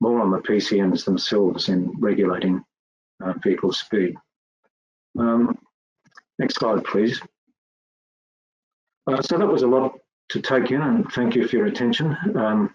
more 0.00 0.20
on 0.20 0.30
the 0.30 0.38
PCMs 0.38 1.04
themselves 1.04 1.68
in 1.68 1.92
regulating 1.98 2.64
uh, 3.24 3.32
vehicle 3.42 3.72
speed. 3.72 4.14
Um, 5.18 5.58
next 6.42 6.56
slide, 6.56 6.82
please. 6.84 7.20
Uh, 9.06 9.22
so 9.22 9.38
that 9.38 9.46
was 9.46 9.62
a 9.62 9.66
lot 9.66 9.98
to 10.30 10.40
take 10.40 10.72
in 10.72 10.82
and 10.82 11.10
thank 11.12 11.36
you 11.36 11.46
for 11.46 11.56
your 11.56 11.66
attention. 11.66 12.16
Um, 12.36 12.74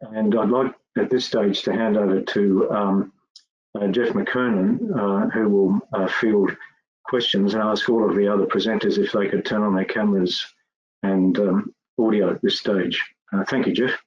and 0.00 0.38
I'd 0.38 0.50
like 0.50 0.74
at 0.98 1.10
this 1.10 1.24
stage 1.24 1.62
to 1.62 1.72
hand 1.72 1.96
over 1.96 2.20
to 2.20 2.70
um, 2.70 3.12
uh, 3.74 3.86
Jeff 3.88 4.10
McKernan, 4.10 4.90
uh, 4.94 5.30
who 5.30 5.48
will 5.48 5.80
uh, 5.94 6.06
field 6.06 6.54
questions 7.04 7.54
and 7.54 7.62
ask 7.62 7.88
all 7.88 8.08
of 8.08 8.14
the 8.14 8.28
other 8.28 8.44
presenters 8.44 8.98
if 8.98 9.12
they 9.12 9.28
could 9.28 9.44
turn 9.44 9.62
on 9.62 9.74
their 9.74 9.86
cameras 9.86 10.44
and 11.02 11.38
um, 11.38 11.74
audio 11.98 12.30
at 12.30 12.42
this 12.42 12.58
stage. 12.58 13.02
Uh, 13.32 13.44
thank 13.44 13.66
you, 13.66 13.72
Jeff. 13.72 13.98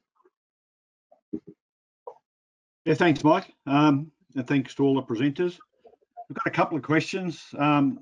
Yeah, 2.85 2.93
thanks, 2.93 3.23
Mike. 3.23 3.51
Um, 3.65 4.11
and 4.35 4.47
thanks 4.47 4.75
to 4.75 4.83
all 4.83 4.95
the 4.95 5.01
presenters. 5.01 5.57
We've 6.29 6.35
got 6.35 6.47
a 6.47 6.51
couple 6.51 6.77
of 6.77 6.83
questions. 6.83 7.43
Um, 7.57 7.99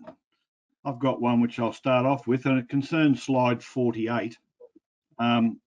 I've 0.85 0.99
got 0.99 1.21
one 1.21 1.41
which 1.41 1.59
I'll 1.59 1.73
start 1.73 2.05
off 2.05 2.27
with, 2.27 2.45
and 2.45 2.59
it 2.59 2.69
concerns 2.69 3.23
slide 3.23 3.63
48, 3.63 4.37
um, 5.17 5.59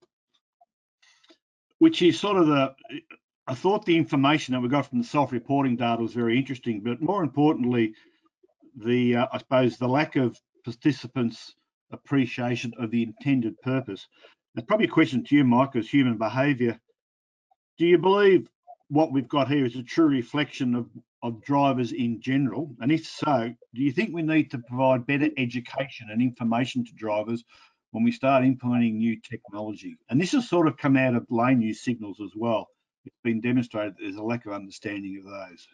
which 1.79 2.01
is 2.03 2.19
sort 2.19 2.39
of 2.39 2.47
the, 2.47 2.75
I 3.47 3.55
thought 3.55 3.85
the 3.85 3.97
information 3.97 4.53
that 4.53 4.61
we 4.61 4.69
got 4.69 4.89
from 4.89 4.99
the 4.99 5.05
self-reporting 5.05 5.77
data 5.77 6.01
was 6.01 6.15
very 6.15 6.39
interesting, 6.39 6.81
but 6.81 7.03
more 7.03 7.23
importantly, 7.23 7.95
the, 8.77 9.17
uh, 9.17 9.27
I 9.33 9.39
suppose, 9.39 9.77
the 9.77 9.89
lack 9.89 10.17
of 10.17 10.41
participants' 10.65 11.55
appreciation 11.91 12.73
of 12.79 12.91
the 12.91 13.03
intended 13.03 13.61
purpose. 13.61 14.07
It's 14.55 14.67
probably 14.67 14.87
a 14.87 14.91
question 14.91 15.25
to 15.25 15.37
you, 15.37 15.45
Mike, 15.45 15.77
as 15.77 15.89
human 15.89 16.17
behaviour. 16.17 16.81
Do 17.79 17.87
you 17.87 17.99
believe 17.99 18.49
what 18.89 19.13
we've 19.13 19.29
got 19.29 19.49
here 19.49 19.65
is 19.65 19.77
a 19.77 19.83
true 19.83 20.07
reflection 20.07 20.75
of, 20.75 20.89
of 21.23 21.43
drivers 21.43 21.93
in 21.93 22.21
general? 22.21 22.75
And 22.81 22.91
if 22.91 23.07
so, 23.07 23.55
do 23.75 23.83
you 23.83 23.93
think 23.93 24.13
we 24.13 24.23
need 24.23 24.51
to 24.51 24.59
provide 24.59 25.07
better 25.07 25.29
education 25.37 26.09
and 26.11 26.21
information 26.21 26.85
to 26.85 26.93
drivers 26.95 27.45
when 27.93 28.03
we 28.05 28.13
start 28.13 28.45
implementing 28.45 28.99
new 28.99 29.21
technology? 29.21 29.97
And 30.11 30.21
this 30.21 30.33
has 30.33 30.49
sort 30.49 30.67
of 30.67 30.77
come 30.77 30.97
out 30.97 31.15
of 31.15 31.27
lane 31.31 31.63
use 31.63 31.83
signals 31.83 32.21
as 32.23 32.33
well. 32.35 32.69
It's 33.05 33.17
been 33.25 33.41
demonstrated 33.41 33.95
there's 33.99 34.17
a 34.17 34.23
lack 34.23 34.47
of 34.47 34.53
understanding 34.53 35.19
of 35.19 35.25
those. 35.25 35.69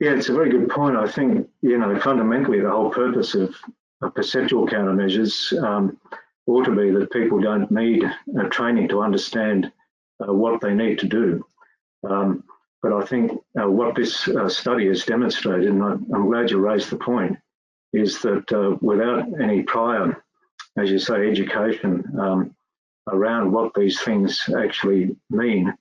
Yeah, 0.00 0.12
it's 0.12 0.30
a 0.30 0.34
very 0.34 0.50
good 0.50 0.68
point. 0.70 0.96
I 0.96 1.08
think, 1.08 1.48
you 1.60 1.76
know, 1.76 1.98
fundamentally 2.00 2.60
the 2.60 2.70
whole 2.70 2.90
purpose 2.90 3.34
of, 3.34 3.54
of 4.00 4.14
perceptual 4.14 4.66
countermeasures 4.66 5.62
um, 5.62 5.98
ought 6.46 6.64
to 6.64 6.74
be 6.74 6.90
that 6.90 7.12
people 7.12 7.38
don't 7.38 7.70
need 7.70 8.04
uh, 8.04 8.44
training 8.44 8.88
to 8.88 9.02
understand 9.02 9.70
uh, 10.26 10.32
what 10.32 10.60
they 10.60 10.72
need 10.72 10.98
to 11.00 11.06
do. 11.06 11.44
Um, 12.08 12.44
but 12.82 12.92
I 12.92 13.04
think 13.04 13.32
uh, 13.60 13.68
what 13.68 13.94
this 13.94 14.26
uh, 14.28 14.48
study 14.48 14.86
has 14.88 15.04
demonstrated, 15.04 15.68
and 15.68 15.82
I, 15.82 15.92
am 15.92 16.26
glad 16.26 16.50
you 16.50 16.58
raised 16.58 16.90
the 16.90 16.96
point, 16.96 17.36
is 17.92 18.20
that 18.22 18.50
uh, 18.52 18.76
without 18.80 19.26
any 19.40 19.62
prior, 19.62 20.22
as 20.78 20.90
you 20.90 20.98
say, 20.98 21.28
education 21.28 22.04
um, 22.18 22.54
around 23.08 23.52
what 23.52 23.74
these 23.74 24.00
things 24.00 24.48
actually 24.56 25.16
mean, 25.28 25.74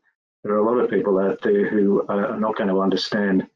there 0.43 0.53
are 0.53 0.59
a 0.59 0.65
lot 0.65 0.83
of 0.83 0.89
people 0.89 1.19
out 1.19 1.41
there 1.41 1.69
who 1.69 2.05
are 2.07 2.39
not 2.39 2.57
going 2.57 2.69
to 2.69 2.81
understand 2.81 3.47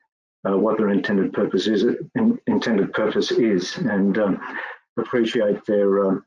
uh, 0.48 0.58
what 0.58 0.78
their 0.78 0.90
intended 0.90 1.34
purpose 1.34 1.68
is, 1.68 1.84
in, 2.16 2.40
intended 2.48 2.94
purpose 2.94 3.32
is, 3.32 3.78
and 3.78 4.18
um, 4.18 4.40
appreciate 4.98 5.66
their 5.66 6.06
um, 6.06 6.26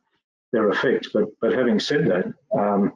their 0.53 0.71
effect. 0.71 1.09
But 1.13 1.25
but 1.41 1.53
having 1.53 1.79
said 1.79 2.07
that, 2.07 2.33
um, 2.59 2.95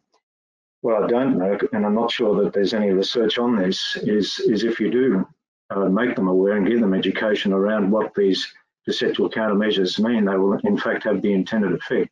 what 0.83 1.03
I 1.03 1.07
don't 1.07 1.39
know, 1.39 1.59
and 1.72 1.85
I'm 1.85 1.95
not 1.95 2.11
sure 2.11 2.43
that 2.43 2.53
there's 2.53 2.74
any 2.74 2.91
research 2.91 3.39
on 3.39 3.57
this, 3.57 3.97
is 4.03 4.41
is 4.41 4.64
if 4.64 4.81
you 4.81 4.91
do 4.91 5.26
uh, 5.70 5.89
make 5.89 6.16
them 6.16 6.28
aware 6.28 6.57
and 6.57 6.66
give 6.66 6.81
them 6.81 6.95
education 6.95 7.53
around 7.53 7.91
what 7.91 8.14
these 8.14 8.53
perceptual 8.87 9.31
countermeasures 9.31 10.01
mean, 10.01 10.24
they 10.24 10.37
will 10.37 10.55
in 10.64 10.78
fact 10.78 11.05
have 11.05 11.20
the 11.22 11.33
intended 11.33 11.72
effect. 11.72 12.11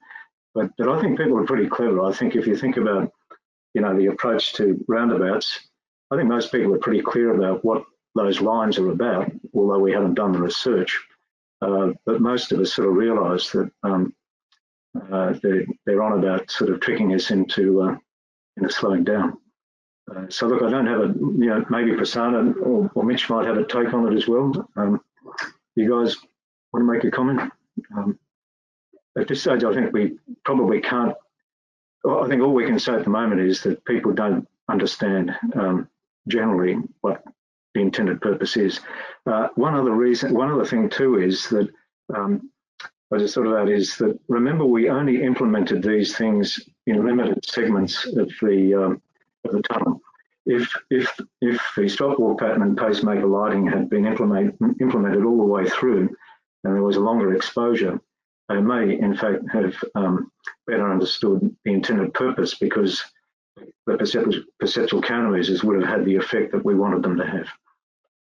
But 0.54 0.70
but 0.76 0.88
I 0.88 1.00
think 1.00 1.18
people 1.18 1.38
are 1.38 1.46
pretty 1.46 1.68
clever. 1.68 2.02
I 2.02 2.12
think 2.12 2.36
if 2.36 2.46
you 2.46 2.56
think 2.56 2.76
about 2.76 3.12
you 3.74 3.80
know 3.80 3.96
the 3.96 4.06
approach 4.06 4.52
to 4.54 4.84
roundabouts, 4.86 5.68
I 6.10 6.16
think 6.16 6.28
most 6.28 6.52
people 6.52 6.74
are 6.74 6.78
pretty 6.78 7.02
clear 7.02 7.34
about 7.34 7.64
what 7.64 7.84
those 8.14 8.40
lines 8.40 8.78
are 8.78 8.90
about, 8.90 9.30
although 9.54 9.78
we 9.78 9.92
haven't 9.92 10.14
done 10.14 10.32
the 10.32 10.40
research. 10.40 10.98
Uh, 11.60 11.92
but 12.06 12.20
most 12.20 12.52
of 12.52 12.60
us 12.60 12.74
sort 12.74 12.88
of 12.88 12.94
realise 12.94 13.50
that 13.50 13.70
um, 13.82 14.14
uh, 15.10 15.34
they're, 15.42 15.66
they're, 15.86 16.02
on 16.02 16.18
about 16.18 16.50
sort 16.50 16.70
of 16.70 16.80
tricking 16.80 17.12
us 17.14 17.30
into 17.30 17.98
uh, 18.58 18.62
into 18.62 18.74
slowing 18.74 19.04
down. 19.04 19.38
Uh, 20.10 20.24
so 20.28 20.46
look, 20.46 20.62
I 20.62 20.70
don't 20.70 20.86
have 20.86 21.00
a 21.00 21.14
you 21.18 21.46
know 21.46 21.64
maybe 21.68 21.92
Prasanna 21.92 22.54
or, 22.62 22.90
or, 22.94 23.04
Mitch 23.04 23.28
might 23.28 23.46
have 23.46 23.58
a 23.58 23.64
take 23.64 23.92
on 23.92 24.10
it 24.10 24.16
as 24.16 24.26
well. 24.26 24.52
Um, 24.76 25.00
you 25.76 25.88
guys 25.90 26.16
want 26.72 26.86
to 26.86 26.92
make 26.92 27.04
a 27.04 27.10
comment? 27.10 27.52
Um, 27.96 28.18
at 29.18 29.28
this 29.28 29.42
stage, 29.42 29.64
I 29.64 29.74
think 29.74 29.92
we 29.92 30.18
probably 30.44 30.80
can't. 30.80 31.14
I 32.08 32.26
think 32.28 32.42
all 32.42 32.54
we 32.54 32.66
can 32.66 32.78
say 32.78 32.94
at 32.94 33.04
the 33.04 33.10
moment 33.10 33.40
is 33.40 33.62
that 33.62 33.84
people 33.84 34.12
don't 34.12 34.48
understand 34.70 35.36
um, 35.54 35.88
generally 36.28 36.76
what 37.00 37.22
the 37.74 37.80
intended 37.80 38.20
purpose 38.20 38.56
is. 38.56 38.80
Uh, 39.26 39.48
one 39.56 39.74
other 39.74 39.90
reason, 39.90 40.32
one 40.32 40.50
other 40.50 40.64
thing 40.64 40.88
too 40.88 41.18
is 41.20 41.48
that 41.48 41.68
um, 42.14 42.50
I 43.12 43.18
just 43.18 43.34
thought 43.34 43.46
about 43.46 43.68
is 43.70 43.96
that 43.96 44.18
remember 44.28 44.64
we 44.64 44.88
only 44.88 45.22
implemented 45.22 45.82
these 45.82 46.16
things 46.16 46.60
in 46.88 47.04
limited 47.04 47.44
segments 47.44 48.06
of 48.06 48.30
the 48.40 48.74
um, 48.74 49.02
of 49.44 49.52
the 49.52 49.62
tunnel. 49.62 50.00
If 50.46 50.72
if 50.90 51.20
if 51.40 51.60
the 51.76 51.88
stop 51.88 52.18
walk 52.18 52.40
pattern 52.40 52.62
and 52.62 52.76
pacemaker 52.76 53.26
lighting 53.26 53.66
had 53.66 53.90
been 53.90 54.06
implement, 54.06 54.56
implemented 54.80 55.24
all 55.24 55.38
the 55.38 55.44
way 55.44 55.68
through, 55.68 56.08
and 56.64 56.74
there 56.74 56.82
was 56.82 56.96
a 56.96 57.00
longer 57.00 57.34
exposure, 57.34 58.00
they 58.48 58.60
may 58.60 58.98
in 58.98 59.16
fact 59.16 59.44
have 59.52 59.74
um, 59.94 60.30
better 60.66 60.90
understood 60.90 61.54
the 61.64 61.72
intended 61.72 62.14
purpose 62.14 62.54
because 62.54 63.04
the 63.86 63.96
perceptual, 63.98 64.44
perceptual 64.58 65.02
countermeasures 65.02 65.62
would 65.64 65.80
have 65.80 65.88
had 65.88 66.04
the 66.04 66.16
effect 66.16 66.52
that 66.52 66.64
we 66.64 66.74
wanted 66.74 67.02
them 67.02 67.16
to 67.16 67.26
have. 67.26 67.48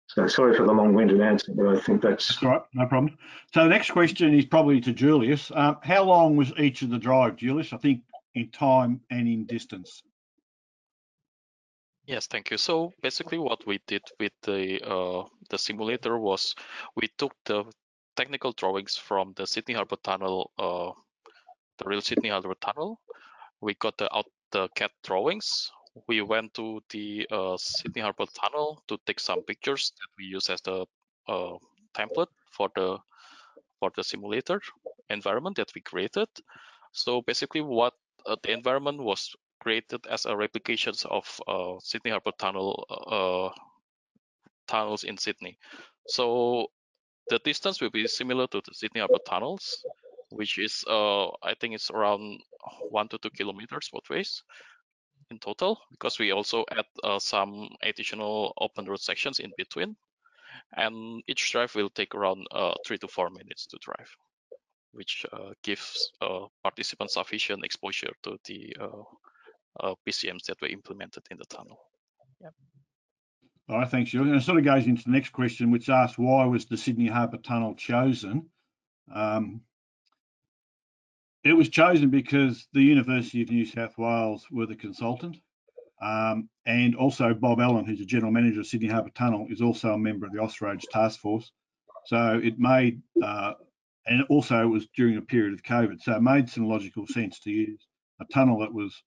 So 0.07 0.27
sorry 0.27 0.55
for 0.55 0.65
the 0.65 0.71
long-winded 0.71 1.19
answer, 1.19 1.51
but 1.53 1.67
I 1.67 1.79
think 1.79 2.01
that's, 2.01 2.27
That's 2.27 2.43
right, 2.43 2.61
no 2.73 2.85
problem. 2.85 3.17
So 3.53 3.63
the 3.63 3.69
next 3.69 3.91
question 3.91 4.33
is 4.33 4.45
probably 4.45 4.79
to 4.81 4.93
Julius. 4.93 5.51
Uh, 5.51 5.73
how 5.81 6.03
long 6.03 6.37
was 6.37 6.53
each 6.57 6.83
of 6.83 6.91
the 6.91 6.97
drive, 6.99 7.35
Julius? 7.37 7.73
I 7.73 7.77
think 7.77 8.01
in 8.35 8.49
time 8.51 9.01
and 9.09 9.27
in 9.27 9.45
distance. 9.45 10.03
Yes, 12.05 12.27
thank 12.27 12.51
you. 12.51 12.57
So 12.57 12.93
basically 13.01 13.39
what 13.39 13.65
we 13.65 13.79
did 13.87 14.03
with 14.19 14.33
the 14.43 14.79
uh, 14.85 15.23
the 15.49 15.57
simulator 15.57 16.19
was 16.19 16.53
we 16.95 17.09
took 17.17 17.33
the 17.45 17.65
technical 18.15 18.51
drawings 18.51 18.95
from 18.95 19.33
the 19.35 19.47
Sydney 19.47 19.73
Harbour 19.73 19.97
Tunnel, 20.03 20.51
uh, 20.59 20.91
the 21.79 21.85
real 21.85 22.01
Sydney 22.01 22.29
Harbour 22.29 22.55
Tunnel. 22.61 22.99
We 23.61 23.73
got 23.75 23.97
the 23.97 24.13
out 24.15 24.27
the 24.51 24.67
CAD 24.75 24.91
drawings. 25.03 25.71
We 26.07 26.21
went 26.21 26.53
to 26.55 26.81
the 26.91 27.27
uh, 27.31 27.57
Sydney 27.57 28.01
Harbour 28.03 28.25
Tunnel 28.39 28.83
to 28.87 28.97
take 29.07 29.19
some 29.19 29.41
pictures 29.41 29.91
that 29.97 30.09
we 30.19 30.25
use 30.25 30.49
as 30.49 30.61
the 30.61 30.85
uh, 31.27 31.57
template 31.97 32.33
for 32.51 32.69
the 32.75 32.99
for 33.79 33.91
the 33.95 34.03
simulator 34.03 34.61
environment 35.09 35.55
that 35.57 35.71
we 35.73 35.81
created. 35.81 36.27
So 36.91 37.21
basically, 37.21 37.61
what 37.61 37.93
the 38.25 38.51
environment 38.51 39.01
was 39.01 39.35
created 39.59 40.05
as 40.07 40.25
a 40.25 40.35
replications 40.35 41.05
of 41.05 41.41
uh, 41.47 41.73
Sydney 41.79 42.11
Harbour 42.11 42.31
Tunnel 42.37 42.85
uh, 42.89 43.49
tunnels 44.67 45.03
in 45.03 45.17
Sydney. 45.17 45.57
So 46.07 46.67
the 47.29 47.39
distance 47.39 47.81
will 47.81 47.89
be 47.91 48.07
similar 48.07 48.47
to 48.47 48.61
the 48.65 48.73
Sydney 48.73 48.99
Harbour 48.99 49.19
tunnels, 49.25 49.83
which 50.29 50.57
is 50.57 50.83
uh, 50.87 51.27
I 51.43 51.53
think 51.59 51.75
it's 51.75 51.91
around 51.91 52.41
one 52.89 53.07
to 53.09 53.17
two 53.17 53.29
kilometers 53.29 53.89
both 53.91 54.09
ways 54.09 54.43
in 55.31 55.39
total, 55.39 55.79
because 55.91 56.19
we 56.19 56.31
also 56.31 56.65
add 56.71 56.85
uh, 57.03 57.19
some 57.19 57.69
additional 57.81 58.53
open 58.59 58.85
road 58.85 58.99
sections 58.99 59.39
in 59.39 59.51
between. 59.57 59.95
And 60.77 61.23
each 61.27 61.51
drive 61.51 61.73
will 61.75 61.89
take 61.89 62.15
around 62.15 62.45
uh, 62.51 62.73
three 62.85 62.97
to 62.99 63.07
four 63.07 63.29
minutes 63.29 63.65
to 63.67 63.77
drive, 63.81 64.09
which 64.95 65.25
uh, 65.33 65.51
gives 65.63 66.11
uh, 66.21 66.45
participants 66.63 67.13
sufficient 67.13 67.63
exposure 67.63 68.11
to 68.23 68.37
the 68.45 68.75
uh, 68.79 69.03
uh, 69.81 69.93
PCMs 70.07 70.45
that 70.45 70.61
were 70.61 70.67
implemented 70.67 71.23
in 71.31 71.37
the 71.37 71.45
tunnel. 71.45 71.79
Yeah. 72.41 72.49
All 73.67 73.79
right, 73.79 73.89
thanks, 73.89 74.11
Julius. 74.11 74.31
And 74.31 74.41
it 74.41 74.45
sort 74.45 74.59
of 74.59 74.65
goes 74.65 74.85
into 74.85 75.03
the 75.03 75.11
next 75.11 75.29
question, 75.29 75.71
which 75.71 75.89
asks 75.89 76.17
why 76.17 76.45
was 76.45 76.65
the 76.65 76.77
Sydney 76.77 77.07
Harbour 77.07 77.37
Tunnel 77.37 77.75
chosen? 77.75 78.47
Um, 79.13 79.61
it 81.43 81.53
was 81.53 81.69
chosen 81.69 82.09
because 82.09 82.67
the 82.73 82.81
University 82.81 83.41
of 83.41 83.49
New 83.49 83.65
South 83.65 83.97
Wales 83.97 84.45
were 84.51 84.65
the 84.65 84.75
consultant. 84.75 85.37
Um, 86.01 86.49
and 86.65 86.95
also 86.95 87.33
Bob 87.33 87.59
Allen, 87.59 87.85
who's 87.85 87.99
the 87.99 88.05
general 88.05 88.31
manager 88.31 88.59
of 88.59 88.67
Sydney 88.67 88.87
Harbour 88.87 89.11
Tunnel, 89.11 89.47
is 89.49 89.61
also 89.61 89.93
a 89.93 89.97
member 89.97 90.25
of 90.25 90.33
the 90.33 90.39
Austroads 90.39 90.83
Task 90.91 91.19
Force. 91.19 91.51
So 92.05 92.39
it 92.43 92.59
made, 92.59 93.01
uh, 93.23 93.53
and 94.07 94.23
also 94.29 94.61
it 94.61 94.69
was 94.69 94.87
during 94.95 95.17
a 95.17 95.21
period 95.21 95.53
of 95.53 95.63
COVID, 95.63 96.01
so 96.01 96.13
it 96.13 96.21
made 96.21 96.49
some 96.49 96.67
logical 96.67 97.07
sense 97.07 97.39
to 97.39 97.51
use 97.51 97.87
a 98.21 98.25
tunnel 98.25 98.59
that 98.59 98.73
was 98.73 99.03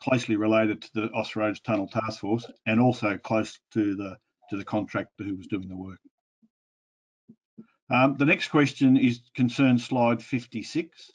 closely 0.00 0.36
related 0.36 0.82
to 0.82 0.90
the 0.94 1.08
Austroads 1.08 1.62
Tunnel 1.62 1.86
Task 1.86 2.20
Force 2.20 2.46
and 2.66 2.80
also 2.80 3.16
close 3.18 3.58
to 3.72 3.94
the 3.94 4.16
to 4.50 4.56
the 4.56 4.64
contractor 4.64 5.24
who 5.24 5.36
was 5.36 5.46
doing 5.46 5.68
the 5.68 5.76
work. 5.76 5.98
Um, 7.90 8.16
the 8.16 8.24
next 8.24 8.48
question 8.48 8.96
is 8.96 9.20
concerns 9.34 9.84
slide 9.84 10.22
56. 10.22 11.10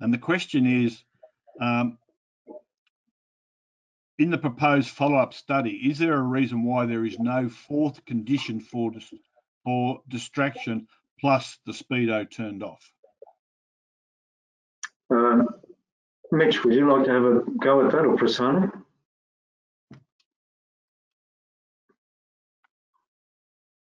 And 0.00 0.12
the 0.12 0.18
question 0.18 0.66
is, 0.66 1.02
um, 1.60 1.98
in 4.18 4.30
the 4.30 4.38
proposed 4.38 4.90
follow-up 4.90 5.34
study, 5.34 5.70
is 5.90 5.98
there 5.98 6.14
a 6.14 6.22
reason 6.22 6.64
why 6.64 6.86
there 6.86 7.04
is 7.04 7.18
no 7.18 7.48
fourth 7.48 8.04
condition 8.04 8.60
for, 8.60 8.90
dis 9.66 9.72
for 9.72 10.00
distraction 10.08 10.86
plus 11.20 11.58
the 11.66 11.72
speedo 11.72 12.30
turned 12.30 12.62
off? 12.62 12.92
um, 15.10 15.48
Mitch, 16.32 16.64
would 16.64 16.74
you 16.74 16.90
like 16.90 17.06
to 17.06 17.12
have 17.12 17.24
a 17.24 17.40
go 17.60 17.84
at 17.84 17.92
that 17.92 18.04
or 18.04 18.16
Prasanna? 18.16 18.70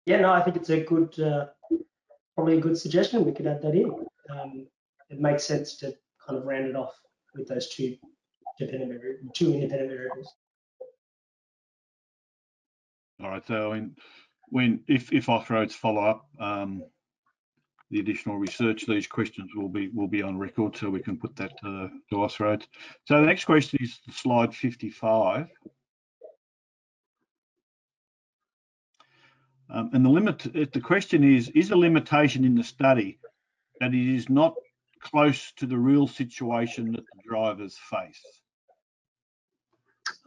Yeah, 0.07 0.20
no, 0.20 0.33
I 0.33 0.43
think 0.43 0.57
it's 0.57 0.70
a 0.70 0.85
good, 0.85 1.18
uh, 1.18 1.47
probably 2.37 2.59
a 2.59 2.61
good 2.61 2.79
suggestion. 2.79 3.24
We 3.24 3.33
could 3.33 3.47
add 3.47 3.62
that 3.62 3.74
in. 3.74 3.91
Um, 4.31 4.68
it 5.11 5.20
makes 5.20 5.45
sense 5.45 5.77
to 5.79 5.95
kind 6.27 6.39
of 6.39 6.45
round 6.45 6.66
it 6.66 6.77
off 6.77 6.95
with 7.35 7.49
those 7.49 7.68
two 7.68 7.97
dependent 8.59 9.35
two 9.35 9.53
independent 9.53 9.91
variables. 9.91 10.33
All 13.22 13.31
right, 13.31 13.47
so 13.47 13.70
when, 13.70 13.97
when 14.49 14.80
if 14.88 15.12
if 15.12 15.26
Austroads 15.26 15.72
follow 15.72 16.05
up 16.05 16.28
um, 16.40 16.82
the 17.90 18.01
additional 18.01 18.38
research, 18.38 18.86
these 18.86 19.07
questions 19.07 19.51
will 19.55 19.68
be 19.68 19.88
will 19.88 20.09
be 20.09 20.22
on 20.22 20.38
record, 20.38 20.76
so 20.76 20.90
we 20.90 21.01
can 21.01 21.16
put 21.16 21.36
that 21.36 21.59
to, 21.61 21.90
to 22.11 22.16
Austroads. 22.16 22.66
So 23.05 23.20
the 23.20 23.26
next 23.26 23.44
question 23.44 23.78
is 23.82 23.99
slide 24.11 24.55
55. 24.55 25.49
Um, 29.68 29.90
and 29.92 30.05
the 30.05 30.11
limit, 30.11 30.38
the 30.72 30.80
question 30.80 31.24
is, 31.24 31.49
is 31.49 31.72
a 31.72 31.76
limitation 31.76 32.44
in 32.44 32.55
the 32.55 32.62
study 32.62 33.18
that 33.80 33.92
it 33.92 34.14
is 34.14 34.28
not 34.28 34.55
close 35.01 35.53
to 35.57 35.66
the 35.66 35.76
real 35.76 36.07
situation 36.07 36.92
that 36.92 37.01
the 37.01 37.22
drivers 37.28 37.76
face? 37.90 38.22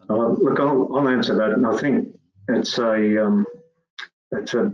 Uh, 0.09 0.30
look, 0.30 0.59
I'll, 0.59 0.89
I'll 0.93 1.07
answer 1.07 1.36
that, 1.36 1.51
and 1.51 1.65
I 1.65 1.78
think 1.78 2.09
it's 2.49 2.78
a 2.80 3.26
um, 3.26 3.45
it's 4.32 4.53
a 4.53 4.71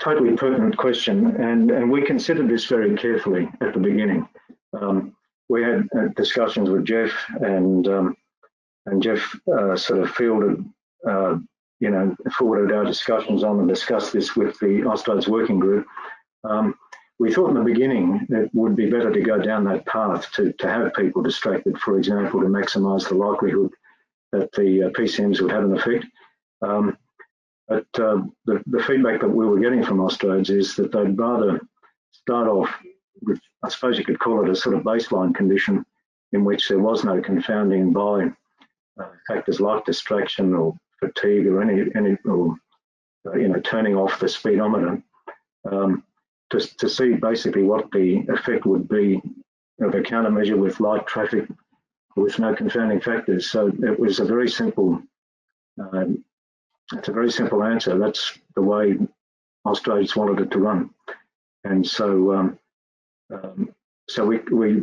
totally 0.00 0.36
pertinent 0.36 0.76
question, 0.76 1.36
and 1.36 1.70
and 1.70 1.90
we 1.90 2.02
considered 2.02 2.48
this 2.48 2.66
very 2.66 2.96
carefully 2.96 3.48
at 3.60 3.74
the 3.74 3.80
beginning. 3.80 4.28
Um, 4.72 5.14
we 5.48 5.62
had 5.62 5.86
uh, 5.96 6.08
discussions 6.16 6.70
with 6.70 6.84
Jeff, 6.84 7.12
and 7.40 7.86
um, 7.88 8.16
and 8.86 9.02
Jeff 9.02 9.38
uh, 9.52 9.76
sort 9.76 10.00
of 10.00 10.10
fielded, 10.10 10.64
uh, 11.08 11.36
you 11.80 11.90
know, 11.90 12.16
forwarded 12.36 12.74
our 12.74 12.84
discussions 12.84 13.44
on 13.44 13.58
and 13.58 13.68
discussed 13.68 14.12
this 14.12 14.34
with 14.34 14.58
the 14.58 14.82
Austroads 14.82 15.28
working 15.28 15.58
group. 15.58 15.86
Um, 16.44 16.74
we 17.18 17.32
thought 17.32 17.50
in 17.50 17.54
the 17.54 17.62
beginning 17.62 18.26
it 18.30 18.50
would 18.52 18.74
be 18.74 18.90
better 18.90 19.12
to 19.12 19.20
go 19.20 19.38
down 19.38 19.64
that 19.64 19.86
path 19.86 20.32
to, 20.32 20.52
to 20.54 20.68
have 20.68 20.94
people 20.94 21.22
distracted, 21.22 21.78
for 21.78 21.96
example, 21.96 22.40
to 22.40 22.46
maximise 22.46 23.08
the 23.08 23.14
likelihood 23.14 23.70
that 24.32 24.50
the 24.52 24.84
uh, 24.84 24.88
PCMs 24.90 25.40
would 25.40 25.52
have 25.52 25.64
an 25.64 25.76
effect. 25.76 26.06
Um, 26.62 26.96
but 27.72 28.02
uh, 28.04 28.22
the, 28.44 28.62
the, 28.66 28.82
feedback 28.82 29.22
that 29.22 29.28
we 29.28 29.46
were 29.46 29.58
getting 29.58 29.82
from 29.82 29.96
Austroads 29.96 30.50
is 30.50 30.76
that 30.76 30.92
they'd 30.92 31.18
rather 31.18 31.58
start 32.10 32.46
off 32.46 32.68
with, 33.22 33.40
I 33.62 33.70
suppose 33.70 33.96
you 33.96 34.04
could 34.04 34.18
call 34.18 34.44
it 34.44 34.50
a 34.50 34.54
sort 34.54 34.76
of 34.76 34.82
baseline 34.82 35.34
condition 35.34 35.82
in 36.32 36.44
which 36.44 36.68
there 36.68 36.80
was 36.80 37.02
no 37.02 37.22
confounding 37.22 37.90
by 37.90 38.30
uh, 39.00 39.08
factors 39.26 39.58
like 39.58 39.86
distraction 39.86 40.54
or 40.54 40.76
fatigue 41.00 41.46
or 41.46 41.62
any, 41.62 41.90
any 41.94 42.18
or, 42.26 42.54
uh, 43.26 43.38
you 43.38 43.48
know, 43.48 43.60
turning 43.60 43.96
off 43.96 44.20
the 44.20 44.28
speedometer 44.28 45.02
um, 45.70 46.04
to, 46.50 46.60
to 46.76 46.90
see 46.90 47.14
basically 47.14 47.62
what 47.62 47.90
the 47.92 48.18
effect 48.28 48.66
would 48.66 48.86
be 48.86 49.18
of 49.80 49.94
a 49.94 50.00
countermeasure 50.02 50.58
with 50.58 50.80
light 50.80 51.06
traffic 51.06 51.48
with 52.16 52.38
no 52.38 52.54
confounding 52.54 53.00
factors. 53.00 53.50
So 53.50 53.68
it 53.68 53.98
was 53.98 54.20
a 54.20 54.26
very 54.26 54.50
simple, 54.50 55.00
um, 55.80 56.22
it's 56.92 57.08
a 57.08 57.12
very 57.12 57.30
simple 57.30 57.62
answer. 57.62 57.98
That's 57.98 58.38
the 58.54 58.62
way 58.62 58.98
Austroads 59.66 60.16
wanted 60.16 60.40
it 60.40 60.50
to 60.52 60.58
run. 60.58 60.90
And 61.64 61.86
so, 61.86 62.32
um, 62.32 62.58
um, 63.32 63.74
so 64.08 64.24
we, 64.24 64.38
we, 64.50 64.82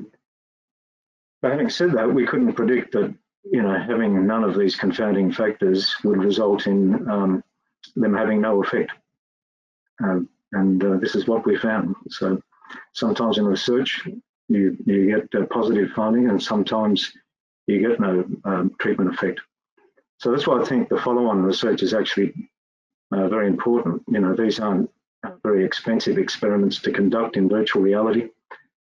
but 1.42 1.52
having 1.52 1.70
said 1.70 1.92
that, 1.94 2.12
we 2.12 2.26
couldn't 2.26 2.54
predict 2.54 2.94
that, 2.94 3.14
you 3.52 3.62
know, 3.62 3.78
having 3.80 4.26
none 4.26 4.44
of 4.44 4.58
these 4.58 4.76
confounding 4.76 5.32
factors 5.32 5.96
would 6.04 6.24
result 6.24 6.68
in 6.68 7.10
um, 7.10 7.44
them 7.96 8.14
having 8.14 8.42
no 8.42 8.64
effect. 8.64 8.92
Um, 10.04 10.30
and 10.52 10.84
uh, 10.84 10.98
this 10.98 11.16
is 11.16 11.28
what 11.28 11.46
we 11.46 11.58
found. 11.58 11.96
So 12.10 12.42
sometimes 12.94 13.38
in 13.38 13.46
research, 13.46 14.08
you, 14.48 14.78
you 14.86 15.28
get 15.32 15.42
a 15.42 15.46
positive 15.46 15.92
finding 15.92 16.30
and 16.30 16.42
sometimes 16.42 17.12
you 17.68 17.88
get 17.88 18.00
no 18.00 18.26
um, 18.46 18.72
treatment 18.80 19.14
effect. 19.14 19.42
So 20.20 20.32
that's 20.32 20.46
why 20.46 20.62
I 20.62 20.66
think 20.66 20.90
the 20.90 21.00
follow-on 21.00 21.44
research 21.44 21.82
is 21.82 21.94
actually 21.94 22.34
uh, 23.12 23.28
very 23.30 23.48
important. 23.48 24.04
You 24.10 24.20
know, 24.20 24.36
these 24.36 24.60
aren't 24.60 24.90
very 25.44 25.66
expensive 25.66 26.18
experiments 26.18 26.80
to 26.80 26.92
conduct 26.92 27.38
in 27.38 27.50
virtual 27.50 27.82
reality. 27.82 28.30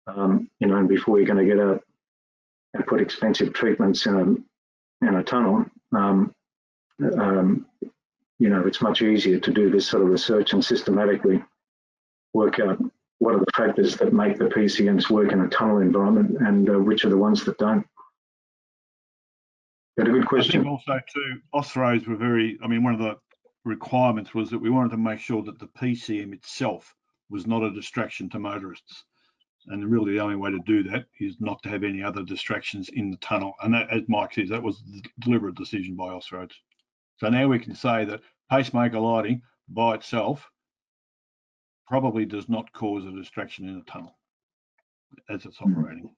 Um, 0.07 0.51
you 0.59 0.66
know, 0.66 0.76
and 0.76 0.89
before 0.89 1.18
you're 1.18 1.26
going 1.26 1.47
to 1.47 1.55
get 1.55 1.62
out 1.62 1.85
and 2.72 2.87
put 2.87 3.03
expensive 3.03 3.53
treatments 3.53 4.07
in 4.07 4.14
a 4.14 5.07
in 5.07 5.14
a 5.14 5.22
tunnel, 5.22 5.66
um, 5.95 6.35
um, 7.18 7.66
you 8.39 8.49
know, 8.49 8.66
it's 8.66 8.81
much 8.81 9.03
easier 9.03 9.39
to 9.39 9.53
do 9.53 9.70
this 9.70 9.87
sort 9.87 10.03
of 10.03 10.09
research 10.09 10.55
and 10.55 10.64
systematically 10.64 11.45
work 12.33 12.59
out 12.59 12.79
what 13.18 13.35
are 13.35 13.41
the 13.41 13.53
factors 13.55 13.97
that 13.97 14.12
make 14.12 14.39
the 14.39 14.47
PCMs 14.47 15.11
work 15.11 15.33
in 15.33 15.41
a 15.41 15.49
tunnel 15.49 15.79
environment 15.79 16.39
and 16.41 16.70
uh, 16.70 16.79
which 16.79 17.05
are 17.05 17.11
the 17.11 17.16
ones 17.16 17.45
that 17.45 17.59
don't. 17.59 17.87
Good 19.99 20.11
I 20.11 20.12
think 20.12 20.26
question. 20.26 20.64
also 20.68 21.01
too, 21.12 21.40
Austroads 21.53 22.07
were 22.07 22.14
very, 22.14 22.57
I 22.62 22.68
mean, 22.68 22.84
one 22.84 22.94
of 22.94 23.01
the 23.01 23.16
requirements 23.64 24.32
was 24.32 24.49
that 24.51 24.61
we 24.61 24.70
wanted 24.70 24.92
to 24.92 24.96
make 24.96 25.18
sure 25.18 25.42
that 25.42 25.59
the 25.59 25.66
PCM 25.66 26.32
itself 26.32 26.94
was 27.30 27.49
not 27.49 27.64
a 27.64 27.72
distraction 27.72 28.30
to 28.30 28.38
motorists. 28.38 29.05
And 29.66 29.84
really 29.90 30.12
the 30.12 30.20
only 30.20 30.36
way 30.36 30.53
to 30.53 30.61
do 30.61 30.84
that 30.84 31.07
is 31.18 31.40
not 31.40 31.61
to 31.64 31.68
have 31.68 31.82
any 31.82 32.01
other 32.01 32.22
distractions 32.22 32.88
in 32.90 33.11
the 33.11 33.16
tunnel. 33.16 33.55
And 33.61 33.74
that, 33.74 33.90
as 33.90 34.03
Mike 34.07 34.34
says, 34.34 34.49
that 34.51 34.62
was 34.62 34.80
the 34.84 35.03
deliberate 35.18 35.57
decision 35.57 35.96
by 35.96 36.11
Austroads. 36.11 36.55
So 37.16 37.28
now 37.28 37.49
we 37.49 37.59
can 37.59 37.74
say 37.74 38.05
that 38.05 38.20
pacemaker 38.49 39.01
lighting 39.01 39.42
by 39.68 39.96
itself 39.96 40.49
probably 41.88 42.24
does 42.24 42.49
not 42.49 42.72
cause 42.72 43.05
a 43.05 43.11
distraction 43.11 43.68
in 43.68 43.78
a 43.78 43.90
tunnel 43.90 44.16
as 45.28 45.44
it's 45.44 45.61
operating. 45.61 46.14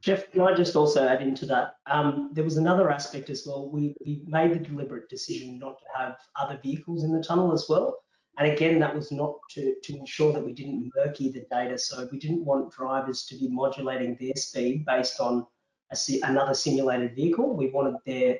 Jeff, 0.00 0.30
can 0.30 0.42
I 0.42 0.54
just 0.54 0.76
also 0.76 1.06
add 1.06 1.22
into 1.22 1.46
that? 1.46 1.76
Um, 1.86 2.30
there 2.32 2.44
was 2.44 2.56
another 2.56 2.90
aspect 2.90 3.30
as 3.30 3.44
well. 3.46 3.70
We, 3.70 3.94
we 4.04 4.22
made 4.26 4.52
the 4.52 4.58
deliberate 4.58 5.08
decision 5.08 5.58
not 5.58 5.78
to 5.78 5.84
have 5.96 6.16
other 6.36 6.58
vehicles 6.62 7.04
in 7.04 7.12
the 7.12 7.22
tunnel 7.22 7.52
as 7.52 7.66
well. 7.68 7.98
And 8.38 8.50
again, 8.50 8.78
that 8.80 8.94
was 8.94 9.12
not 9.12 9.34
to, 9.50 9.74
to 9.82 9.96
ensure 9.96 10.32
that 10.32 10.44
we 10.44 10.52
didn't 10.52 10.90
murky 10.96 11.30
the 11.30 11.46
data. 11.50 11.78
So 11.78 12.08
we 12.10 12.18
didn't 12.18 12.44
want 12.44 12.72
drivers 12.72 13.26
to 13.26 13.36
be 13.36 13.48
modulating 13.48 14.16
their 14.18 14.34
speed 14.36 14.86
based 14.86 15.20
on 15.20 15.46
a, 15.92 15.96
another 16.22 16.54
simulated 16.54 17.14
vehicle. 17.14 17.54
We 17.54 17.70
wanted 17.70 17.96
their 18.06 18.38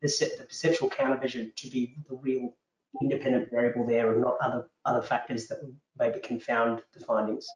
the, 0.00 0.08
the 0.38 0.44
perceptual 0.44 0.90
countermeasure 0.90 1.54
to 1.54 1.70
be 1.70 1.96
the 2.08 2.16
real 2.16 2.54
independent 3.00 3.50
variable 3.50 3.86
there 3.86 4.12
and 4.12 4.20
not 4.20 4.36
other 4.42 4.68
other 4.84 5.02
factors 5.02 5.46
that 5.46 5.58
maybe 5.98 6.18
confound 6.20 6.82
the 6.92 7.04
findings. 7.04 7.46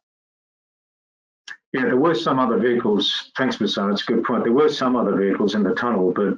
Yeah, 1.77 1.83
there 1.83 1.97
were 1.97 2.15
some 2.15 2.39
other 2.39 2.57
vehicles. 2.57 3.31
Thanks, 3.37 3.57
Masad. 3.57 3.91
It's 3.91 4.01
a 4.01 4.13
good 4.13 4.23
point. 4.23 4.43
There 4.43 4.51
were 4.51 4.67
some 4.67 4.95
other 4.95 5.15
vehicles 5.15 5.53
in 5.53 5.61
the 5.61 5.75
tunnel, 5.75 6.11
but 6.11 6.35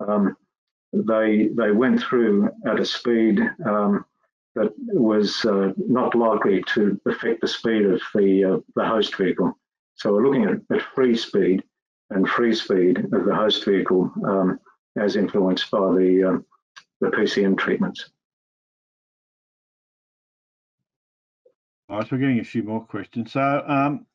um, 0.00 0.34
they 0.94 1.48
they 1.48 1.72
went 1.72 2.02
through 2.02 2.48
at 2.66 2.80
a 2.80 2.86
speed 2.86 3.38
um, 3.66 4.06
that 4.54 4.72
was 4.78 5.44
uh, 5.44 5.72
not 5.76 6.14
likely 6.14 6.64
to 6.68 6.98
affect 7.04 7.42
the 7.42 7.48
speed 7.48 7.84
of 7.84 8.00
the 8.14 8.44
uh, 8.44 8.56
the 8.76 8.86
host 8.86 9.14
vehicle. 9.16 9.58
So 9.96 10.10
we're 10.10 10.26
looking 10.26 10.44
at, 10.44 10.74
at 10.74 10.82
free 10.94 11.14
speed 11.14 11.64
and 12.08 12.26
free 12.26 12.54
speed 12.54 12.98
of 13.12 13.26
the 13.26 13.34
host 13.34 13.66
vehicle 13.66 14.10
um, 14.26 14.58
as 14.98 15.16
influenced 15.16 15.70
by 15.70 15.80
the 15.80 16.24
um, 16.28 16.46
the 17.02 17.08
PCM 17.08 17.58
treatments. 17.58 18.08
All 21.90 21.98
right, 21.98 22.10
we're 22.10 22.18
getting 22.18 22.40
a 22.40 22.44
few 22.44 22.62
more 22.62 22.84
questions. 22.84 23.32
So, 23.32 23.64
um, 23.66 24.06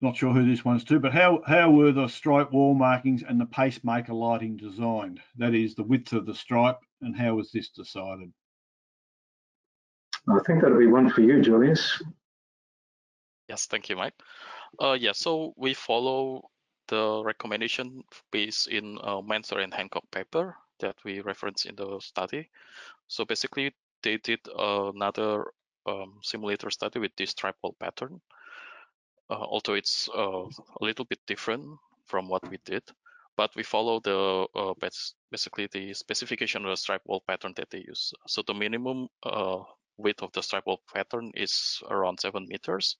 not 0.00 0.16
sure 0.16 0.32
who 0.32 0.48
this 0.48 0.64
one's 0.64 0.84
to, 0.84 1.00
but 1.00 1.12
how 1.12 1.42
how 1.46 1.70
were 1.70 1.92
the 1.92 2.08
stripe 2.08 2.52
wall 2.52 2.74
markings 2.74 3.22
and 3.26 3.40
the 3.40 3.46
pacemaker 3.46 4.14
lighting 4.14 4.56
designed? 4.56 5.20
That 5.36 5.54
is 5.54 5.74
the 5.74 5.82
width 5.82 6.12
of 6.12 6.26
the 6.26 6.34
stripe, 6.34 6.78
and 7.02 7.16
how 7.16 7.34
was 7.34 7.50
this 7.50 7.68
decided? 7.68 8.32
I 10.28 10.38
think 10.46 10.62
that'll 10.62 10.78
be 10.78 10.86
one 10.86 11.08
for 11.10 11.22
you, 11.22 11.40
Julius. 11.40 12.02
Yes, 13.48 13.66
thank 13.66 13.88
you, 13.88 13.96
Mike. 13.96 14.14
Uh, 14.78 14.96
yeah, 14.98 15.12
so 15.12 15.54
we 15.56 15.72
follow 15.72 16.50
the 16.88 17.22
recommendation 17.24 18.04
based 18.30 18.68
in 18.68 18.98
uh, 19.02 19.20
Manser 19.20 19.62
and 19.62 19.72
Hancock 19.72 20.04
paper 20.10 20.56
that 20.80 20.96
we 21.04 21.20
reference 21.20 21.64
in 21.64 21.74
the 21.76 21.98
study. 22.00 22.48
So 23.08 23.24
basically, 23.24 23.74
they 24.02 24.18
did 24.18 24.40
another 24.56 25.46
um, 25.86 26.18
simulator 26.22 26.70
study 26.70 26.98
with 26.98 27.12
this 27.16 27.30
stripe 27.30 27.56
wall 27.62 27.74
pattern, 27.80 28.20
although 29.30 29.74
it's 29.74 30.08
uh, 30.16 30.44
a 30.44 30.80
little 30.80 31.04
bit 31.04 31.20
different 31.26 31.64
from 32.06 32.28
what 32.28 32.48
we 32.50 32.58
did. 32.64 32.82
But 33.36 33.54
we 33.54 33.62
follow 33.62 34.00
the 34.00 34.46
uh, 34.56 34.74
bas- 34.80 35.14
basically 35.30 35.68
the 35.70 35.94
specification 35.94 36.64
of 36.64 36.70
the 36.70 36.76
stripe 36.76 37.02
wall 37.04 37.22
pattern 37.26 37.52
that 37.56 37.70
they 37.70 37.84
use. 37.86 38.12
So 38.26 38.42
the 38.46 38.54
minimum 38.54 39.08
uh, 39.22 39.60
width 39.96 40.22
of 40.22 40.32
the 40.32 40.42
stripe 40.42 40.66
wall 40.66 40.80
pattern 40.92 41.30
is 41.34 41.80
around 41.88 42.18
seven 42.20 42.46
meters, 42.48 42.96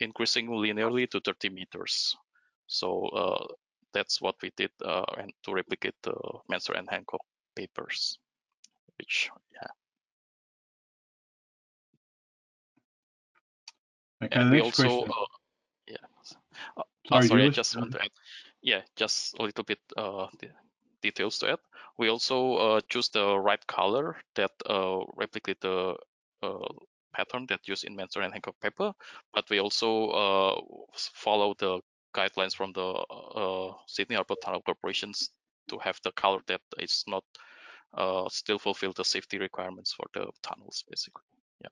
increasing 0.00 0.48
linearly 0.48 1.10
to 1.10 1.20
30 1.20 1.50
meters. 1.50 2.16
So 2.68 3.08
uh, 3.08 3.46
that's 3.92 4.20
what 4.20 4.36
we 4.42 4.50
did 4.56 4.70
uh, 4.84 5.04
and 5.18 5.32
to 5.44 5.52
replicate 5.52 5.94
the 6.02 6.14
Manser 6.50 6.78
and 6.78 6.88
Hancock 6.88 7.20
papers, 7.56 8.18
which 8.98 9.30
yeah. 9.52 9.68
Okay, 14.22 14.38
And 14.40 14.50
we 14.50 14.60
also 14.60 15.02
uh, 15.02 15.06
yeah. 15.08 15.39
Uh, 16.76 16.82
Sorry, 17.08 17.26
sorry, 17.26 17.44
I 17.46 17.48
just 17.48 17.74
go 17.74 17.80
want 17.80 17.92
to 17.92 18.02
add. 18.02 18.10
Yeah, 18.62 18.82
just 18.96 19.34
a 19.38 19.42
little 19.42 19.64
bit 19.64 19.80
uh, 19.96 20.26
de- 20.38 20.52
details 21.02 21.38
to 21.38 21.52
add. 21.52 21.58
We 21.98 22.08
also 22.08 22.54
uh, 22.56 22.80
choose 22.88 23.08
the 23.08 23.38
right 23.38 23.64
color 23.66 24.16
that 24.36 24.52
uh, 24.68 25.00
replicate 25.16 25.60
the 25.60 25.96
uh, 26.42 26.68
pattern 27.12 27.46
that 27.48 27.66
used 27.66 27.84
in 27.84 27.96
Manser 27.96 28.22
and 28.22 28.32
Hancock 28.32 28.60
paper, 28.60 28.92
but 29.34 29.48
we 29.50 29.58
also 29.58 30.08
uh, 30.10 30.60
follow 30.94 31.54
the 31.58 31.80
guidelines 32.14 32.54
from 32.54 32.72
the 32.72 32.82
uh, 32.82 33.72
Sydney 33.86 34.16
Harbour 34.16 34.36
Tunnel 34.42 34.62
Corporations 34.62 35.30
to 35.68 35.78
have 35.78 35.98
the 36.04 36.12
color 36.12 36.40
that 36.46 36.60
is 36.78 37.04
not 37.06 37.24
uh, 37.94 38.28
still 38.28 38.58
fulfill 38.58 38.92
the 38.92 39.04
safety 39.04 39.38
requirements 39.38 39.92
for 39.92 40.06
the 40.14 40.30
tunnels, 40.42 40.84
basically. 40.88 41.24
Yeah. 41.62 41.70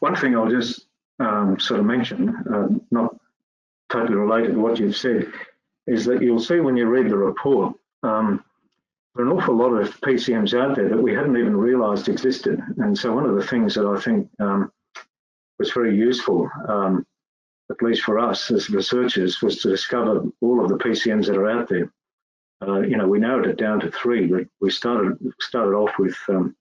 One 0.00 0.16
thing 0.16 0.36
I'll 0.36 0.48
just 0.50 0.86
um, 1.20 1.58
sort 1.58 1.80
of 1.80 1.86
mention, 1.86 2.28
um, 2.52 2.82
not 2.90 3.16
totally 3.90 4.16
related 4.16 4.54
to 4.54 4.60
what 4.60 4.78
you've 4.78 4.96
said, 4.96 5.30
is 5.86 6.04
that 6.06 6.22
you'll 6.22 6.40
see 6.40 6.60
when 6.60 6.76
you 6.76 6.86
read 6.86 7.10
the 7.10 7.16
report, 7.16 7.74
um, 8.02 8.44
there 9.14 9.26
are 9.26 9.30
an 9.30 9.36
awful 9.36 9.56
lot 9.56 9.72
of 9.74 10.00
PCMs 10.00 10.58
out 10.58 10.76
there 10.76 10.88
that 10.88 11.02
we 11.02 11.12
hadn't 11.12 11.36
even 11.36 11.56
realised 11.56 12.08
existed. 12.08 12.60
And 12.78 12.96
so 12.96 13.12
one 13.12 13.26
of 13.26 13.36
the 13.36 13.46
things 13.46 13.74
that 13.74 13.84
I 13.84 14.00
think 14.00 14.28
um, 14.40 14.72
was 15.58 15.72
very 15.72 15.94
useful, 15.94 16.50
um, 16.66 17.06
at 17.70 17.82
least 17.82 18.02
for 18.02 18.18
us 18.18 18.50
as 18.50 18.70
researchers, 18.70 19.42
was 19.42 19.58
to 19.58 19.68
discover 19.68 20.24
all 20.40 20.62
of 20.62 20.70
the 20.70 20.78
PCMs 20.78 21.26
that 21.26 21.36
are 21.36 21.50
out 21.50 21.68
there. 21.68 21.92
Uh, 22.66 22.80
you 22.80 22.96
know, 22.96 23.06
we 23.06 23.18
narrowed 23.18 23.46
it 23.46 23.58
down 23.58 23.80
to 23.80 23.90
three, 23.90 24.26
but 24.26 24.46
we 24.60 24.70
started 24.70 25.18
started 25.40 25.74
off 25.74 25.90
with 25.98 26.16
um, 26.28 26.56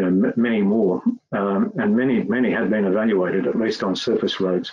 you 0.00 0.10
know 0.10 0.32
many 0.36 0.62
more, 0.62 1.02
um, 1.32 1.72
and 1.76 1.96
many 1.96 2.22
many 2.22 2.50
had 2.50 2.70
been 2.70 2.86
evaluated 2.86 3.46
at 3.46 3.58
least 3.58 3.82
on 3.82 3.94
surface 3.94 4.40
roads. 4.40 4.72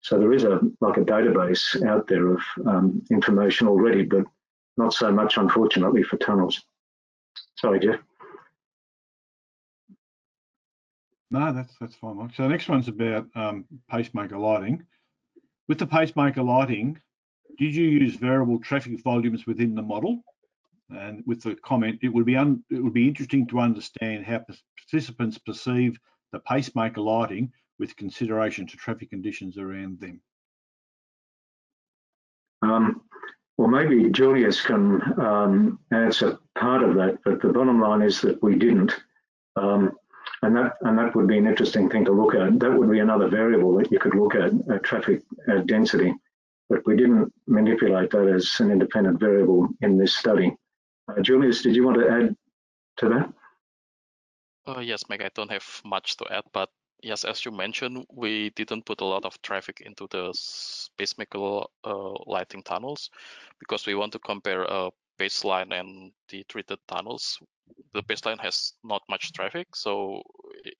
So 0.00 0.18
there 0.18 0.32
is 0.32 0.44
a 0.44 0.60
like 0.80 0.96
a 0.96 1.00
database 1.04 1.84
out 1.86 2.06
there 2.08 2.32
of 2.32 2.40
um, 2.66 3.02
information 3.10 3.68
already, 3.68 4.02
but 4.02 4.24
not 4.76 4.92
so 4.92 5.10
much, 5.12 5.36
unfortunately, 5.36 6.02
for 6.02 6.16
tunnels. 6.16 6.62
Sorry, 7.56 7.80
Jeff. 7.80 8.00
No, 11.30 11.52
that's 11.52 11.74
that's 11.80 11.94
fine, 11.96 12.16
Mike. 12.16 12.34
So 12.36 12.44
the 12.44 12.48
next 12.48 12.68
one's 12.68 12.88
about 12.88 13.26
um, 13.34 13.64
pacemaker 13.90 14.38
lighting. 14.38 14.84
With 15.68 15.78
the 15.78 15.86
pacemaker 15.86 16.42
lighting, 16.42 17.00
did 17.58 17.74
you 17.74 17.84
use 17.84 18.16
variable 18.16 18.60
traffic 18.60 19.02
volumes 19.02 19.46
within 19.46 19.74
the 19.74 19.82
model? 19.82 20.22
And 20.90 21.24
with 21.26 21.42
the 21.42 21.56
comment, 21.56 21.98
it 22.02 22.08
would 22.08 22.26
be 22.26 22.34
it 22.34 22.82
would 22.82 22.92
be 22.92 23.08
interesting 23.08 23.46
to 23.48 23.58
understand 23.58 24.24
how 24.24 24.38
pa- 24.38 24.54
participants 24.78 25.38
perceive 25.38 25.98
the 26.32 26.38
pacemaker 26.40 27.00
lighting 27.00 27.52
with 27.78 27.96
consideration 27.96 28.66
to 28.66 28.76
traffic 28.76 29.10
conditions 29.10 29.58
around 29.58 30.00
them. 30.00 30.20
Um, 32.62 33.02
well, 33.58 33.68
maybe 33.68 34.10
Julius 34.10 34.60
can 34.60 35.02
um, 35.20 35.78
answer 35.90 36.38
part 36.58 36.82
of 36.82 36.94
that, 36.96 37.18
but 37.24 37.40
the 37.40 37.48
bottom 37.48 37.80
line 37.80 38.02
is 38.02 38.20
that 38.20 38.42
we 38.42 38.54
didn't. 38.54 38.92
Um, 39.56 39.92
and 40.42 40.54
that 40.56 40.74
and 40.82 40.98
that 40.98 41.14
would 41.16 41.26
be 41.26 41.38
an 41.38 41.46
interesting 41.46 41.88
thing 41.88 42.04
to 42.04 42.12
look 42.12 42.34
at. 42.34 42.60
That 42.60 42.72
would 42.72 42.90
be 42.90 43.00
another 43.00 43.28
variable 43.28 43.76
that 43.78 43.90
you 43.90 43.98
could 43.98 44.14
look 44.14 44.34
at, 44.34 44.52
uh, 44.70 44.78
traffic 44.78 45.22
uh, 45.50 45.62
density. 45.66 46.14
But 46.68 46.86
we 46.86 46.96
didn't 46.96 47.32
manipulate 47.46 48.10
that 48.10 48.28
as 48.28 48.60
an 48.60 48.70
independent 48.70 49.18
variable 49.20 49.68
in 49.80 49.96
this 49.96 50.16
study. 50.16 50.54
Julius, 51.22 51.62
did 51.62 51.76
you 51.76 51.84
want 51.84 51.98
to 51.98 52.08
add 52.08 52.36
to 52.98 53.08
that? 53.08 53.32
Uh, 54.66 54.80
yes, 54.80 55.08
Meg, 55.08 55.22
I 55.22 55.30
don't 55.34 55.50
have 55.50 55.80
much 55.84 56.16
to 56.16 56.26
add, 56.32 56.44
but 56.52 56.68
yes, 57.02 57.24
as 57.24 57.44
you 57.44 57.52
mentioned, 57.52 58.04
we 58.12 58.50
didn't 58.50 58.84
put 58.84 59.00
a 59.00 59.04
lot 59.04 59.24
of 59.24 59.40
traffic 59.42 59.80
into 59.80 60.08
the 60.10 60.34
pacemaker 60.98 61.62
uh, 61.84 62.12
lighting 62.26 62.62
tunnels 62.62 63.10
because 63.60 63.86
we 63.86 63.94
want 63.94 64.12
to 64.12 64.18
compare 64.18 64.68
uh, 64.70 64.90
baseline 65.20 65.72
and 65.72 66.10
the 66.28 66.44
treated 66.48 66.78
tunnels. 66.88 67.38
The 67.94 68.02
baseline 68.02 68.40
has 68.40 68.72
not 68.82 69.02
much 69.08 69.32
traffic, 69.32 69.68
so 69.74 70.22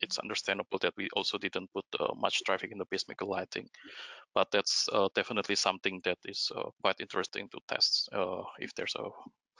it's 0.00 0.18
understandable 0.18 0.78
that 0.80 0.94
we 0.96 1.08
also 1.14 1.38
didn't 1.38 1.72
put 1.72 1.84
uh, 2.00 2.12
much 2.16 2.42
traffic 2.44 2.72
in 2.72 2.78
the 2.78 2.86
pacemaker 2.86 3.24
lighting. 3.24 3.68
But 4.34 4.50
that's 4.50 4.88
uh, 4.92 5.08
definitely 5.14 5.54
something 5.54 6.00
that 6.04 6.18
is 6.24 6.50
uh, 6.54 6.70
quite 6.82 6.96
interesting 7.00 7.48
to 7.50 7.58
test 7.68 8.08
if 8.58 8.74
there's 8.74 8.94
a 8.96 9.08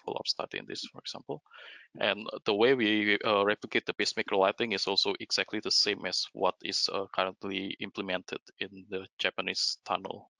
follow-up 0.07 0.29
study 0.29 0.59
in 0.59 0.67
this, 0.69 0.87
for 0.93 1.01
example. 1.01 1.43
And 2.01 2.27
the 2.45 2.55
way 2.55 2.75
we 2.75 3.19
uh, 3.27 3.45
replicate 3.45 3.87
the 3.87 3.95
pacemaker 3.95 4.37
lighting 4.37 4.73
is 4.73 4.87
also 4.87 5.15
exactly 5.21 5.61
the 5.61 5.71
same 5.71 6.07
as 6.07 6.27
what 6.33 6.55
is 6.63 6.89
uh, 6.93 7.07
currently 7.17 7.77
implemented 7.81 8.41
in 8.61 8.87
the 8.91 9.07
Japanese 9.19 9.79
tunnel. 9.85 10.31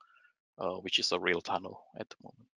uh, 0.59 0.77
which 0.77 0.99
is 0.99 1.12
a 1.12 1.19
real 1.19 1.41
tunnel 1.41 1.83
at 1.99 2.09
the 2.09 2.17
moment. 2.23 2.49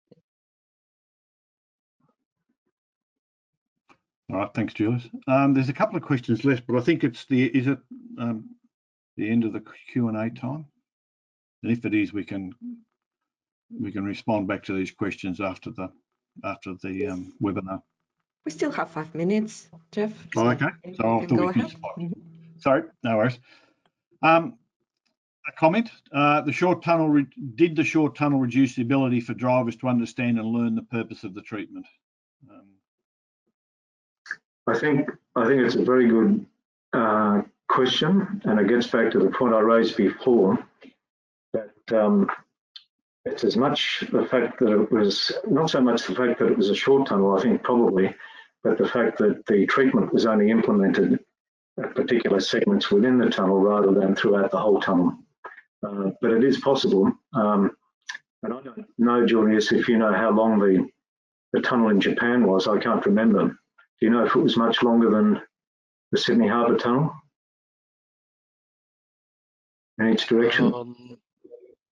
All 4.32 4.38
right, 4.38 4.54
thanks, 4.54 4.74
Julius. 4.76 5.08
Um, 5.28 5.54
there's 5.54 5.70
a 5.70 5.74
couple 5.74 5.98
of 5.98 6.04
questions 6.04 6.46
left, 6.46 6.68
but 6.68 6.78
I 6.78 6.82
think 6.82 7.04
it's 7.04 7.26
the 7.26 7.46
is 7.46 7.68
it 7.68 7.80
um, 8.20 8.50
the 9.18 9.30
end 9.30 9.44
of 9.44 9.54
the 9.54 9.64
Q 9.92 10.08
and 10.08 10.18
A 10.18 10.30
time? 10.30 10.66
And 11.64 11.72
if 11.72 11.84
it 11.84 11.96
is, 11.96 12.14
we 12.14 12.24
can 12.24 12.54
we 13.82 13.92
can 13.92 14.06
respond 14.06 14.48
back 14.48 14.64
to 14.66 14.74
these 14.74 14.92
questions 14.92 15.42
after 15.42 15.72
the 15.72 15.90
after 16.44 16.74
the 16.82 17.08
um, 17.08 17.34
webinar. 17.42 17.82
We 18.46 18.52
still 18.52 18.72
have 18.72 18.90
five 18.90 19.14
minutes, 19.14 19.70
Jeff. 19.92 20.14
Oh, 20.36 20.50
okay, 20.50 20.68
so 20.96 21.04
I'll 21.06 21.20
can 21.20 21.28
do 21.28 21.36
go 21.38 21.50
it. 21.50 21.56
ahead. 21.56 21.76
Mhm. 21.98 22.14
Sorry, 22.58 22.84
no 23.04 23.18
worries. 23.18 23.40
Um, 24.22 24.58
a 25.48 25.52
comment. 25.54 25.90
Uh, 26.12 26.42
the 26.42 26.52
short 26.52 26.84
tunnel 26.84 27.24
did 27.56 27.76
the 27.76 27.84
short 27.84 28.16
tunnel 28.16 28.40
reduce 28.40 28.76
the 28.76 28.82
ability 28.82 29.20
for 29.22 29.34
drivers 29.34 29.76
to 29.78 29.88
understand 29.88 30.40
and 30.40 30.48
learn 30.48 30.76
the 30.76 30.84
purpose 30.84 31.24
of 31.24 31.34
the 31.34 31.42
treatment? 31.42 31.86
Um, 32.50 32.68
I 34.68 34.78
think 34.78 35.10
I 35.36 35.48
think 35.48 35.62
it's 35.62 35.76
a 35.76 35.84
very 35.84 36.08
good 36.08 36.46
uh, 36.94 37.42
question, 37.68 38.42
and 38.46 38.60
it 38.60 38.68
gets 38.68 38.88
back 38.88 39.12
to 39.12 39.20
the 39.20 39.30
point 39.30 39.54
I 39.54 39.60
raised 39.60 39.98
before 39.98 40.58
that 41.54 41.72
um, 41.94 42.30
it's 43.30 43.44
as 43.44 43.58
much 43.58 44.04
the 44.12 44.26
fact 44.26 44.60
that 44.60 44.72
it 44.72 44.92
was 44.92 45.32
not 45.48 45.70
so 45.70 45.82
much 45.82 46.06
the 46.06 46.16
fact 46.16 46.40
that 46.40 46.52
it 46.52 46.58
was 46.58 46.70
a 46.70 46.76
short 46.76 47.08
tunnel, 47.08 47.38
I 47.38 47.42
think 47.42 47.64
probably, 47.64 48.14
but 48.64 48.78
the 48.78 48.88
fact 48.88 49.18
that 49.20 49.46
the 49.46 49.66
treatment 49.66 50.14
was 50.14 50.26
only 50.26 50.52
implemented 50.52 51.20
at 51.82 51.96
particular 51.96 52.40
segments 52.40 52.92
within 52.92 53.18
the 53.18 53.30
tunnel 53.30 53.60
rather 53.60 53.92
than 53.92 54.16
throughout 54.16 54.52
the 54.52 54.60
whole 54.60 54.82
tunnel. 54.82 55.18
Uh, 55.86 56.12
but 56.22 56.32
it 56.32 56.44
is 56.44 56.60
possible. 56.60 57.12
Um, 57.34 57.72
and 58.44 58.54
I 58.54 58.62
don't 58.62 58.86
know, 58.98 59.26
Julius, 59.26 59.72
if 59.72 59.88
you 59.88 59.98
know 59.98 60.14
how 60.14 60.32
long 60.32 60.60
the 60.60 60.88
the 61.54 61.62
tunnel 61.62 61.90
in 61.90 62.00
Japan 62.00 62.46
was. 62.46 62.68
I 62.68 62.78
can't 62.80 63.06
remember. 63.06 63.48
Do 63.48 64.06
you 64.06 64.10
know 64.10 64.26
if 64.26 64.36
it 64.36 64.40
was 64.40 64.58
much 64.58 64.84
longer 64.84 65.10
than 65.10 65.42
the 66.12 66.18
Sydney 66.18 66.48
Harbour 66.48 66.78
Tunnel? 66.78 67.14
In 70.00 70.10
each 70.14 70.28
direction? 70.28 70.74
Um, 70.74 71.18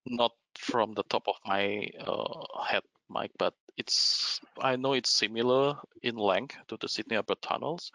not 0.05 0.31
from 0.57 0.93
the 0.93 1.03
top 1.03 1.27
of 1.27 1.35
my 1.45 1.89
uh, 1.99 2.63
head, 2.65 2.83
Mike, 3.09 3.31
but 3.37 3.53
it's 3.77 4.41
I 4.61 4.75
know 4.75 4.93
it's 4.93 5.11
similar 5.11 5.75
in 6.03 6.15
length 6.17 6.57
to 6.67 6.77
the 6.77 6.87
Sydney 6.89 7.15
Harbour 7.15 7.35
tunnels, 7.41 7.91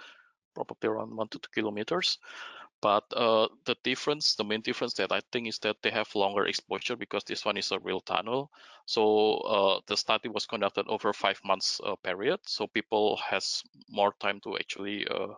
probably 0.55 0.89
around 0.89 1.17
one 1.17 1.29
to 1.29 1.39
two 1.39 1.51
kilometers. 1.55 2.19
But 2.81 3.05
uh, 3.17 3.49
the 3.65 3.77
difference, 3.85 4.35
the 4.35 4.45
main 4.45 4.61
difference 4.61 4.95
that 4.95 5.13
I 5.13 5.21
think 5.33 5.49
is 5.49 5.59
that 5.61 5.77
they 5.83 5.91
have 5.91 6.15
longer 6.17 6.47
exposure 6.47 6.97
because 6.97 7.25
this 7.25 7.45
one 7.45 7.57
is 7.57 7.71
a 7.73 7.79
real 7.79 8.01
tunnel. 8.01 8.51
So 8.87 9.39
uh, 9.39 9.81
the 9.87 9.97
study 9.97 10.29
was 10.29 10.47
conducted 10.47 10.87
over 10.89 11.13
five 11.13 11.41
months 11.45 11.81
uh, 11.85 11.97
period, 11.97 12.41
so 12.45 12.67
people 12.67 13.17
has 13.19 13.63
more 13.89 14.13
time 14.21 14.41
to 14.41 14.57
actually 14.59 15.07
uh, 15.07 15.29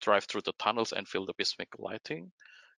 drive 0.00 0.24
through 0.24 0.42
the 0.42 0.52
tunnels 0.58 0.92
and 0.92 1.06
feel 1.08 1.26
the 1.26 1.34
pacemaker 1.34 1.78
lighting. 1.78 2.32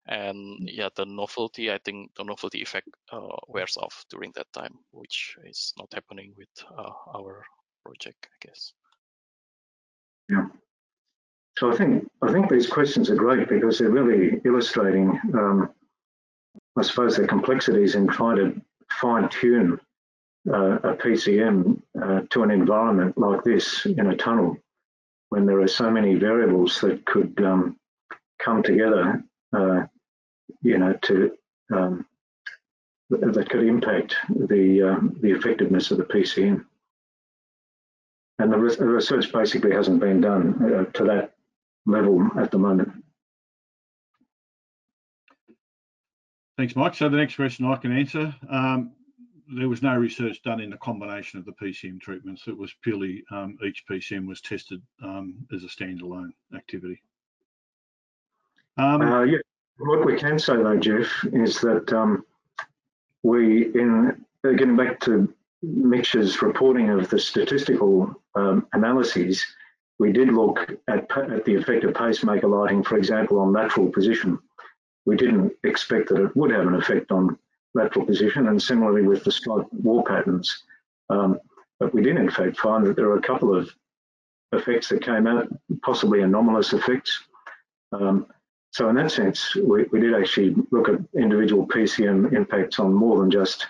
And 0.07 0.69
yeah, 0.71 0.89
the 0.97 1.05
novelty, 1.05 1.71
I 1.71 1.79
think 1.85 2.11
the 2.17 2.25
novelty 2.25 2.63
effect 2.63 2.89
uh, 3.13 3.37
wears 3.47 3.77
off 3.77 4.05
during 4.11 4.33
that 4.37 4.51
time, 4.53 4.79
which 4.91 5.37
is 5.45 5.75
not 5.79 5.89
happening 5.93 6.33
with 6.37 6.49
uh, 6.77 6.93
our 7.15 7.45
project, 7.85 8.27
I 8.27 8.47
guess. 8.47 8.73
Yeah. 10.31 10.47
So 11.59 11.73
I 11.73 11.77
think 11.77 12.09
I 12.23 12.33
think 12.33 12.49
these 12.49 12.69
questions 12.69 13.11
are 13.11 13.17
great 13.17 13.49
because 13.49 13.79
they're 13.79 13.91
really 13.91 14.41
illustrating, 14.45 15.21
um, 15.35 15.71
I 16.77 16.83
suppose, 16.83 17.17
the 17.17 17.27
complexities 17.27 17.95
in 17.95 18.07
trying 18.07 18.37
to 18.37 18.61
fine 19.01 19.29
tune 19.29 19.81
uh, 20.49 20.79
a 20.85 20.95
PCM 20.95 21.81
uh, 22.01 22.21
to 22.31 22.43
an 22.43 22.51
environment 22.51 23.19
like 23.19 23.43
this 23.45 23.85
in 23.87 24.07
a 24.07 24.17
tunnel, 24.17 24.57
when 25.31 25.47
there 25.47 25.61
are 25.61 25.69
so 25.69 25.91
many 25.91 26.15
variables 26.15 26.81
that 26.81 27.05
could 27.05 27.39
um, 27.45 27.77
come 28.39 28.63
together, 28.63 29.23
uh, 29.57 29.83
you 30.63 30.79
know, 30.79 30.95
to 31.03 31.33
um, 31.73 32.07
that 33.11 33.49
could 33.49 33.65
impact 33.65 34.17
the 34.29 34.83
um, 34.83 35.17
the 35.21 35.31
effectiveness 35.31 35.91
of 35.91 35.99
the 35.99 36.05
PCM. 36.05 36.65
And 38.41 38.53
the, 38.53 38.59
research 38.59 39.33
basically 39.33 39.73
hasn't 39.73 39.99
been 39.99 40.21
done 40.21 40.63
uh, 40.63 40.85
to 40.93 41.05
that 41.05 41.35
level 41.87 42.29
at 42.39 42.53
the 42.53 42.59
moment. 42.59 42.93
Thanks, 46.57 46.77
Mike. 46.77 46.95
So 46.95 47.09
the 47.09 47.17
next 47.17 47.35
question 47.35 47.67
I 47.67 47.77
can 47.77 47.97
answer. 47.97 48.35
Um, 48.49 48.93
there 49.57 49.69
was 49.69 49.83
no 49.83 49.97
research 49.97 50.43
done 50.43 50.61
in 50.61 50.71
the 50.71 50.77
combination 50.77 51.39
of 51.39 51.47
the 51.47 51.53
PCM 51.53 52.01
treatments. 52.01 52.45
It 52.47 52.57
was 52.57 52.75
purely 52.83 53.25
um, 53.31 53.57
each 53.65 53.85
PCM 53.91 54.27
was 54.27 54.41
tested 54.41 54.83
um, 55.03 55.47
as 55.55 55.65
a 55.65 55.69
standalone 55.69 56.31
activity. 56.55 57.01
Um, 58.79 59.03
Uh, 59.03 59.23
yeah, 59.23 59.39
what 59.79 60.07
we 60.07 60.17
can 60.17 60.39
say 60.39 60.57
though, 60.57 60.79
Jeff, 60.79 61.09
is 61.33 61.61
that 61.61 61.93
um, 61.93 62.25
we, 63.23 63.75
in 63.75 64.25
uh, 64.45 64.51
getting 64.51 64.77
back 64.77 65.01
to 65.01 65.33
Mitch's 65.63 66.41
reporting 66.41 66.91
of 66.91 67.11
the 67.11 67.19
statistical 67.19 68.15
um, 68.37 68.67
analyses, 68.73 69.45
we 69.99 70.13
did 70.13 70.29
look 70.29 70.71
at, 70.87 71.11
at 71.17 71.45
the 71.45 71.57
effect 71.57 71.83
of 71.83 71.95
pacemaker 71.95 72.47
lighting, 72.47 72.85
for 72.85 72.97
example, 72.97 73.41
on 73.41 73.53
lateral 73.53 73.91
position. 73.91 74.39
We 75.07 75.17
didn't 75.17 75.53
expect 75.65 76.11
that 76.11 76.23
it 76.23 76.37
would 76.37 76.53
have 76.53 76.67
an 76.67 76.75
effect 76.75 77.11
on 77.11 77.37
lateral 77.75 78.07
position, 78.07 78.47
and 78.47 78.63
similarly 78.63 79.03
with 79.03 79.25
the 79.25 79.33
striped 79.33 79.73
wall 79.73 80.05
patterns. 80.05 80.63
Um, 81.11 81.41
but 81.81 81.93
we 81.93 82.03
did, 82.03 82.17
in 82.17 82.31
fact, 82.31 82.59
find 82.59 82.87
that 82.87 82.95
there 82.95 83.07
are 83.07 83.19
a 83.19 83.23
couple 83.23 83.57
of 83.57 83.71
effects 84.53 84.89
that 84.89 85.03
came 85.03 85.27
out, 85.27 85.49
possibly 85.83 86.23
anomalous 86.23 86.73
effects. 86.73 87.25
Um, 87.93 88.27
so 88.79 88.89
in 88.89 88.95
that 88.95 89.11
sense, 89.11 89.57
we, 89.57 89.87
we 89.91 89.99
did 89.99 90.15
actually 90.15 90.55
look 90.71 90.89
at 90.89 91.01
individual 91.13 91.67
PCM 91.67 92.33
impacts 92.33 92.79
on 92.79 92.95
more 92.95 93.19
than 93.19 93.29
just 93.29 93.67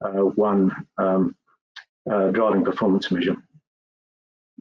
uh, 0.00 0.10
one 0.10 0.70
um, 0.96 1.34
uh, 2.08 2.30
driving 2.30 2.64
performance 2.64 3.10
measure. 3.10 3.34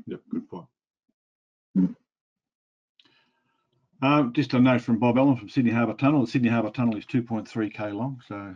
Yep, 0.07 0.19
good 0.31 0.49
point. 0.49 0.65
Mm. 1.77 1.95
Um, 4.01 4.33
just 4.33 4.55
a 4.55 4.59
note 4.59 4.81
from 4.81 4.97
Bob 4.97 5.19
Allen 5.19 5.35
from 5.35 5.47
Sydney 5.47 5.69
Harbour 5.69 5.93
Tunnel. 5.93 6.21
The 6.21 6.31
Sydney 6.31 6.49
Harbour 6.49 6.71
Tunnel 6.71 6.97
is 6.97 7.05
2.3k 7.05 7.93
long. 7.93 8.19
So, 8.27 8.55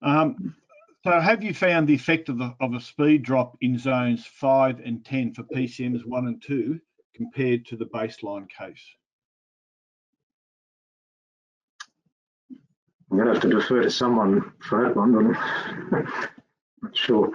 um, 0.00 0.56
so 1.04 1.20
have 1.20 1.44
you 1.44 1.52
found 1.52 1.86
the 1.86 1.94
effect 1.94 2.30
of 2.30 2.38
the 2.38 2.54
of 2.58 2.72
a 2.72 2.80
speed 2.80 3.22
drop 3.22 3.58
in 3.60 3.78
zones 3.78 4.24
five 4.24 4.80
and 4.80 5.04
10 5.04 5.34
for 5.34 5.42
PCMs 5.42 6.06
one 6.06 6.26
and 6.26 6.42
two 6.42 6.80
compared 7.14 7.66
to 7.66 7.76
the 7.76 7.84
baseline 7.84 8.48
case? 8.48 8.80
I'm 13.10 13.16
going 13.18 13.28
to 13.28 13.34
have 13.34 13.42
to 13.42 13.48
defer 13.50 13.82
to 13.82 13.90
someone 13.90 14.52
for 14.60 14.82
that 14.84 14.96
one. 14.96 15.12
but 15.90 16.04
Not 16.82 16.96
sure. 16.96 17.30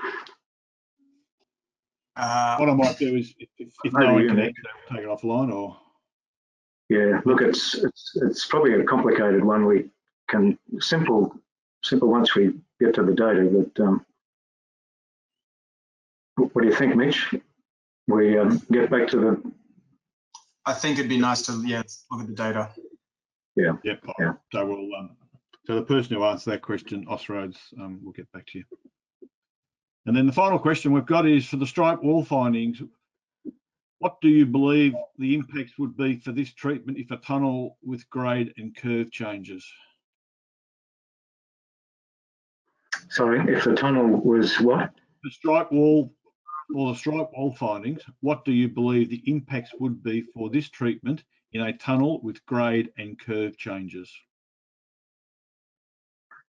Uh, 2.15 2.57
What 2.57 2.69
I 2.69 2.73
might 2.73 2.97
do 2.97 3.15
is, 3.15 3.33
if, 3.39 3.49
if, 3.57 3.73
if 3.83 3.93
no 3.93 4.13
one 4.13 4.21
you, 4.23 4.27
can 4.27 4.37
Nick. 4.37 4.47
answer, 4.47 4.61
we'll 4.89 4.97
take 4.97 5.05
it 5.05 5.25
offline 5.25 5.53
or. 5.53 5.77
Yeah, 6.89 7.21
look, 7.23 7.41
it's 7.41 7.75
it's 7.75 8.11
it's 8.21 8.45
probably 8.47 8.73
a 8.73 8.83
complicated 8.83 9.45
one. 9.45 9.65
We 9.65 9.89
can 10.27 10.59
simple 10.79 11.33
simple 11.85 12.09
once 12.09 12.35
we 12.35 12.51
get 12.81 12.93
to 12.95 13.03
the 13.03 13.13
data. 13.13 13.49
But 13.49 13.81
um, 13.83 14.05
what 16.35 16.61
do 16.61 16.67
you 16.67 16.75
think, 16.75 16.97
Mitch? 16.97 17.33
We 18.09 18.37
um, 18.37 18.61
get 18.71 18.89
back 18.91 19.07
to 19.09 19.17
the 19.17 19.51
I 20.65 20.73
think 20.73 20.99
it'd 20.99 21.09
be 21.09 21.17
nice 21.17 21.43
to 21.43 21.63
yeah 21.65 21.81
look 22.11 22.21
at 22.21 22.27
the 22.27 22.33
data. 22.33 22.69
Yeah. 23.55 23.71
Yep. 23.85 24.03
Yeah. 24.19 24.33
So 24.51 24.65
we'll, 24.65 24.89
um, 24.99 25.15
so 25.65 25.75
the 25.75 25.83
person 25.83 26.15
who 26.15 26.23
answered 26.23 26.51
that 26.51 26.61
question, 26.61 27.05
Austroads, 27.05 27.57
um, 27.79 27.99
will 28.03 28.11
get 28.11 28.31
back 28.31 28.47
to 28.47 28.59
you. 28.59 28.65
And 30.05 30.15
then 30.15 30.25
the 30.25 30.33
final 30.33 30.57
question 30.57 30.91
we've 30.91 31.05
got 31.05 31.27
is 31.27 31.45
for 31.45 31.57
the 31.57 31.67
stripe 31.67 32.01
wall 32.01 32.25
findings, 32.25 32.81
what 33.99 34.19
do 34.21 34.29
you 34.29 34.47
believe 34.47 34.95
the 35.19 35.35
impacts 35.35 35.77
would 35.77 35.95
be 35.95 36.17
for 36.17 36.31
this 36.31 36.51
treatment 36.53 36.97
if 36.97 37.11
a 37.11 37.17
tunnel 37.17 37.77
with 37.83 38.09
grade 38.09 38.53
and 38.57 38.75
curve 38.75 39.11
changes? 39.11 39.63
sorry 43.11 43.53
if 43.53 43.65
the 43.65 43.73
tunnel 43.73 44.07
was 44.07 44.59
what? 44.59 44.91
The 45.23 45.31
stripe 45.31 45.71
wall 45.71 46.13
or 46.73 46.93
the 46.93 46.99
stripe 46.99 47.29
wall 47.33 47.53
findings, 47.53 48.01
what 48.21 48.45
do 48.45 48.53
you 48.53 48.69
believe 48.69 49.09
the 49.09 49.21
impacts 49.25 49.71
would 49.79 50.01
be 50.01 50.21
for 50.33 50.49
this 50.49 50.69
treatment 50.69 51.23
in 51.51 51.61
a 51.61 51.77
tunnel 51.77 52.21
with 52.23 52.43
grade 52.45 52.91
and 52.97 53.19
curve 53.19 53.57
changes? 53.57 54.11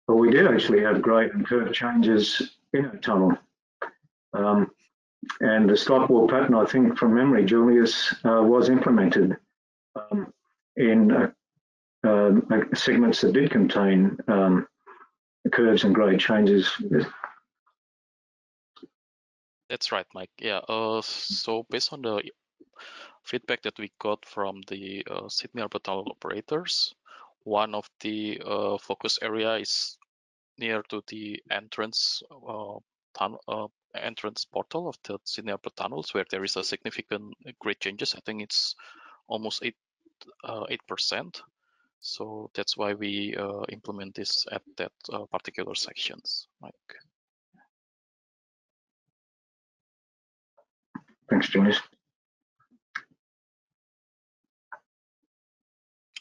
Well, 0.07 0.17
we 0.17 0.31
did 0.31 0.47
actually 0.47 0.81
have 0.81 1.01
grade 1.01 1.31
and 1.31 1.45
curve 1.45 1.73
changes 1.73 2.41
in 2.73 2.85
a 2.85 2.97
tunnel. 2.97 3.37
Um, 4.33 4.71
and 5.41 5.69
the 5.69 5.75
stripe 5.75 6.09
wall 6.09 6.27
pattern, 6.27 6.55
I 6.55 6.65
think 6.65 6.97
from 6.97 7.15
memory, 7.15 7.43
Julius, 7.43 8.13
uh, 8.23 8.41
was 8.41 8.69
implemented 8.69 9.35
um, 9.95 10.33
in 10.75 11.11
uh, 11.11 11.31
um, 12.03 12.47
uh, 12.51 12.75
segments 12.75 13.21
that 13.21 13.33
did 13.33 13.51
contain 13.51 14.17
um, 14.27 14.67
curves 15.51 15.83
and 15.83 15.93
grade 15.93 16.19
changes. 16.19 16.71
That's 19.69 19.91
right, 19.91 20.05
Mike. 20.13 20.29
Yeah. 20.39 20.59
Uh, 20.69 21.01
so 21.01 21.65
based 21.69 21.91
on 21.91 22.01
the 22.01 22.21
feedback 23.23 23.61
that 23.63 23.77
we 23.77 23.91
got 23.99 24.25
from 24.25 24.61
the 24.69 25.05
uh, 25.09 25.27
Sydney 25.27 25.63
Tunnel 25.83 26.07
operators, 26.09 26.93
one 27.47 27.73
of 27.73 27.89
the 28.01 28.41
uh, 28.45 28.77
focus 28.77 29.19
area 29.21 29.55
is 29.55 29.97
near 30.57 30.83
to 30.89 31.01
the 31.07 31.41
entrance 31.49 32.21
uh, 32.29 32.75
tunnel, 33.17 33.41
uh, 33.47 33.67
entrance 33.95 34.43
portal 34.43 34.89
of 34.89 34.97
the 35.05 35.17
Harbour 35.47 35.69
Tunnels, 35.77 36.13
where 36.13 36.25
there 36.29 36.43
is 36.43 36.57
a 36.57 36.63
significant 36.63 37.33
grade 37.59 37.79
changes. 37.79 38.15
I 38.15 38.19
think 38.25 38.43
it's 38.43 38.75
almost 39.29 39.63
eight 39.63 39.77
uh, 40.43 40.65
eight 40.69 40.81
percent. 40.87 41.41
So 42.01 42.51
that's 42.53 42.75
why 42.75 42.93
we 42.93 43.35
uh, 43.35 43.63
implement 43.69 44.15
this 44.15 44.45
at 44.51 44.61
that 44.77 44.91
particular 45.31 45.73
sections, 45.73 46.47
Mike. 46.61 46.73
Thanks, 51.29 51.49
Julius. 51.49 51.79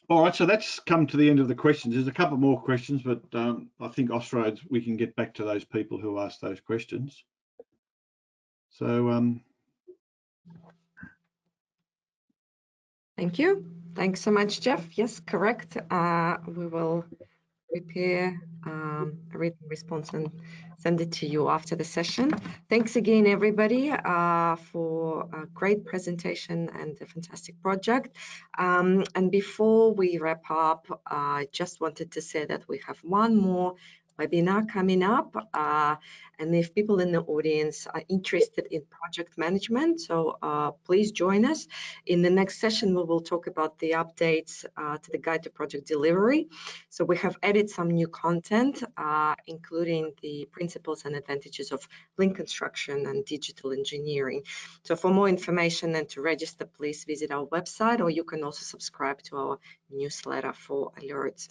All 0.08 0.22
right, 0.22 0.34
so 0.34 0.46
that's 0.46 0.78
come 0.78 1.06
to 1.08 1.16
the 1.16 1.28
end 1.28 1.40
of 1.40 1.48
the 1.48 1.54
questions. 1.54 1.94
There's 1.94 2.06
a 2.06 2.12
couple 2.12 2.36
more 2.36 2.60
questions, 2.60 3.02
but 3.02 3.22
um, 3.32 3.70
I 3.80 3.88
think 3.88 4.10
Austroads, 4.10 4.60
we 4.70 4.80
can 4.80 4.96
get 4.96 5.16
back 5.16 5.34
to 5.34 5.44
those 5.44 5.64
people 5.64 5.98
who 5.98 6.20
asked 6.20 6.40
those 6.40 6.60
questions. 6.60 7.24
So, 8.70 9.10
um, 9.10 9.40
thank 13.16 13.38
you. 13.38 13.64
Thanks 13.96 14.20
so 14.20 14.30
much, 14.30 14.60
Jeff. 14.60 14.96
Yes, 14.96 15.18
correct. 15.18 15.76
Uh, 15.90 16.36
we 16.46 16.66
will 16.68 17.04
prepare 17.70 18.40
um, 18.66 19.18
a 19.32 19.38
written 19.38 19.66
response 19.68 20.10
and 20.12 20.30
send 20.78 21.00
it 21.00 21.12
to 21.12 21.26
you 21.26 21.48
after 21.48 21.76
the 21.76 21.84
session. 21.84 22.30
Thanks 22.68 22.96
again, 22.96 23.26
everybody, 23.26 23.90
uh, 23.90 24.56
for 24.56 25.28
a 25.32 25.46
great 25.54 25.84
presentation 25.84 26.68
and 26.74 26.96
a 27.00 27.06
fantastic 27.06 27.60
project. 27.62 28.16
Um, 28.58 29.04
and 29.14 29.30
before 29.30 29.92
we 29.92 30.18
wrap 30.18 30.44
up, 30.50 30.86
I 31.06 31.48
just 31.52 31.80
wanted 31.80 32.12
to 32.12 32.20
say 32.20 32.44
that 32.46 32.68
we 32.68 32.80
have 32.86 32.98
one 33.02 33.36
more 33.36 33.74
webinar 34.18 34.68
coming 34.68 35.02
up. 35.02 35.34
Uh, 35.54 35.96
and 36.38 36.54
if 36.54 36.74
people 36.74 37.00
in 37.00 37.12
the 37.12 37.22
audience 37.22 37.86
are 37.86 38.02
interested 38.08 38.66
in 38.70 38.82
project 38.90 39.38
management, 39.38 40.00
so 40.00 40.36
uh, 40.42 40.70
please 40.84 41.10
join 41.12 41.44
us. 41.44 41.66
In 42.04 42.20
the 42.22 42.30
next 42.30 42.60
session, 42.60 42.94
we 42.94 43.02
will 43.04 43.22
talk 43.22 43.46
about 43.46 43.78
the 43.78 43.92
updates 43.92 44.64
uh, 44.76 44.98
to 44.98 45.10
the 45.10 45.18
guide 45.18 45.42
to 45.44 45.50
project 45.50 45.86
delivery. 45.86 46.48
So 46.90 47.04
we 47.04 47.16
have 47.18 47.36
added 47.42 47.70
some 47.70 47.90
new 47.90 48.08
content, 48.08 48.82
uh, 48.96 49.34
including 49.46 50.12
the 50.22 50.46
principles 50.52 51.04
and 51.04 51.16
advantages 51.16 51.72
of 51.72 51.88
lean 52.18 52.34
construction 52.34 53.06
and 53.06 53.24
digital 53.24 53.72
engineering. 53.72 54.42
So 54.82 54.94
for 54.94 55.10
more 55.10 55.28
information 55.28 55.94
and 55.94 56.08
to 56.10 56.20
register, 56.20 56.66
please 56.66 57.04
visit 57.04 57.30
our 57.30 57.46
website, 57.46 58.00
or 58.00 58.10
you 58.10 58.24
can 58.24 58.44
also 58.44 58.64
subscribe 58.64 59.22
to 59.22 59.36
our 59.36 59.58
newsletter 59.90 60.52
for 60.52 60.92
alerts. 61.00 61.48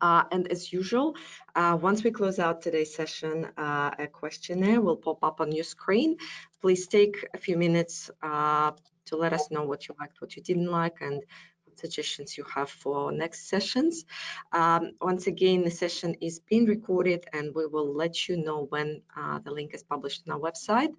Uh, 0.00 0.24
and 0.32 0.50
as 0.50 0.72
usual, 0.72 1.16
uh, 1.54 1.76
once 1.80 2.04
we 2.04 2.10
close 2.10 2.38
out 2.38 2.62
today's 2.62 2.94
session, 2.94 3.46
uh, 3.56 3.90
a 3.98 4.06
questionnaire 4.06 4.80
will 4.80 4.96
pop 4.96 5.22
up 5.22 5.40
on 5.40 5.52
your 5.52 5.64
screen. 5.64 6.16
Please 6.60 6.86
take 6.86 7.26
a 7.34 7.38
few 7.38 7.56
minutes 7.56 8.10
uh, 8.22 8.72
to 9.06 9.16
let 9.16 9.32
us 9.32 9.50
know 9.50 9.64
what 9.64 9.88
you 9.88 9.94
liked, 10.00 10.20
what 10.20 10.36
you 10.36 10.42
didn't 10.42 10.70
like, 10.70 11.00
and 11.00 11.22
suggestions 11.78 12.36
you 12.36 12.44
have 12.54 12.70
for 12.70 13.12
next 13.12 13.48
sessions. 13.48 14.04
Um, 14.52 14.92
once 15.00 15.26
again, 15.26 15.62
the 15.62 15.70
session 15.70 16.14
is 16.20 16.40
being 16.40 16.66
recorded 16.66 17.26
and 17.32 17.54
we 17.54 17.66
will 17.66 17.94
let 17.94 18.28
you 18.28 18.36
know 18.36 18.66
when 18.70 19.02
uh, 19.16 19.38
the 19.38 19.50
link 19.50 19.74
is 19.74 19.82
published 19.82 20.22
on 20.28 20.34
our 20.34 20.40
website. 20.40 20.92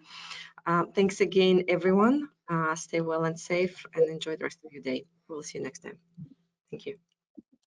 Um, 0.66 0.92
thanks 0.94 1.22
again, 1.22 1.66
everyone. 1.68 2.30
Uh, 2.48 2.76
stay 2.76 3.02
well 3.02 3.26
and 3.26 3.40
safe 3.40 3.86
and 3.94 4.10
enjoy 4.10 4.36
the 4.36 4.46
rest 4.46 4.60
of 4.66 4.72
your 4.72 4.82
day. 4.82 5.06
We'll 5.28 5.44
see 5.44 5.60
you 5.60 5.64
next 5.64 5.80
time. 5.80 5.98
Thank 6.72 6.86
you. 6.86 7.09